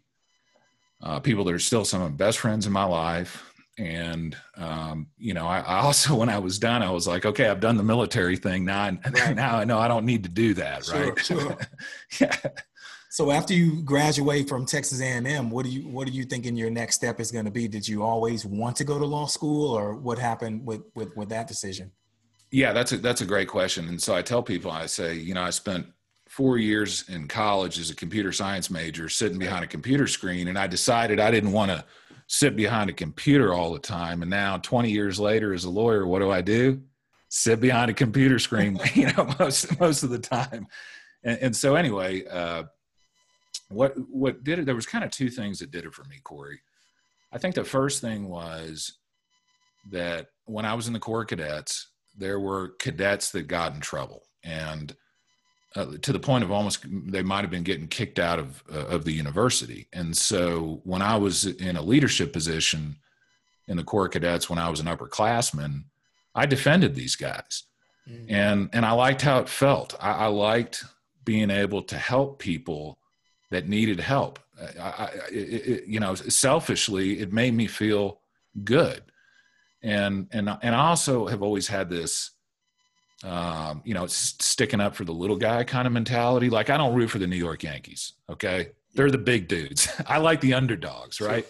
uh, 1.02 1.20
people 1.20 1.44
that 1.46 1.54
are 1.54 1.60
still 1.60 1.86
some 1.86 2.02
of 2.02 2.12
my 2.12 2.18
best 2.18 2.40
friends 2.40 2.66
in 2.66 2.72
my 2.74 2.86
life. 2.86 3.53
And 3.78 4.38
um, 4.56 5.08
you 5.18 5.34
know, 5.34 5.48
I, 5.48 5.60
I 5.60 5.80
also, 5.80 6.16
when 6.20 6.30
I 6.30 6.40
was 6.40 6.60
done, 6.60 6.84
I 6.84 6.92
was 6.92 7.08
like, 7.08 7.26
okay, 7.26 7.48
I've 7.48 7.60
done 7.60 7.78
the 7.78 7.84
military 7.84 8.38
thing. 8.38 8.66
Now, 8.66 8.84
I, 8.84 9.00
Right. 9.14 9.36
now 9.36 9.58
I 9.58 9.64
know 9.66 9.80
I 9.80 9.88
don't 9.88 10.06
need 10.06 10.24
to 10.24 10.30
do 10.30 10.54
that, 10.56 10.86
Sure, 10.86 11.10
right? 11.10 11.20
sure. 11.26 11.58
yeah. 12.20 12.36
So 13.10 13.30
after 13.30 13.54
you 13.54 13.84
graduate 13.84 14.50
from 14.50 14.66
Texas 14.66 15.00
A&M, 15.00 15.52
what 15.52 15.66
do 15.66 15.70
you 15.72 15.88
what 15.88 16.08
do 16.08 16.14
you 16.14 16.24
thinking 16.24 16.56
your 16.56 16.72
next 16.72 16.96
step 16.96 17.20
is 17.20 17.32
going 17.32 17.46
to 17.46 17.52
be? 17.52 17.68
Did 17.68 17.88
you 17.88 18.02
always 18.02 18.44
want 18.44 18.76
to 18.78 18.84
go 18.84 18.98
to 18.98 19.06
law 19.06 19.28
school, 19.28 19.72
or 19.72 19.94
what 19.96 20.18
happened 20.18 20.66
with 20.66 20.82
with, 20.96 21.16
with 21.16 21.30
that 21.30 21.48
decision? 21.48 21.92
Yeah, 22.50 22.74
that's 22.74 22.92
a 22.92 22.98
that's 22.98 23.22
a 23.22 23.26
great 23.26 23.48
question. 23.48 23.88
And 23.88 24.02
so 24.02 24.16
I 24.16 24.24
tell 24.24 24.42
people, 24.42 24.72
I 24.72 24.88
say, 24.88 25.14
you 25.14 25.36
know, 25.36 25.44
I 25.44 25.52
spent 25.52 25.86
four 26.28 26.58
years 26.58 27.08
in 27.08 27.28
college 27.28 27.78
as 27.78 27.92
a 27.92 27.96
computer 27.96 28.32
science 28.32 28.72
major, 28.72 29.08
sitting 29.10 29.38
behind 29.38 29.64
a 29.64 29.68
computer 29.68 30.08
screen, 30.08 30.48
and 30.48 30.58
I 30.58 30.66
decided 30.66 31.20
I 31.20 31.30
didn't 31.30 31.52
want 31.52 31.70
to 31.70 31.86
sit 32.28 32.56
behind 32.56 32.90
a 32.90 32.94
computer 32.94 33.54
all 33.54 33.74
the 33.74 33.80
time. 33.80 34.22
And 34.22 34.32
now, 34.32 34.58
20 34.58 34.92
years 34.92 35.20
later, 35.20 35.54
as 35.54 35.66
a 35.66 35.70
lawyer, 35.70 36.06
what 36.08 36.20
do 36.20 36.32
I 36.32 36.42
do? 36.42 36.82
Sit 37.30 37.60
behind 37.60 37.90
a 37.92 37.94
computer 37.94 38.40
screen, 38.40 38.80
you 38.94 39.12
know, 39.14 39.34
most 39.40 39.80
most 39.80 40.04
of 40.04 40.10
the 40.10 40.20
time. 40.20 40.68
And, 41.24 41.40
and 41.40 41.56
so, 41.56 41.76
anyway, 41.76 42.26
uh, 42.26 42.64
what 43.70 43.94
what 44.10 44.44
did 44.44 44.60
it? 44.60 44.66
There 44.66 44.76
was 44.76 44.86
kind 44.86 45.04
of 45.04 45.12
two 45.12 45.30
things 45.30 45.60
that 45.60 45.72
did 45.72 45.86
it 45.86 45.94
for 45.94 46.04
me, 46.06 46.20
Corey. 46.24 46.62
I 47.32 47.38
think 47.40 47.56
the 47.56 47.64
first 47.64 48.02
thing 48.02 48.30
was 48.30 48.94
that 49.92 50.28
when 50.46 50.66
I 50.66 50.76
was 50.76 50.88
in 50.88 50.94
the 50.94 51.00
Corps 51.00 51.26
Cadets, 51.26 51.88
there 52.16 52.40
were 52.40 52.70
cadets 52.80 53.32
that 53.32 53.48
got 53.48 53.74
in 53.74 53.82
trouble, 53.82 54.24
and 54.44 54.96
uh, 55.76 55.98
to 56.02 56.14
the 56.14 56.20
point 56.20 56.44
of 56.44 56.52
almost 56.52 56.86
they 57.12 57.24
might 57.24 57.42
have 57.42 57.50
been 57.52 57.64
getting 57.64 57.88
kicked 57.88 58.20
out 58.20 58.40
of 58.40 58.64
uh, 58.74 58.86
of 58.96 59.06
the 59.06 59.14
university. 59.14 59.88
And 59.94 60.16
so 60.16 60.82
when 60.84 61.02
I 61.02 61.18
was 61.18 61.46
in 61.46 61.76
a 61.78 61.82
leadership 61.82 62.32
position 62.34 62.98
in 63.68 63.78
the 63.78 63.84
Corps 63.84 64.10
Cadets, 64.10 64.50
when 64.50 64.60
I 64.60 64.70
was 64.70 64.80
an 64.80 64.88
upperclassman, 64.88 65.86
I 66.36 66.46
defended 66.46 66.96
these 66.96 67.16
guys, 67.16 67.64
Mm. 68.10 68.26
and 68.30 68.70
and 68.74 68.86
I 68.86 68.92
liked 68.92 69.22
how 69.22 69.40
it 69.40 69.48
felt. 69.48 69.96
I, 70.02 70.12
I 70.12 70.28
liked 70.28 70.84
being 71.24 71.50
able 71.50 71.82
to 71.84 71.96
help 71.96 72.38
people 72.40 73.00
that 73.50 73.70
needed 73.70 74.00
help. 74.02 74.40
I, 74.78 74.82
I, 75.06 75.06
it, 75.32 75.68
it, 75.72 75.88
you 75.88 76.00
know, 76.02 76.14
selfishly, 76.16 77.20
it 77.22 77.32
made 77.32 77.54
me 77.54 77.66
feel 77.68 78.20
good, 78.64 79.02
and 79.82 80.28
and 80.32 80.50
and 80.62 80.76
I 80.76 80.88
also 80.90 81.28
have 81.28 81.42
always 81.42 81.68
had 81.70 81.90
this, 81.90 82.32
um, 83.24 83.82
you 83.86 83.94
know, 83.94 84.06
sticking 84.06 84.82
up 84.82 84.96
for 84.96 85.06
the 85.06 85.14
little 85.14 85.38
guy 85.38 85.64
kind 85.64 85.88
of 85.88 85.94
mentality. 85.94 86.50
Like 86.50 86.70
I 86.70 86.78
don't 86.78 86.94
root 86.94 87.10
for 87.10 87.20
the 87.20 87.28
New 87.28 87.38
York 87.38 87.64
Yankees. 87.64 88.14
Okay, 88.30 88.70
they're 88.94 89.12
the 89.12 89.18
big 89.18 89.48
dudes. 89.48 89.90
I 90.08 90.18
like 90.18 90.42
the 90.42 90.54
underdogs, 90.54 91.22
right? 91.22 91.46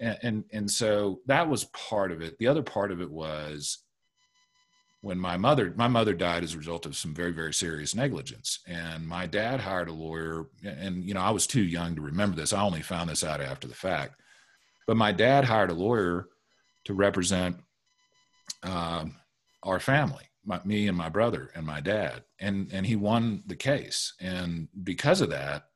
And, 0.00 0.18
and 0.22 0.44
and 0.52 0.70
so 0.70 1.20
that 1.26 1.48
was 1.48 1.64
part 1.66 2.12
of 2.12 2.22
it. 2.22 2.38
The 2.38 2.46
other 2.46 2.62
part 2.62 2.90
of 2.90 3.00
it 3.00 3.10
was 3.10 3.78
when 5.00 5.18
my 5.18 5.36
mother 5.36 5.72
my 5.76 5.88
mother 5.88 6.14
died 6.14 6.42
as 6.42 6.54
a 6.54 6.58
result 6.58 6.84
of 6.86 6.96
some 6.96 7.14
very 7.14 7.30
very 7.30 7.54
serious 7.54 7.94
negligence 7.94 8.60
and 8.66 9.06
my 9.06 9.26
dad 9.26 9.60
hired 9.60 9.88
a 9.88 9.92
lawyer 9.92 10.46
and 10.64 11.04
you 11.04 11.14
know 11.14 11.20
i 11.20 11.30
was 11.30 11.46
too 11.46 11.62
young 11.62 11.94
to 11.94 12.02
remember 12.02 12.36
this 12.36 12.52
i 12.52 12.60
only 12.60 12.82
found 12.82 13.08
this 13.08 13.22
out 13.22 13.40
after 13.40 13.68
the 13.68 13.74
fact 13.74 14.20
but 14.86 14.96
my 14.96 15.12
dad 15.12 15.44
hired 15.44 15.70
a 15.70 15.74
lawyer 15.74 16.26
to 16.84 16.94
represent 16.94 17.56
um, 18.64 19.14
our 19.62 19.78
family 19.78 20.24
my, 20.48 20.60
me 20.64 20.88
and 20.88 20.96
my 20.96 21.08
brother 21.08 21.50
and 21.54 21.64
my 21.64 21.80
dad 21.80 22.24
and 22.40 22.72
and 22.72 22.86
he 22.86 22.96
won 22.96 23.42
the 23.46 23.56
case. 23.56 24.14
And 24.20 24.68
because 24.82 25.20
of 25.20 25.30
that 25.30 25.66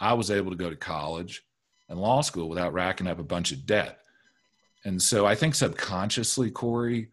i 0.00 0.12
was 0.14 0.30
able 0.30 0.50
to 0.50 0.56
go 0.56 0.70
to 0.70 0.76
college 0.76 1.42
and 1.88 2.00
law 2.00 2.20
school 2.22 2.48
without 2.48 2.72
racking 2.72 3.06
up 3.06 3.18
a 3.18 3.24
bunch 3.34 3.52
of 3.52 3.66
debt. 3.66 3.98
And 4.84 5.00
so 5.00 5.26
i 5.26 5.34
think 5.34 5.54
subconsciously 5.54 6.50
corey 6.50 7.08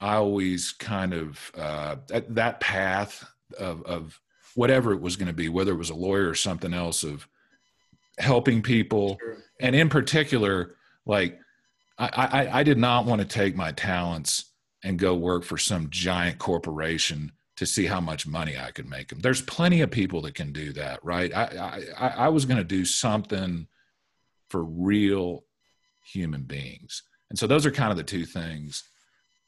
I 0.00 0.16
always 0.16 0.72
kind 0.72 1.14
of 1.14 1.50
uh, 1.56 1.96
that, 2.08 2.34
that 2.34 2.60
path 2.60 3.24
of, 3.58 3.82
of 3.84 4.20
whatever 4.54 4.92
it 4.92 5.00
was 5.00 5.16
going 5.16 5.28
to 5.28 5.32
be, 5.32 5.48
whether 5.48 5.72
it 5.72 5.76
was 5.78 5.90
a 5.90 5.94
lawyer 5.94 6.28
or 6.28 6.34
something 6.34 6.74
else, 6.74 7.02
of 7.02 7.26
helping 8.18 8.62
people, 8.62 9.16
Sure. 9.20 9.38
and 9.60 9.74
in 9.74 9.88
particular, 9.88 10.76
like 11.06 11.38
I, 11.98 12.08
I, 12.14 12.60
I 12.60 12.62
did 12.62 12.78
not 12.78 13.06
want 13.06 13.22
to 13.22 13.26
take 13.26 13.56
my 13.56 13.72
talents 13.72 14.46
and 14.86 15.00
go 15.00 15.14
work 15.14 15.42
for 15.42 15.58
some 15.58 15.90
giant 15.90 16.38
corporation 16.38 17.32
to 17.56 17.66
see 17.66 17.86
how 17.86 18.00
much 18.00 18.24
money 18.24 18.56
I 18.56 18.70
could 18.70 18.88
make 18.88 19.08
them. 19.08 19.18
There's 19.18 19.42
plenty 19.42 19.80
of 19.80 19.90
people 19.90 20.22
that 20.22 20.34
can 20.34 20.52
do 20.52 20.72
that, 20.74 21.04
right? 21.04 21.34
I, 21.34 21.82
I, 21.98 22.08
I 22.08 22.28
was 22.28 22.44
going 22.44 22.58
to 22.58 22.64
do 22.64 22.84
something 22.84 23.66
for 24.48 24.62
real 24.62 25.44
human 26.04 26.42
beings, 26.42 27.02
and 27.30 27.38
so 27.38 27.48
those 27.48 27.66
are 27.66 27.72
kind 27.72 27.90
of 27.90 27.96
the 27.96 28.04
two 28.04 28.24
things 28.24 28.84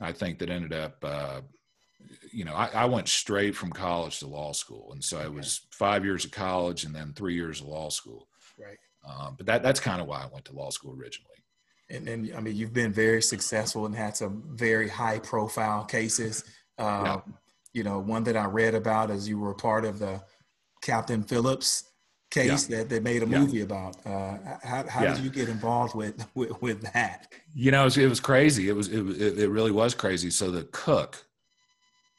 I 0.01 0.11
think 0.11 0.41
that 0.41 0.51
ended 0.51 0.73
up, 0.73 0.97
uh, 1.05 1.41
you 2.33 2.45
know, 2.45 2.55
I, 2.55 2.71
I, 2.75 2.85
went 2.87 3.09
straight 3.09 3.55
from 3.55 3.71
college 3.71 4.19
to 4.19 4.27
law 4.27 4.53
school, 4.53 4.91
and 4.93 5.05
so 5.05 5.21
it 5.21 5.33
was 5.33 5.61
five 5.71 6.05
years 6.05 6.25
of 6.25 6.33
college 6.33 6.83
and 6.83 6.95
then 6.95 7.13
three 7.13 7.35
years 7.35 7.61
of 7.61 7.69
law 7.69 7.91
school. 7.91 8.27
Right. 8.59 8.79
Um, 9.09 9.35
but 9.37 9.47
that 9.47 9.63
that's 9.63 9.81
kind 9.81 10.01
of 10.01 10.09
why 10.09 10.23
I 10.23 10.33
went 10.33 10.47
to 10.47 10.53
law 10.53 10.71
school 10.71 10.97
originally. 10.99 11.38
And 11.91 12.07
then, 12.07 12.31
I 12.37 12.41
mean, 12.41 12.55
you've 12.57 12.73
been 12.75 12.93
very 12.93 13.23
successful 13.23 13.87
and 13.87 13.95
had 13.95 14.17
some 14.17 14.43
very 14.55 14.89
high 14.89 15.19
profile 15.19 15.85
cases. 15.85 16.45
Um, 16.79 17.05
Yeah. 17.05 17.21
You 17.75 17.85
know, 17.85 17.99
one 17.99 18.25
that 18.25 18.37
I 18.37 18.47
read 18.47 18.75
about 18.75 19.11
is 19.11 19.29
you 19.29 19.39
were 19.39 19.55
part 19.55 19.85
of 19.85 19.99
the 19.99 20.23
Captain 20.83 21.23
Phillips 21.23 21.85
case 22.31 22.67
that 22.67 22.89
they 22.89 22.99
made 22.99 23.23
a 23.23 23.27
Yeah. 23.27 23.39
movie 23.41 23.61
about. 23.61 23.97
Uh, 24.07 24.37
how 24.63 24.85
how 24.89 25.03
Yeah. 25.05 25.15
did 25.15 25.23
you 25.25 25.31
get 25.31 25.49
involved 25.49 25.95
with, 25.95 26.27
with, 26.35 26.61
with 26.63 26.81
that? 26.93 27.33
You 27.55 27.71
know, 27.71 27.83
it 27.83 27.85
was, 27.85 27.99
it 27.99 28.09
was 28.09 28.21
crazy. 28.21 28.69
It 28.69 28.73
was 28.73 28.89
it, 28.89 29.03
was- 29.03 29.19
it 29.21 29.49
really 29.51 29.71
was 29.71 29.95
crazy. 29.95 30.31
So 30.31 30.51
the 30.51 30.65
cook 30.73 31.25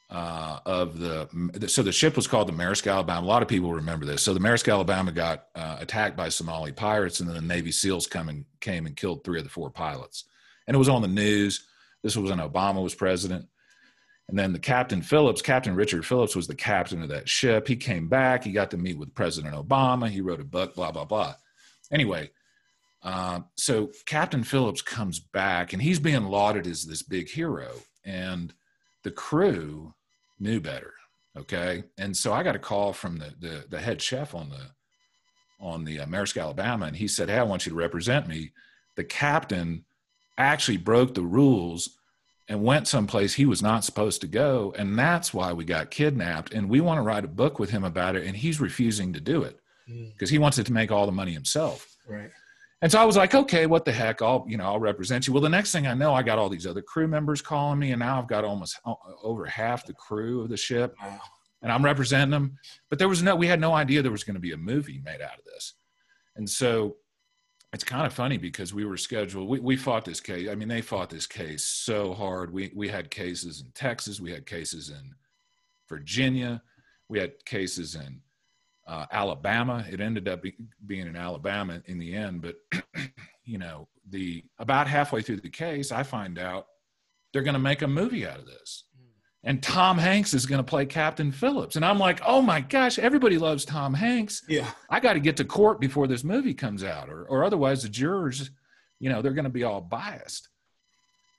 uh, 0.09 0.59
of 0.65 0.99
the 0.99 1.67
so 1.67 1.83
the 1.83 1.91
ship 1.91 2.15
was 2.15 2.27
called 2.27 2.47
the 2.47 2.53
Maersk 2.53 2.91
Alabama. 2.91 3.25
A 3.25 3.27
lot 3.27 3.41
of 3.43 3.47
people 3.47 3.73
remember 3.73 4.05
this. 4.05 4.23
So 4.23 4.33
the 4.33 4.39
Maersk 4.39 4.71
Alabama 4.71 5.11
got 5.11 5.45
uh, 5.55 5.77
attacked 5.79 6.17
by 6.17 6.29
Somali 6.29 6.71
pirates, 6.71 7.19
and 7.19 7.29
then 7.29 7.35
the 7.35 7.41
Navy 7.41 7.71
SEALs 7.71 8.07
come 8.07 8.27
and 8.27 8.45
came 8.59 8.85
and 8.85 8.95
killed 8.95 9.23
three 9.23 9.37
of 9.37 9.43
the 9.43 9.51
four 9.51 9.69
pilots. 9.69 10.25
And 10.67 10.75
it 10.75 10.79
was 10.79 10.89
on 10.89 11.01
the 11.01 11.07
news. 11.07 11.65
This 12.01 12.15
was 12.15 12.29
when 12.29 12.39
Obama 12.39 12.81
was 12.81 12.95
president. 12.95 13.45
And 14.29 14.37
then 14.37 14.53
the 14.53 14.59
Captain 14.59 15.01
Phillips, 15.01 15.41
Captain 15.41 15.75
Richard 15.75 16.05
Phillips, 16.05 16.35
was 16.35 16.47
the 16.47 16.55
captain 16.55 17.01
of 17.01 17.09
that 17.09 17.27
ship. 17.27 17.67
He 17.67 17.75
came 17.75 18.07
back. 18.07 18.43
He 18.43 18.51
got 18.51 18.71
to 18.71 18.77
meet 18.77 18.97
with 18.97 19.15
President 19.15 19.55
Obama. 19.55 20.07
He 20.07 20.21
wrote 20.21 20.39
a 20.39 20.45
book. 20.45 20.75
Blah 20.75 20.91
blah 20.91 21.05
blah. 21.05 21.35
Anyway, 21.91 22.29
uh, 23.03 23.41
so 23.55 23.91
Captain 24.05 24.43
Phillips 24.43 24.81
comes 24.81 25.19
back, 25.19 25.73
and 25.73 25.81
he's 25.81 25.99
being 25.99 26.25
lauded 26.25 26.67
as 26.67 26.85
this 26.85 27.01
big 27.01 27.29
hero, 27.29 27.71
and 28.05 28.53
the 29.03 29.11
crew 29.11 29.93
knew 30.39 30.59
better. 30.59 30.93
Okay, 31.37 31.83
and 31.97 32.15
so 32.15 32.33
I 32.33 32.43
got 32.43 32.55
a 32.55 32.59
call 32.59 32.93
from 32.93 33.17
the 33.17 33.33
the, 33.39 33.65
the 33.69 33.79
head 33.79 34.01
chef 34.01 34.33
on 34.33 34.49
the 34.49 34.71
on 35.59 35.83
the 35.83 35.99
uh, 35.99 36.05
Maersk 36.05 36.41
Alabama, 36.41 36.85
and 36.85 36.95
he 36.95 37.07
said, 37.07 37.29
"Hey, 37.29 37.37
I 37.37 37.43
want 37.43 37.65
you 37.65 37.71
to 37.71 37.77
represent 37.77 38.27
me." 38.27 38.51
The 38.95 39.03
captain 39.03 39.85
actually 40.37 40.77
broke 40.77 41.13
the 41.13 41.21
rules 41.21 41.97
and 42.47 42.63
went 42.63 42.87
someplace 42.87 43.35
he 43.35 43.45
was 43.45 43.61
not 43.61 43.83
supposed 43.83 44.21
to 44.21 44.27
go, 44.27 44.73
and 44.77 44.97
that's 44.97 45.33
why 45.33 45.53
we 45.53 45.63
got 45.65 45.91
kidnapped. 45.91 46.53
And 46.53 46.69
we 46.69 46.81
want 46.81 46.97
to 46.97 47.03
write 47.03 47.25
a 47.25 47.29
book 47.29 47.59
with 47.59 47.69
him 47.69 47.83
about 47.83 48.15
it, 48.15 48.25
and 48.25 48.35
he's 48.35 48.59
refusing 48.59 49.13
to 49.13 49.21
do 49.21 49.43
it 49.43 49.59
because 49.87 50.29
he 50.29 50.39
wants 50.39 50.57
it 50.57 50.65
to 50.65 50.73
make 50.73 50.91
all 50.91 51.05
the 51.05 51.11
money 51.11 51.33
himself. 51.33 51.95
Right. 52.07 52.31
And 52.81 52.91
so 52.91 52.99
I 52.99 53.05
was 53.05 53.17
like, 53.17 53.35
okay, 53.35 53.65
what 53.65 53.83
the 53.83 53.91
heck? 53.91 54.21
I'll, 54.21 54.45
you 54.47 54.55
know, 54.55 54.63
I'll 54.63 54.79
represent 54.79 55.27
you. 55.27 55.33
Well, 55.33 55.43
the 55.43 55.49
next 55.49 55.73
thing 55.73 55.85
I 55.85 55.93
know, 55.93 56.13
I 56.13 56.23
got 56.23 56.39
all 56.39 56.47
these 56.47 56.65
other 56.65 56.81
crew 56.81 57.07
members 57.07 57.41
calling 57.41 57.77
me, 57.77 57.91
and 57.91 57.99
now 57.99 58.17
I've 58.19 58.27
got 58.27 58.45
almost 58.45 58.79
uh, 58.85 58.93
over 59.21 59.45
half 59.45 59.85
the 59.85 59.93
crew 59.93 60.41
of 60.41 60.49
the 60.49 60.55
ship, 60.55 60.95
and 61.61 61.71
I'm 61.71 61.83
representing 61.83 62.31
them. 62.31 62.57
But 62.89 62.97
there 62.97 63.09
was 63.09 63.21
no, 63.21 63.35
we 63.35 63.47
had 63.47 63.59
no 63.59 63.73
idea 63.73 64.01
there 64.01 64.11
was 64.11 64.23
going 64.23 64.35
to 64.35 64.39
be 64.39 64.53
a 64.53 64.57
movie 64.57 65.01
made 65.03 65.21
out 65.21 65.37
of 65.37 65.45
this. 65.45 65.73
And 66.37 66.49
so 66.49 66.95
it's 67.73 67.83
kind 67.83 68.07
of 68.07 68.13
funny 68.13 68.37
because 68.37 68.73
we 68.73 68.85
were 68.85 68.97
scheduled, 68.97 69.49
we, 69.49 69.59
we 69.59 69.75
fought 69.75 70.05
this 70.05 70.21
case. 70.21 70.47
I 70.49 70.55
mean, 70.55 70.69
they 70.69 70.81
fought 70.81 71.09
this 71.09 71.27
case 71.27 71.65
so 71.65 72.13
hard. 72.13 72.53
We, 72.53 72.71
we 72.73 72.87
had 72.87 73.11
cases 73.11 73.61
in 73.61 73.71
Texas, 73.73 74.21
we 74.21 74.31
had 74.31 74.45
cases 74.45 74.89
in 74.89 75.13
Virginia, 75.89 76.61
we 77.09 77.19
had 77.19 77.33
cases 77.45 77.95
in 77.95 78.21
uh, 78.89 79.05
Alabama. 79.11 79.85
It 79.89 80.01
ended 80.01 80.27
up 80.27 80.41
be, 80.41 80.55
being 80.85 81.07
in 81.07 81.15
Alabama 81.15 81.81
in 81.85 81.99
the 81.99 82.15
end, 82.15 82.41
but 82.41 82.55
you 83.45 83.59
know, 83.59 83.87
the 84.09 84.43
about 84.57 84.87
halfway 84.87 85.21
through 85.21 85.41
the 85.41 85.49
case, 85.49 85.91
I 85.91 86.03
find 86.03 86.39
out 86.39 86.65
they're 87.31 87.43
going 87.43 87.53
to 87.53 87.59
make 87.59 87.83
a 87.83 87.87
movie 87.87 88.25
out 88.25 88.39
of 88.39 88.47
this. 88.47 88.85
and 89.43 89.61
Tom 89.61 89.97
Hanks 89.99 90.33
is 90.33 90.47
going 90.47 90.57
to 90.57 90.69
play 90.69 90.85
Captain 90.85 91.31
Phillips. 91.31 91.75
And 91.75 91.85
I'm 91.85 91.99
like, 91.99 92.19
oh 92.25 92.41
my 92.41 92.61
gosh, 92.61 92.97
everybody 92.97 93.37
loves 93.37 93.63
Tom 93.63 93.93
Hanks. 93.93 94.43
Yeah. 94.49 94.69
I 94.89 94.99
got 94.99 95.13
to 95.13 95.19
get 95.19 95.37
to 95.37 95.45
court 95.45 95.79
before 95.79 96.07
this 96.07 96.23
movie 96.23 96.55
comes 96.55 96.83
out, 96.83 97.09
or, 97.09 97.25
or 97.25 97.43
otherwise 97.43 97.83
the 97.83 97.89
jurors, 97.89 98.49
you 98.99 99.09
know, 99.09 99.21
they're 99.21 99.33
going 99.33 99.43
to 99.43 99.51
be 99.51 99.63
all 99.63 99.81
biased. 99.81 100.49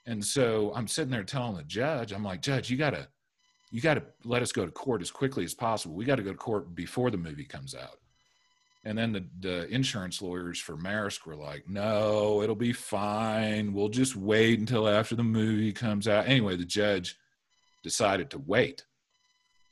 And 0.07 0.25
so 0.25 0.73
I'm 0.75 0.89
sitting 0.89 1.11
there 1.11 1.25
telling 1.25 1.57
the 1.57 1.65
judge, 1.65 2.13
I'm 2.13 2.25
like, 2.25 2.41
Judge, 2.43 2.71
you 2.71 2.77
got 2.77 2.91
to, 2.91 3.09
you 3.71 3.81
got 3.81 3.95
to 3.95 4.03
let 4.25 4.43
us 4.43 4.53
go 4.53 4.65
to 4.65 4.73
court 4.73 5.03
as 5.03 5.11
quickly 5.11 5.45
as 5.45 5.55
possible. 5.55 5.95
We 5.95 6.05
got 6.05 6.17
to 6.17 6.23
go 6.23 6.33
to 6.33 6.37
court 6.37 6.75
before 6.75 7.11
the 7.11 7.17
movie 7.17 7.45
comes 7.45 7.75
out. 7.75 7.99
And 8.85 8.97
then 8.97 9.13
the, 9.13 9.25
the 9.41 9.69
insurance 9.69 10.23
lawyers 10.23 10.59
for 10.59 10.77
Maersk 10.77 11.27
were 11.27 11.37
like, 11.37 11.69
no, 11.69 12.43
it'll 12.43 12.55
be 12.55 12.73
fine. 12.73 13.75
We'll 13.75 13.91
just 13.91 14.17
wait 14.17 14.59
until 14.59 14.89
after 14.89 15.15
the 15.15 15.23
movie 15.23 15.73
comes 15.73 16.09
out. 16.09 16.27
Anyway, 16.27 16.57
the 16.57 16.65
judge 16.65 17.17
decided 17.83 18.31
to 18.31 18.39
wait. 18.39 18.87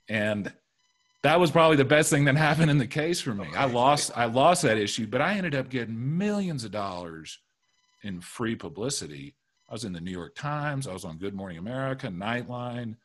And 0.09 0.53
that 1.23 1.41
was 1.41 1.51
probably 1.51 1.77
the 1.77 1.85
best 1.85 2.11
thing 2.11 2.25
that 2.27 2.37
happened 2.37 2.71
in 2.71 2.79
the 2.79 2.87
case 2.87 3.21
for 3.21 3.35
me. 3.35 3.49
I 3.57 3.65
lost 3.65 4.13
I 4.15 4.27
lost 4.27 4.63
that 4.63 4.79
issue, 4.79 5.07
but 5.07 5.21
I 5.21 5.35
ended 5.35 5.55
up 5.55 5.69
getting 5.69 6.19
millions 6.19 6.65
of 6.65 6.71
dollars 6.71 7.39
in 8.03 8.21
free 8.21 8.55
publicity. 8.55 9.35
I 9.69 9.73
was 9.75 9.85
in 9.85 9.93
the 9.93 10.01
New 10.01 10.13
York 10.13 10.35
Times, 10.35 10.87
I 10.87 10.93
was 10.93 11.05
on 11.05 11.19
Good 11.19 11.35
Morning 11.35 11.59
America, 11.59 12.09
Nightline, 12.09 12.97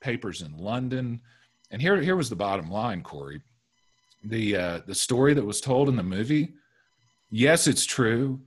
papers 0.00 0.42
in 0.42 0.56
London. 0.56 1.20
And 1.70 1.80
here 1.80 2.00
here 2.00 2.16
was 2.16 2.30
the 2.30 2.36
bottom 2.36 2.70
line, 2.70 3.02
Corey. 3.02 3.40
The 4.24 4.56
uh, 4.56 4.80
the 4.86 4.94
story 4.94 5.34
that 5.34 5.44
was 5.44 5.60
told 5.60 5.88
in 5.88 5.96
the 5.96 6.02
movie, 6.02 6.54
yes, 7.30 7.66
it's 7.66 7.86
true 7.86 8.40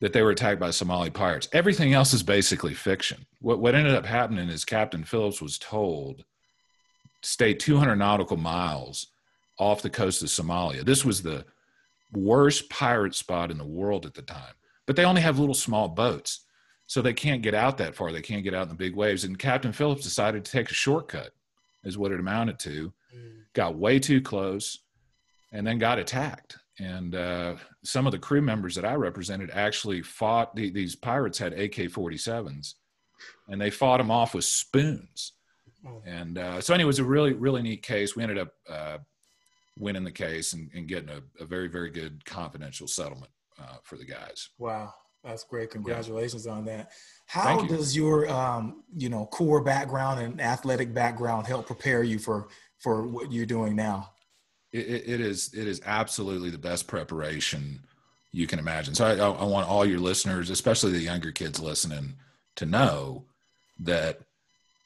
that 0.00 0.12
they 0.12 0.22
were 0.22 0.30
attacked 0.30 0.60
by 0.60 0.70
Somali 0.70 1.10
pirates. 1.10 1.48
Everything 1.52 1.94
else 1.94 2.12
is 2.12 2.22
basically 2.22 2.74
fiction. 2.74 3.26
What 3.40 3.60
what 3.60 3.74
ended 3.74 3.94
up 3.94 4.06
happening 4.06 4.48
is 4.48 4.64
Captain 4.64 5.04
Phillips 5.04 5.40
was 5.40 5.58
told 5.58 6.24
stay 7.22 7.54
200 7.54 7.96
nautical 7.96 8.36
miles 8.36 9.08
off 9.58 9.82
the 9.82 9.90
coast 9.90 10.22
of 10.22 10.28
Somalia. 10.28 10.84
This 10.84 11.04
was 11.04 11.22
the 11.22 11.44
worst 12.12 12.70
pirate 12.70 13.14
spot 13.14 13.50
in 13.50 13.58
the 13.58 13.66
world 13.66 14.06
at 14.06 14.14
the 14.14 14.22
time. 14.22 14.54
But 14.86 14.96
they 14.96 15.04
only 15.04 15.22
have 15.22 15.38
little 15.38 15.54
small 15.54 15.88
boats. 15.88 16.40
So 16.86 17.02
they 17.02 17.12
can't 17.12 17.42
get 17.42 17.54
out 17.54 17.78
that 17.78 17.94
far. 17.94 18.12
They 18.12 18.22
can't 18.22 18.44
get 18.44 18.54
out 18.54 18.62
in 18.62 18.68
the 18.68 18.74
big 18.74 18.94
waves. 18.94 19.24
And 19.24 19.38
Captain 19.38 19.72
Phillips 19.72 20.02
decided 20.02 20.44
to 20.44 20.50
take 20.50 20.70
a 20.70 20.74
shortcut, 20.74 21.30
is 21.84 21.98
what 21.98 22.12
it 22.12 22.20
amounted 22.20 22.58
to. 22.60 22.92
Mm. 23.16 23.32
Got 23.54 23.76
way 23.76 23.98
too 23.98 24.20
close 24.20 24.78
and 25.52 25.66
then 25.66 25.78
got 25.78 25.98
attacked 25.98 26.58
and 26.78 27.14
uh, 27.14 27.56
some 27.82 28.06
of 28.06 28.12
the 28.12 28.18
crew 28.18 28.42
members 28.42 28.74
that 28.74 28.84
I 28.84 28.94
represented 28.94 29.50
actually 29.52 30.02
fought. 30.02 30.54
The, 30.54 30.70
these 30.70 30.94
pirates 30.94 31.38
had 31.38 31.52
AK-47s, 31.54 32.74
and 33.48 33.60
they 33.60 33.70
fought 33.70 33.98
them 33.98 34.10
off 34.10 34.34
with 34.34 34.44
spoons. 34.44 35.32
Oh. 35.86 36.02
And 36.04 36.38
uh, 36.38 36.60
so, 36.60 36.74
anyway, 36.74 36.86
it 36.86 36.88
was 36.88 36.98
a 36.98 37.04
really, 37.04 37.32
really 37.32 37.62
neat 37.62 37.82
case. 37.82 38.14
We 38.14 38.22
ended 38.22 38.38
up 38.38 38.52
uh, 38.68 38.98
winning 39.78 40.04
the 40.04 40.12
case 40.12 40.52
and, 40.52 40.70
and 40.74 40.86
getting 40.86 41.08
a, 41.08 41.22
a, 41.42 41.46
very, 41.46 41.68
very 41.68 41.90
good 41.90 42.24
confidential 42.24 42.86
settlement 42.86 43.32
uh, 43.58 43.76
for 43.82 43.96
the 43.96 44.04
guys. 44.04 44.50
Wow, 44.58 44.92
that's 45.26 45.44
great! 45.44 45.70
Congratulations 45.70 46.46
yeah. 46.46 46.52
on 46.52 46.64
that. 46.66 46.92
How 47.26 47.60
does 47.66 47.96
your, 47.96 48.30
um, 48.30 48.84
you 48.96 49.08
know, 49.08 49.26
Corps 49.26 49.60
background 49.62 50.20
and 50.20 50.40
athletic 50.40 50.94
background 50.94 51.46
help 51.46 51.66
prepare 51.66 52.02
you 52.02 52.18
for 52.18 52.48
for 52.78 53.06
what 53.06 53.32
you're 53.32 53.46
doing 53.46 53.74
now? 53.74 54.10
it, 54.76 55.04
it 55.06 55.20
is 55.20 55.52
it 55.54 55.66
is 55.66 55.80
absolutely 55.84 56.50
the 56.50 56.58
best 56.58 56.86
preparation 56.86 57.80
you 58.32 58.46
can 58.46 58.58
imagine. 58.58 58.94
So 58.94 59.06
I, 59.06 59.14
I 59.14 59.44
want 59.44 59.68
all 59.68 59.86
your 59.86 60.00
listeners, 60.00 60.50
especially 60.50 60.92
the 60.92 61.00
younger 61.00 61.32
kids 61.32 61.60
listening, 61.60 62.14
to 62.56 62.66
know 62.66 63.24
that 63.80 64.20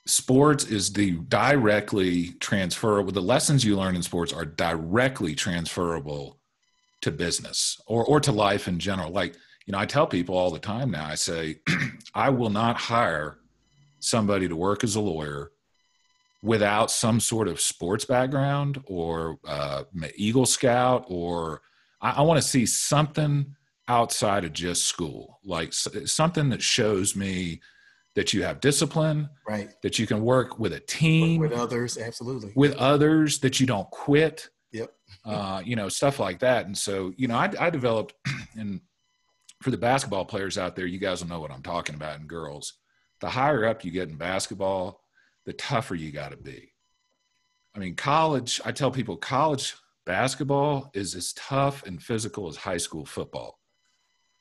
sports 0.07 0.65
is 0.65 0.93
the 0.93 1.13
directly 1.13 2.29
transferable. 2.41 3.13
The 3.13 3.21
lessons 3.21 3.65
you 3.65 3.77
learn 3.77 3.97
in 3.97 4.03
sports 4.03 4.33
are 4.33 4.45
directly 4.45 5.35
transferable 5.35 6.39
to 7.01 7.11
business 7.11 7.81
or 7.87 8.05
or 8.05 8.21
to 8.21 8.33
life 8.33 8.69
in 8.69 8.79
general. 8.79 9.11
Like 9.11 9.35
you 9.71 9.73
know, 9.73 9.79
I 9.79 9.87
tell 9.87 10.09
people 10.09 10.37
all 10.37 10.51
the 10.51 10.59
time 10.59 10.91
now. 10.91 11.07
I 11.07 11.15
say, 11.15 11.61
I 12.15 12.31
will 12.31 12.51
not 12.51 12.77
hire 12.77 13.39
somebody 14.01 14.49
to 14.49 14.57
work 14.57 14.83
as 14.83 14.97
a 14.97 15.01
lawyer 15.01 15.53
without 16.43 16.91
some 16.91 17.21
sort 17.21 17.47
of 17.47 17.61
sports 17.61 18.05
background 18.05 18.83
or 18.87 19.39
uh, 19.47 19.85
Eagle 20.17 20.45
Scout, 20.45 21.05
or 21.07 21.63
I, 22.01 22.15
I 22.17 22.23
want 22.23 22.43
to 22.43 22.49
see 22.49 22.67
something 22.67 23.55
outside 23.87 24.45
of 24.45 24.53
just 24.53 24.87
school, 24.87 25.39
like 25.45 25.73
something 25.73 26.49
that 26.49 26.63
shows 26.63 27.15
me 27.15 27.61
that 28.17 28.35
you 28.35 28.43
have 28.43 28.59
discipline, 28.59 29.29
right? 29.47 29.71
That 29.85 30.01
you 30.01 30.07
can 30.09 30.23
work 30.23 30.59
with 30.59 30.73
a 30.73 30.81
team, 30.81 31.41
with 31.41 31.53
others, 31.53 31.97
absolutely, 31.97 32.51
with 32.57 32.75
others, 32.75 33.39
that 33.39 33.61
you 33.61 33.69
don't 33.69 33.89
quit. 33.93 34.49
Yep. 34.73 34.93
uh, 35.25 35.63
you 35.65 35.75
know, 35.75 35.89
stuff 35.89 36.21
like 36.21 36.39
that. 36.41 36.67
And 36.67 36.79
so, 36.79 37.13
you 37.17 37.27
know, 37.27 37.35
I, 37.35 37.51
I 37.59 37.71
developed, 37.71 38.15
and 38.57 38.81
for 39.61 39.71
the 39.71 39.77
basketball 39.77 40.25
players 40.25 40.57
out 40.57 40.75
there, 40.75 40.87
you 40.87 40.99
guys 40.99 41.23
will 41.23 41.29
know 41.29 41.41
what 41.41 41.51
I'm 41.51 41.63
talking 41.63 41.95
about. 41.95 42.19
And 42.19 42.29
girls, 42.29 42.75
the 43.21 43.29
higher 43.29 43.67
up 43.67 43.85
you 43.85 43.91
get 43.91 44.09
in 44.09 44.17
basketball, 44.17 45.03
the 45.45 45.53
tougher 45.53 45.95
you 45.95 46.11
got 46.11 46.31
to 46.31 46.37
be. 46.37 46.73
I 47.75 47.79
mean, 47.79 47.95
college, 47.95 48.61
I 48.65 48.73
tell 48.73 48.91
people 48.91 49.17
college 49.17 49.75
basketball 50.07 50.91
is 50.95 51.15
as 51.15 51.33
tough 51.35 51.85
and 51.85 52.03
physical 52.03 52.49
as 52.49 52.57
high 52.57 52.79
school 52.79 53.05
football. 53.05 53.61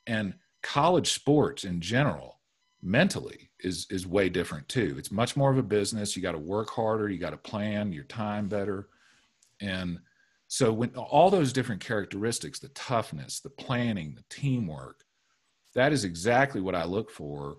And 0.07 0.33
college 0.63 1.13
sports 1.13 1.63
in 1.63 1.81
general, 1.81 2.39
mentally, 2.81 3.51
is, 3.59 3.85
is 3.89 4.07
way 4.07 4.29
different 4.29 4.67
too. 4.69 4.95
It's 4.97 5.11
much 5.11 5.35
more 5.35 5.51
of 5.51 5.57
a 5.57 5.63
business. 5.63 6.15
You 6.15 6.21
got 6.21 6.31
to 6.31 6.39
work 6.39 6.69
harder, 6.69 7.09
you 7.09 7.19
got 7.19 7.31
to 7.31 7.37
plan 7.37 7.91
your 7.91 8.05
time 8.05 8.47
better. 8.47 8.87
And 9.59 9.99
so, 10.47 10.71
when 10.71 10.89
all 10.95 11.29
those 11.29 11.53
different 11.53 11.81
characteristics 11.81 12.57
the 12.57 12.69
toughness, 12.69 13.39
the 13.41 13.51
planning, 13.51 14.15
the 14.15 14.23
teamwork 14.29 15.03
that 15.75 15.93
is 15.93 16.03
exactly 16.03 16.61
what 16.61 16.75
I 16.75 16.85
look 16.85 17.09
for 17.11 17.57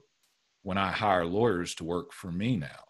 when 0.62 0.79
I 0.79 0.90
hire 0.90 1.25
lawyers 1.25 1.75
to 1.77 1.85
work 1.85 2.12
for 2.12 2.31
me 2.31 2.57
now. 2.57 2.85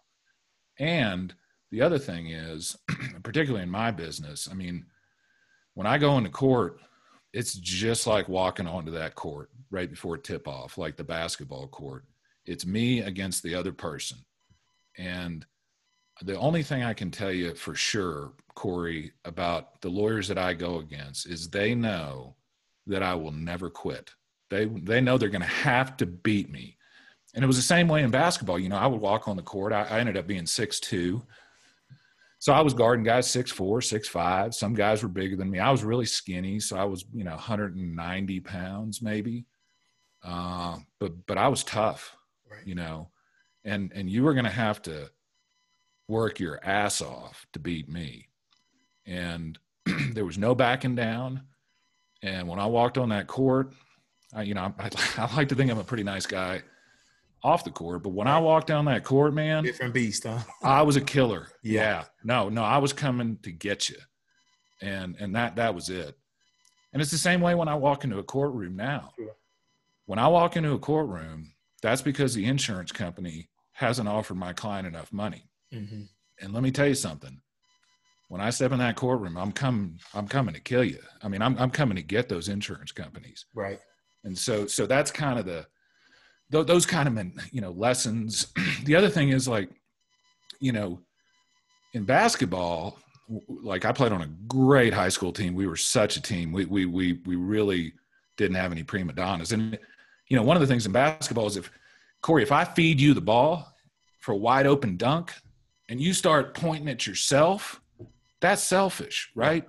And 0.78 1.34
the 1.70 1.82
other 1.82 1.98
thing 1.98 2.28
is, 2.28 2.76
particularly 3.22 3.62
in 3.62 3.70
my 3.70 3.90
business, 3.90 4.48
I 4.50 4.54
mean, 4.54 4.86
when 5.74 5.86
I 5.86 5.98
go 5.98 6.18
into 6.18 6.30
court, 6.30 6.80
it's 7.32 7.54
just 7.54 8.06
like 8.06 8.28
walking 8.28 8.66
onto 8.66 8.90
that 8.92 9.14
court 9.14 9.50
right 9.70 9.88
before 9.88 10.18
tip 10.18 10.48
off, 10.48 10.78
like 10.78 10.96
the 10.96 11.04
basketball 11.04 11.68
court. 11.68 12.04
It's 12.44 12.66
me 12.66 13.00
against 13.00 13.42
the 13.42 13.54
other 13.54 13.72
person. 13.72 14.18
And 14.98 15.46
the 16.22 16.36
only 16.38 16.62
thing 16.62 16.82
I 16.82 16.92
can 16.92 17.10
tell 17.10 17.30
you 17.30 17.54
for 17.54 17.74
sure, 17.74 18.32
Corey, 18.54 19.12
about 19.24 19.80
the 19.80 19.88
lawyers 19.88 20.28
that 20.28 20.38
I 20.38 20.54
go 20.54 20.78
against 20.78 21.26
is 21.26 21.48
they 21.48 21.74
know 21.74 22.34
that 22.86 23.02
I 23.02 23.14
will 23.14 23.32
never 23.32 23.70
quit. 23.70 24.10
They 24.50 24.66
they 24.66 25.00
know 25.00 25.16
they're 25.16 25.28
going 25.28 25.40
to 25.40 25.46
have 25.46 25.96
to 25.98 26.06
beat 26.06 26.50
me 26.50 26.76
and 27.34 27.44
it 27.44 27.46
was 27.46 27.56
the 27.56 27.62
same 27.62 27.88
way 27.88 28.02
in 28.02 28.10
basketball. 28.10 28.58
You 28.58 28.68
know, 28.68 28.76
I 28.76 28.86
would 28.86 29.00
walk 29.00 29.28
on 29.28 29.36
the 29.36 29.42
court. 29.42 29.72
I, 29.72 29.82
I 29.84 30.00
ended 30.00 30.16
up 30.16 30.26
being 30.26 30.46
six 30.46 30.80
two. 30.80 31.22
So 32.38 32.52
I 32.52 32.60
was 32.62 32.74
guarding 32.74 33.04
guys 33.04 33.30
six 33.30 33.50
four, 33.50 33.80
six 33.80 34.08
five. 34.08 34.54
Some 34.54 34.74
guys 34.74 35.02
were 35.02 35.08
bigger 35.08 35.36
than 35.36 35.50
me. 35.50 35.58
I 35.58 35.70
was 35.70 35.84
really 35.84 36.06
skinny, 36.06 36.58
so 36.58 36.76
I 36.76 36.84
was 36.84 37.04
you 37.12 37.24
know 37.24 37.32
190 37.32 38.40
pounds 38.40 39.02
maybe. 39.02 39.46
Uh, 40.24 40.78
but 40.98 41.26
but 41.26 41.38
I 41.38 41.48
was 41.48 41.64
tough, 41.64 42.16
right. 42.50 42.66
you 42.66 42.74
know, 42.74 43.10
and 43.64 43.92
and 43.94 44.10
you 44.10 44.24
were 44.24 44.34
going 44.34 44.44
to 44.44 44.50
have 44.50 44.82
to 44.82 45.10
work 46.08 46.40
your 46.40 46.58
ass 46.64 47.00
off 47.00 47.46
to 47.52 47.58
beat 47.58 47.88
me, 47.88 48.28
and 49.06 49.58
there 50.12 50.24
was 50.24 50.38
no 50.38 50.54
backing 50.54 50.94
down. 50.94 51.42
And 52.22 52.48
when 52.48 52.58
I 52.58 52.66
walked 52.66 52.98
on 52.98 53.10
that 53.10 53.28
court, 53.28 53.72
I, 54.34 54.42
you 54.42 54.54
know, 54.54 54.72
I, 54.78 54.90
I 55.18 55.36
like 55.36 55.48
to 55.48 55.54
think 55.54 55.70
I'm 55.70 55.78
a 55.78 55.84
pretty 55.84 56.04
nice 56.04 56.26
guy 56.26 56.62
off 57.42 57.64
the 57.64 57.70
court. 57.70 58.02
But 58.02 58.10
when 58.10 58.28
I 58.28 58.38
walked 58.38 58.66
down 58.66 58.84
that 58.86 59.04
court, 59.04 59.34
man, 59.34 59.64
different 59.64 59.94
beast, 59.94 60.24
huh? 60.24 60.38
I 60.62 60.82
was 60.82 60.96
a 60.96 61.00
killer. 61.00 61.48
Yeah. 61.62 61.80
yeah. 61.80 62.04
No, 62.24 62.48
no, 62.48 62.62
I 62.62 62.78
was 62.78 62.92
coming 62.92 63.38
to 63.42 63.50
get 63.50 63.88
you. 63.88 63.96
And 64.82 65.16
and 65.20 65.34
that 65.34 65.56
that 65.56 65.74
was 65.74 65.90
it. 65.90 66.16
And 66.92 67.00
it's 67.00 67.10
the 67.10 67.18
same 67.18 67.40
way 67.40 67.54
when 67.54 67.68
I 67.68 67.74
walk 67.74 68.04
into 68.04 68.18
a 68.18 68.22
courtroom 68.22 68.76
now. 68.76 69.12
Sure. 69.16 69.36
When 70.06 70.18
I 70.18 70.26
walk 70.28 70.56
into 70.56 70.72
a 70.72 70.78
courtroom, 70.78 71.52
that's 71.82 72.02
because 72.02 72.34
the 72.34 72.46
insurance 72.46 72.90
company 72.90 73.48
hasn't 73.72 74.08
offered 74.08 74.34
my 74.34 74.52
client 74.52 74.86
enough 74.86 75.12
money. 75.12 75.48
Mm-hmm. 75.72 76.02
And 76.40 76.52
let 76.52 76.62
me 76.62 76.70
tell 76.70 76.88
you 76.88 76.94
something. 76.94 77.40
When 78.28 78.40
I 78.40 78.50
step 78.50 78.72
in 78.72 78.78
that 78.78 78.96
courtroom, 78.96 79.36
I'm 79.36 79.52
coming. 79.52 79.98
I'm 80.14 80.28
coming 80.28 80.54
to 80.54 80.60
kill 80.60 80.84
you. 80.84 80.98
I 81.22 81.28
mean, 81.28 81.42
I'm 81.42 81.56
I'm 81.58 81.70
coming 81.70 81.96
to 81.96 82.02
get 82.02 82.28
those 82.28 82.48
insurance 82.48 82.92
companies. 82.92 83.44
Right. 83.54 83.80
And 84.24 84.36
so 84.36 84.66
so 84.66 84.86
that's 84.86 85.10
kind 85.10 85.38
of 85.38 85.46
the 85.46 85.66
th- 86.52 86.66
those 86.66 86.86
kind 86.86 87.08
of 87.08 87.52
you 87.52 87.60
know 87.60 87.70
lessons. 87.70 88.52
the 88.84 88.94
other 88.94 89.08
thing 89.08 89.30
is 89.30 89.48
like, 89.48 89.70
you 90.60 90.72
know, 90.72 91.00
in 91.94 92.04
basketball, 92.04 92.98
like 93.48 93.84
I 93.84 93.92
played 93.92 94.12
on 94.12 94.22
a 94.22 94.28
great 94.46 94.92
high 94.92 95.08
school 95.08 95.32
team. 95.32 95.54
We 95.54 95.66
were 95.66 95.76
such 95.76 96.16
a 96.16 96.22
team. 96.22 96.52
We 96.52 96.64
we 96.66 96.86
we 96.86 97.20
we 97.24 97.36
really 97.36 97.92
didn't 98.36 98.56
have 98.56 98.72
any 98.72 98.82
prima 98.82 99.12
donnas. 99.12 99.52
And 99.52 99.78
you 100.28 100.36
know, 100.36 100.42
one 100.42 100.56
of 100.56 100.60
the 100.60 100.66
things 100.66 100.86
in 100.86 100.92
basketball 100.92 101.46
is 101.46 101.56
if 101.56 101.70
Corey, 102.22 102.42
if 102.42 102.52
I 102.52 102.64
feed 102.64 103.00
you 103.00 103.14
the 103.14 103.20
ball 103.20 103.66
for 104.20 104.32
a 104.32 104.36
wide 104.36 104.66
open 104.66 104.96
dunk, 104.96 105.32
and 105.88 106.00
you 106.00 106.14
start 106.14 106.54
pointing 106.54 106.88
at 106.88 107.06
yourself, 107.06 107.80
that's 108.40 108.62
selfish, 108.62 109.30
right? 109.34 109.66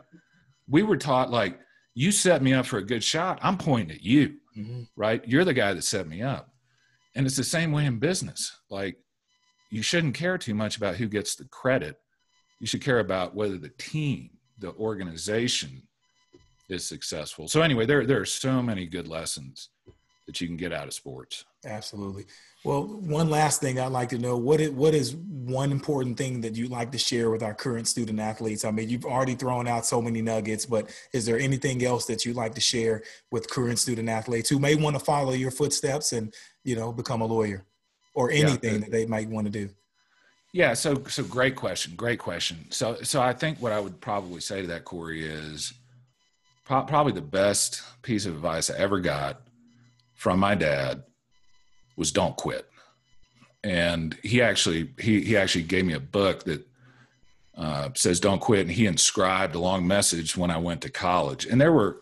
We 0.70 0.84
were 0.84 0.98
taught 0.98 1.32
like, 1.32 1.60
you 1.96 2.12
set 2.12 2.42
me 2.42 2.54
up 2.54 2.68
for 2.68 2.78
a 2.78 2.86
good 2.86 3.04
shot, 3.04 3.40
I'm 3.42 3.58
pointing 3.58 3.96
at 3.96 4.04
you, 4.04 4.36
mm-hmm. 4.58 4.84
right? 4.96 5.24
You're 5.28 5.46
the 5.46 5.54
guy 5.54 5.74
that 5.74 5.84
set 5.84 6.08
me 6.08 6.22
up. 6.22 6.50
And 7.16 7.26
it's 7.26 7.36
the 7.36 7.44
same 7.44 7.72
way 7.72 7.86
in 7.86 8.00
business. 8.00 8.58
Like, 8.70 8.98
you 9.70 9.82
shouldn't 9.82 10.16
care 10.16 10.38
too 10.38 10.54
much 10.54 10.78
about 10.78 10.96
who 10.96 11.08
gets 11.08 11.36
the 11.36 11.46
credit. 11.46 11.98
You 12.60 12.68
should 12.68 12.82
care 12.82 13.00
about 13.00 13.36
whether 13.36 13.58
the 13.58 13.72
team, 13.78 14.30
the 14.60 14.74
organization 14.74 15.82
is 16.70 16.86
successful. 16.86 17.48
So 17.48 17.62
anyway, 17.62 17.86
there 17.86 18.06
there 18.06 18.22
are 18.22 18.26
so 18.26 18.62
many 18.62 18.86
good 18.86 19.08
lessons 19.08 19.70
that 20.28 20.40
you 20.40 20.48
can 20.48 20.58
get 20.58 20.72
out 20.72 20.88
of 20.88 20.94
sports. 20.94 21.46
Absolutely. 21.66 22.26
Well, 22.64 22.84
one 22.84 23.30
last 23.30 23.60
thing 23.60 23.80
I'd 23.80 23.88
like 23.88 24.10
to 24.10 24.20
know 24.20 24.38
what 24.38 24.62
is, 24.62 24.70
what 24.70 24.94
is 24.94 25.16
one 25.16 25.72
important 25.72 26.16
thing 26.18 26.42
that 26.42 26.56
you'd 26.56 26.70
like 26.70 26.92
to 26.92 26.98
share 26.98 27.32
with 27.32 27.42
our 27.42 27.56
current 27.56 27.88
student 27.88 28.20
athletes? 28.20 28.64
I 28.64 28.72
mean, 28.72 28.88
you've 28.88 29.06
already 29.06 29.34
thrown 29.34 29.68
out 29.68 29.86
so 29.86 30.00
many 30.00 30.22
nuggets, 30.22 30.68
but 30.68 30.90
is 31.12 31.26
there 31.26 31.40
anything 31.40 31.84
else 31.84 32.06
that 32.06 32.24
you'd 32.24 32.36
like 32.36 32.54
to 32.56 32.62
share 32.62 33.02
with 33.32 33.50
current 33.50 33.80
student 33.80 34.10
athletes 34.10 34.48
who 34.48 34.60
may 34.60 34.76
want 34.76 34.96
to 34.96 35.04
follow 35.04 35.34
your 35.34 35.50
footsteps 35.50 36.14
and, 36.14 36.34
you 36.64 36.76
know, 36.76 36.92
become 36.92 37.22
a 37.22 37.26
lawyer 37.26 37.66
or 38.14 38.30
anything 38.30 38.74
yeah. 38.76 38.80
that 38.82 38.92
they 38.92 39.06
might 39.08 39.28
want 39.28 39.48
to 39.48 39.52
do? 39.52 39.70
Yeah, 40.54 40.74
so 40.74 41.02
so 41.08 41.24
great 41.24 41.56
question, 41.56 41.94
great 41.96 42.20
question. 42.20 42.66
So 42.72 42.98
so 43.04 43.22
I 43.22 43.32
think 43.32 43.60
what 43.60 43.72
I 43.72 43.80
would 43.80 44.02
probably 44.02 44.42
say 44.42 44.62
to 44.62 44.68
that 44.68 44.84
Corey 44.84 45.26
is 45.26 45.74
pro- 46.66 46.84
probably 46.84 47.14
the 47.14 47.22
best 47.22 47.82
piece 48.02 48.26
of 48.26 48.36
advice 48.36 48.70
I 48.70 48.78
ever 48.78 49.00
got 49.00 49.42
from 50.14 50.40
my 50.40 50.56
dad 50.56 51.04
was 51.96 52.12
don't 52.12 52.36
quit. 52.36 52.68
And 53.64 54.18
he 54.24 54.42
actually 54.42 54.94
he 55.00 55.22
he 55.22 55.38
actually 55.38 55.64
gave 55.64 55.86
me 55.86 55.94
a 55.94 56.00
book 56.00 56.44
that 56.46 56.66
uh, 57.56 57.90
says 57.94 58.20
don't 58.20 58.42
quit, 58.42 58.62
and 58.62 58.72
he 58.72 58.88
inscribed 58.88 59.56
a 59.56 59.60
long 59.60 59.86
message 59.86 60.36
when 60.36 60.50
I 60.50 60.58
went 60.58 60.82
to 60.82 60.90
college. 60.90 61.46
And 61.46 61.62
there 61.62 61.72
were 61.72 62.02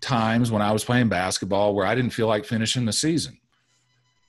times 0.00 0.50
when 0.50 0.62
I 0.62 0.72
was 0.72 0.84
playing 0.84 1.08
basketball 1.08 1.74
where 1.74 1.86
I 1.86 1.94
didn't 1.94 2.10
feel 2.10 2.26
like 2.26 2.44
finishing 2.44 2.84
the 2.84 2.92
season. 2.92 3.38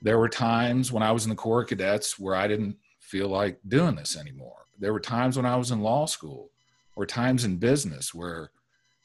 There 0.02 0.20
were 0.20 0.30
times 0.30 0.92
when 0.92 1.02
I 1.02 1.12
was 1.12 1.24
in 1.24 1.30
the 1.30 1.36
Corps 1.36 1.64
Cadets 1.64 2.20
where 2.20 2.36
I 2.36 2.48
didn't 2.48 2.78
feel 3.00 3.28
like 3.28 3.60
doing 3.68 3.96
this 3.96 4.18
anymore. 4.18 4.66
There 4.80 4.94
were 4.94 5.00
times 5.00 5.38
when 5.38 5.46
I 5.46 5.56
was 5.56 5.72
in 5.72 5.82
law 5.82 6.06
school 6.06 6.52
or 6.96 7.06
times 7.06 7.46
in 7.46 7.58
business 7.58 8.14
where, 8.14 8.52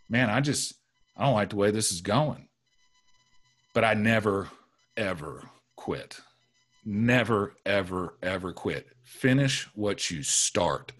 man, 0.09 0.29
I 0.29 0.41
just, 0.41 0.75
I 1.17 1.25
don't 1.25 1.35
like 1.35 1.51
the 1.51 1.57
way 1.57 1.71
this 1.71 1.93
is 1.93 2.01
going. 2.01 2.49
But 3.75 3.85
I 3.85 3.95
never, 3.95 4.49
ever 4.97 5.45
quit. 5.89 6.21
Never, 6.85 7.55
ever, 7.65 8.19
ever 8.23 8.53
quit. 8.53 8.89
Finish 9.05 9.67
what 9.75 10.11
you 10.11 10.23
start. 10.23 10.93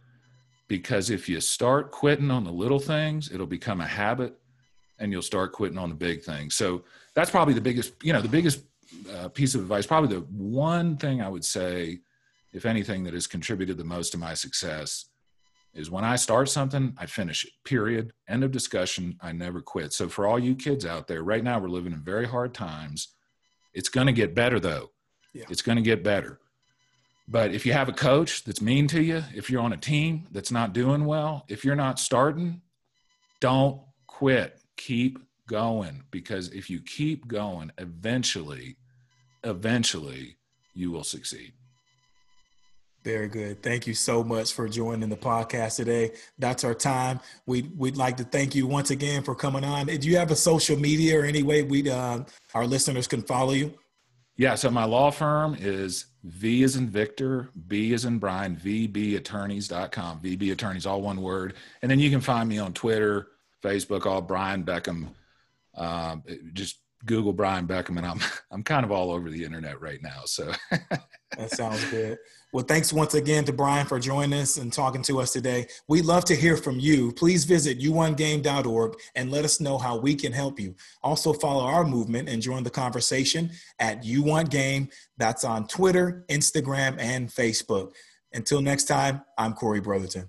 Because 0.67 1.11
if 1.11 1.29
you 1.29 1.43
start 1.43 1.91
quitting 1.91 2.31
on 2.31 2.43
the 2.43 2.51
little 2.51 2.79
things, 2.79 3.31
it'll 3.31 3.47
become 3.47 3.83
a 3.83 3.87
habit 3.87 4.39
and 4.99 5.13
you'll 5.13 5.21
start 5.21 5.53
quitting 5.53 5.77
on 5.77 5.91
the 5.91 5.95
big 5.95 6.23
things. 6.23 6.55
So 6.55 6.85
that's 7.15 7.31
probably 7.31 7.53
the 7.53 7.61
biggest, 7.61 8.03
you 8.03 8.15
know, 8.15 8.23
the 8.23 8.31
biggest 8.31 8.63
uh, 9.15 9.29
piece 9.29 9.55
of 9.55 9.61
advice. 9.61 9.87
Probably 9.87 10.17
the 10.17 10.23
one 10.23 10.97
thing 10.97 11.21
I 11.21 11.29
would 11.29 11.45
say, 11.45 11.99
if 12.55 12.65
anything, 12.65 13.05
that 13.05 13.13
has 13.13 13.27
contributed 13.27 13.77
the 13.77 13.85
most 13.85 14.13
to 14.13 14.19
my 14.19 14.33
success 14.33 15.11
is 15.75 15.91
when 15.91 16.03
I 16.03 16.17
start 16.17 16.49
something, 16.49 16.95
I 16.97 17.05
finish 17.05 17.45
it. 17.45 17.51
Period. 17.63 18.15
End 18.27 18.43
of 18.43 18.53
discussion. 18.53 19.19
I 19.21 19.33
never 19.33 19.61
quit. 19.61 19.93
So 19.93 20.09
for 20.09 20.27
all 20.27 20.39
you 20.39 20.55
kids 20.55 20.87
out 20.87 21.09
there, 21.09 21.25
right 21.25 21.45
now 21.45 21.59
we're 21.59 21.69
living 21.69 21.93
in 21.93 22.01
very 22.01 22.27
hard 22.27 22.55
times. 22.55 23.09
It's 23.79 23.89
going 23.89 24.09
to 24.09 24.13
get 24.13 24.35
better 24.35 24.59
though. 24.59 24.91
Yeah. 25.33 25.45
It's 25.49 25.63
going 25.63 25.77
to 25.77 25.83
get 25.83 26.03
better. 26.03 26.41
But 27.29 27.55
if 27.55 27.65
you 27.65 27.73
have 27.73 27.89
a 27.89 27.93
coach 27.93 28.43
that's 28.43 28.61
mean 28.61 28.89
to 28.89 29.01
you, 29.01 29.23
if 29.33 29.49
you're 29.49 29.63
on 29.63 29.73
a 29.73 29.77
team 29.77 30.27
that's 30.33 30.51
not 30.51 30.73
doing 30.73 31.05
well, 31.05 31.45
if 31.49 31.65
you're 31.65 31.77
not 31.77 32.01
starting, 32.01 32.61
don't 33.41 33.81
quit. 34.09 34.59
Keep 34.77 35.21
going 35.47 36.03
because 36.11 36.49
if 36.49 36.69
you 36.69 36.81
keep 36.81 37.29
going, 37.29 37.71
eventually, 37.79 38.79
eventually 39.45 40.39
you 40.75 40.91
will 40.91 41.05
succeed. 41.05 41.53
Very 43.05 43.29
good. 43.29 43.63
Thank 43.63 43.87
you 43.87 43.95
so 43.95 44.25
much 44.25 44.53
for 44.53 44.69
joining 44.69 45.09
the 45.09 45.17
podcast 45.17 45.77
today. 45.77 46.13
That's 46.39 46.65
our 46.65 46.75
time. 46.75 47.21
We'd, 47.47 47.77
we'd 47.79 47.97
like 47.97 48.17
to 48.19 48.25
thank 48.25 48.55
you 48.55 48.67
once 48.67 48.91
again 48.91 49.23
for 49.23 49.35
coming 49.35 49.65
on. 49.65 49.87
Do 49.87 50.09
you 50.09 50.17
have 50.19 50.31
a 50.31 50.37
social 50.37 50.77
media 50.77 51.21
or 51.21 51.25
any 51.25 51.43
way 51.43 51.63
we 51.63 51.89
uh, 51.89 52.21
our 52.55 52.67
listeners 52.67 53.07
can 53.07 53.23
follow 53.23 53.53
you? 53.53 53.73
Yeah. 54.37 54.57
So 54.57 54.71
my 54.71 54.85
law 54.85 55.11
firm 55.11 55.57
is 55.59 56.07
V 56.25 56.63
is 56.63 56.77
in 56.77 56.89
Victor, 56.89 57.51
B 57.67 57.93
is 57.93 58.05
in 58.05 58.19
Brian, 58.19 58.57
VBattorneys.com. 58.57 60.21
VB 60.21 60.53
Attorneys, 60.53 60.87
all 60.87 61.01
one 61.01 61.23
word. 61.23 61.55
And 61.83 61.91
then 61.91 61.99
you 61.99 62.11
can 62.11 62.21
find 62.21 62.49
me 62.49 62.59
on 62.59 62.73
Twitter, 62.73 63.29
Facebook, 63.63 64.07
all 64.07 64.21
Brian 64.21 64.65
Beckham. 64.65 65.09
Um, 65.77 66.23
just 66.53 66.79
Google 67.05 67.33
Brian 67.33 67.67
Beckham, 67.67 67.97
and 67.97 68.07
I'm 68.07 68.21
I'm 68.51 68.63
kind 68.63 68.85
of 68.85 68.91
all 68.91 69.11
over 69.11 69.31
the 69.31 69.45
internet 69.45 69.81
right 69.81 70.03
now. 70.03 70.23
So 70.25 70.53
that 71.37 71.51
sounds 71.51 71.85
good. 71.91 72.19
Well, 72.53 72.65
thanks 72.65 72.95
once 72.95 73.13
again 73.13 73.45
to 73.45 73.53
Brian 73.53 73.87
for 73.87 74.01
joining 74.01 74.41
us 74.41 74.57
and 74.57 74.73
talking 74.73 75.03
to 75.03 75.21
us 75.21 75.35
today. 75.35 75.67
We'd 75.87 76.07
love 76.07 76.25
to 76.27 76.35
hear 76.35 76.57
from 76.57 76.81
you. 76.81 77.13
Please 77.13 77.45
visit 77.45 77.79
u1game.org 77.79 78.95
and 79.15 79.31
let 79.31 79.45
us 79.45 79.61
know 79.61 79.77
how 79.77 79.99
we 79.99 80.15
can 80.15 80.33
help 80.33 80.59
you. 80.59 80.75
Also, 81.03 81.35
follow 81.35 81.65
our 81.65 81.85
movement 81.85 82.29
and 82.31 82.41
join 82.41 82.63
the 82.63 82.71
conversation 82.71 83.51
at 83.79 84.03
u1game. 84.03 84.91
That's 85.19 85.45
on 85.45 85.69
Twitter, 85.69 86.25
Instagram, 86.31 86.99
and 86.99 87.29
Facebook. 87.29 87.93
Until 88.33 88.63
next 88.63 88.85
time, 88.85 89.23
I'm 89.37 89.53
Corey 89.53 89.81
Brotherton. 89.81 90.29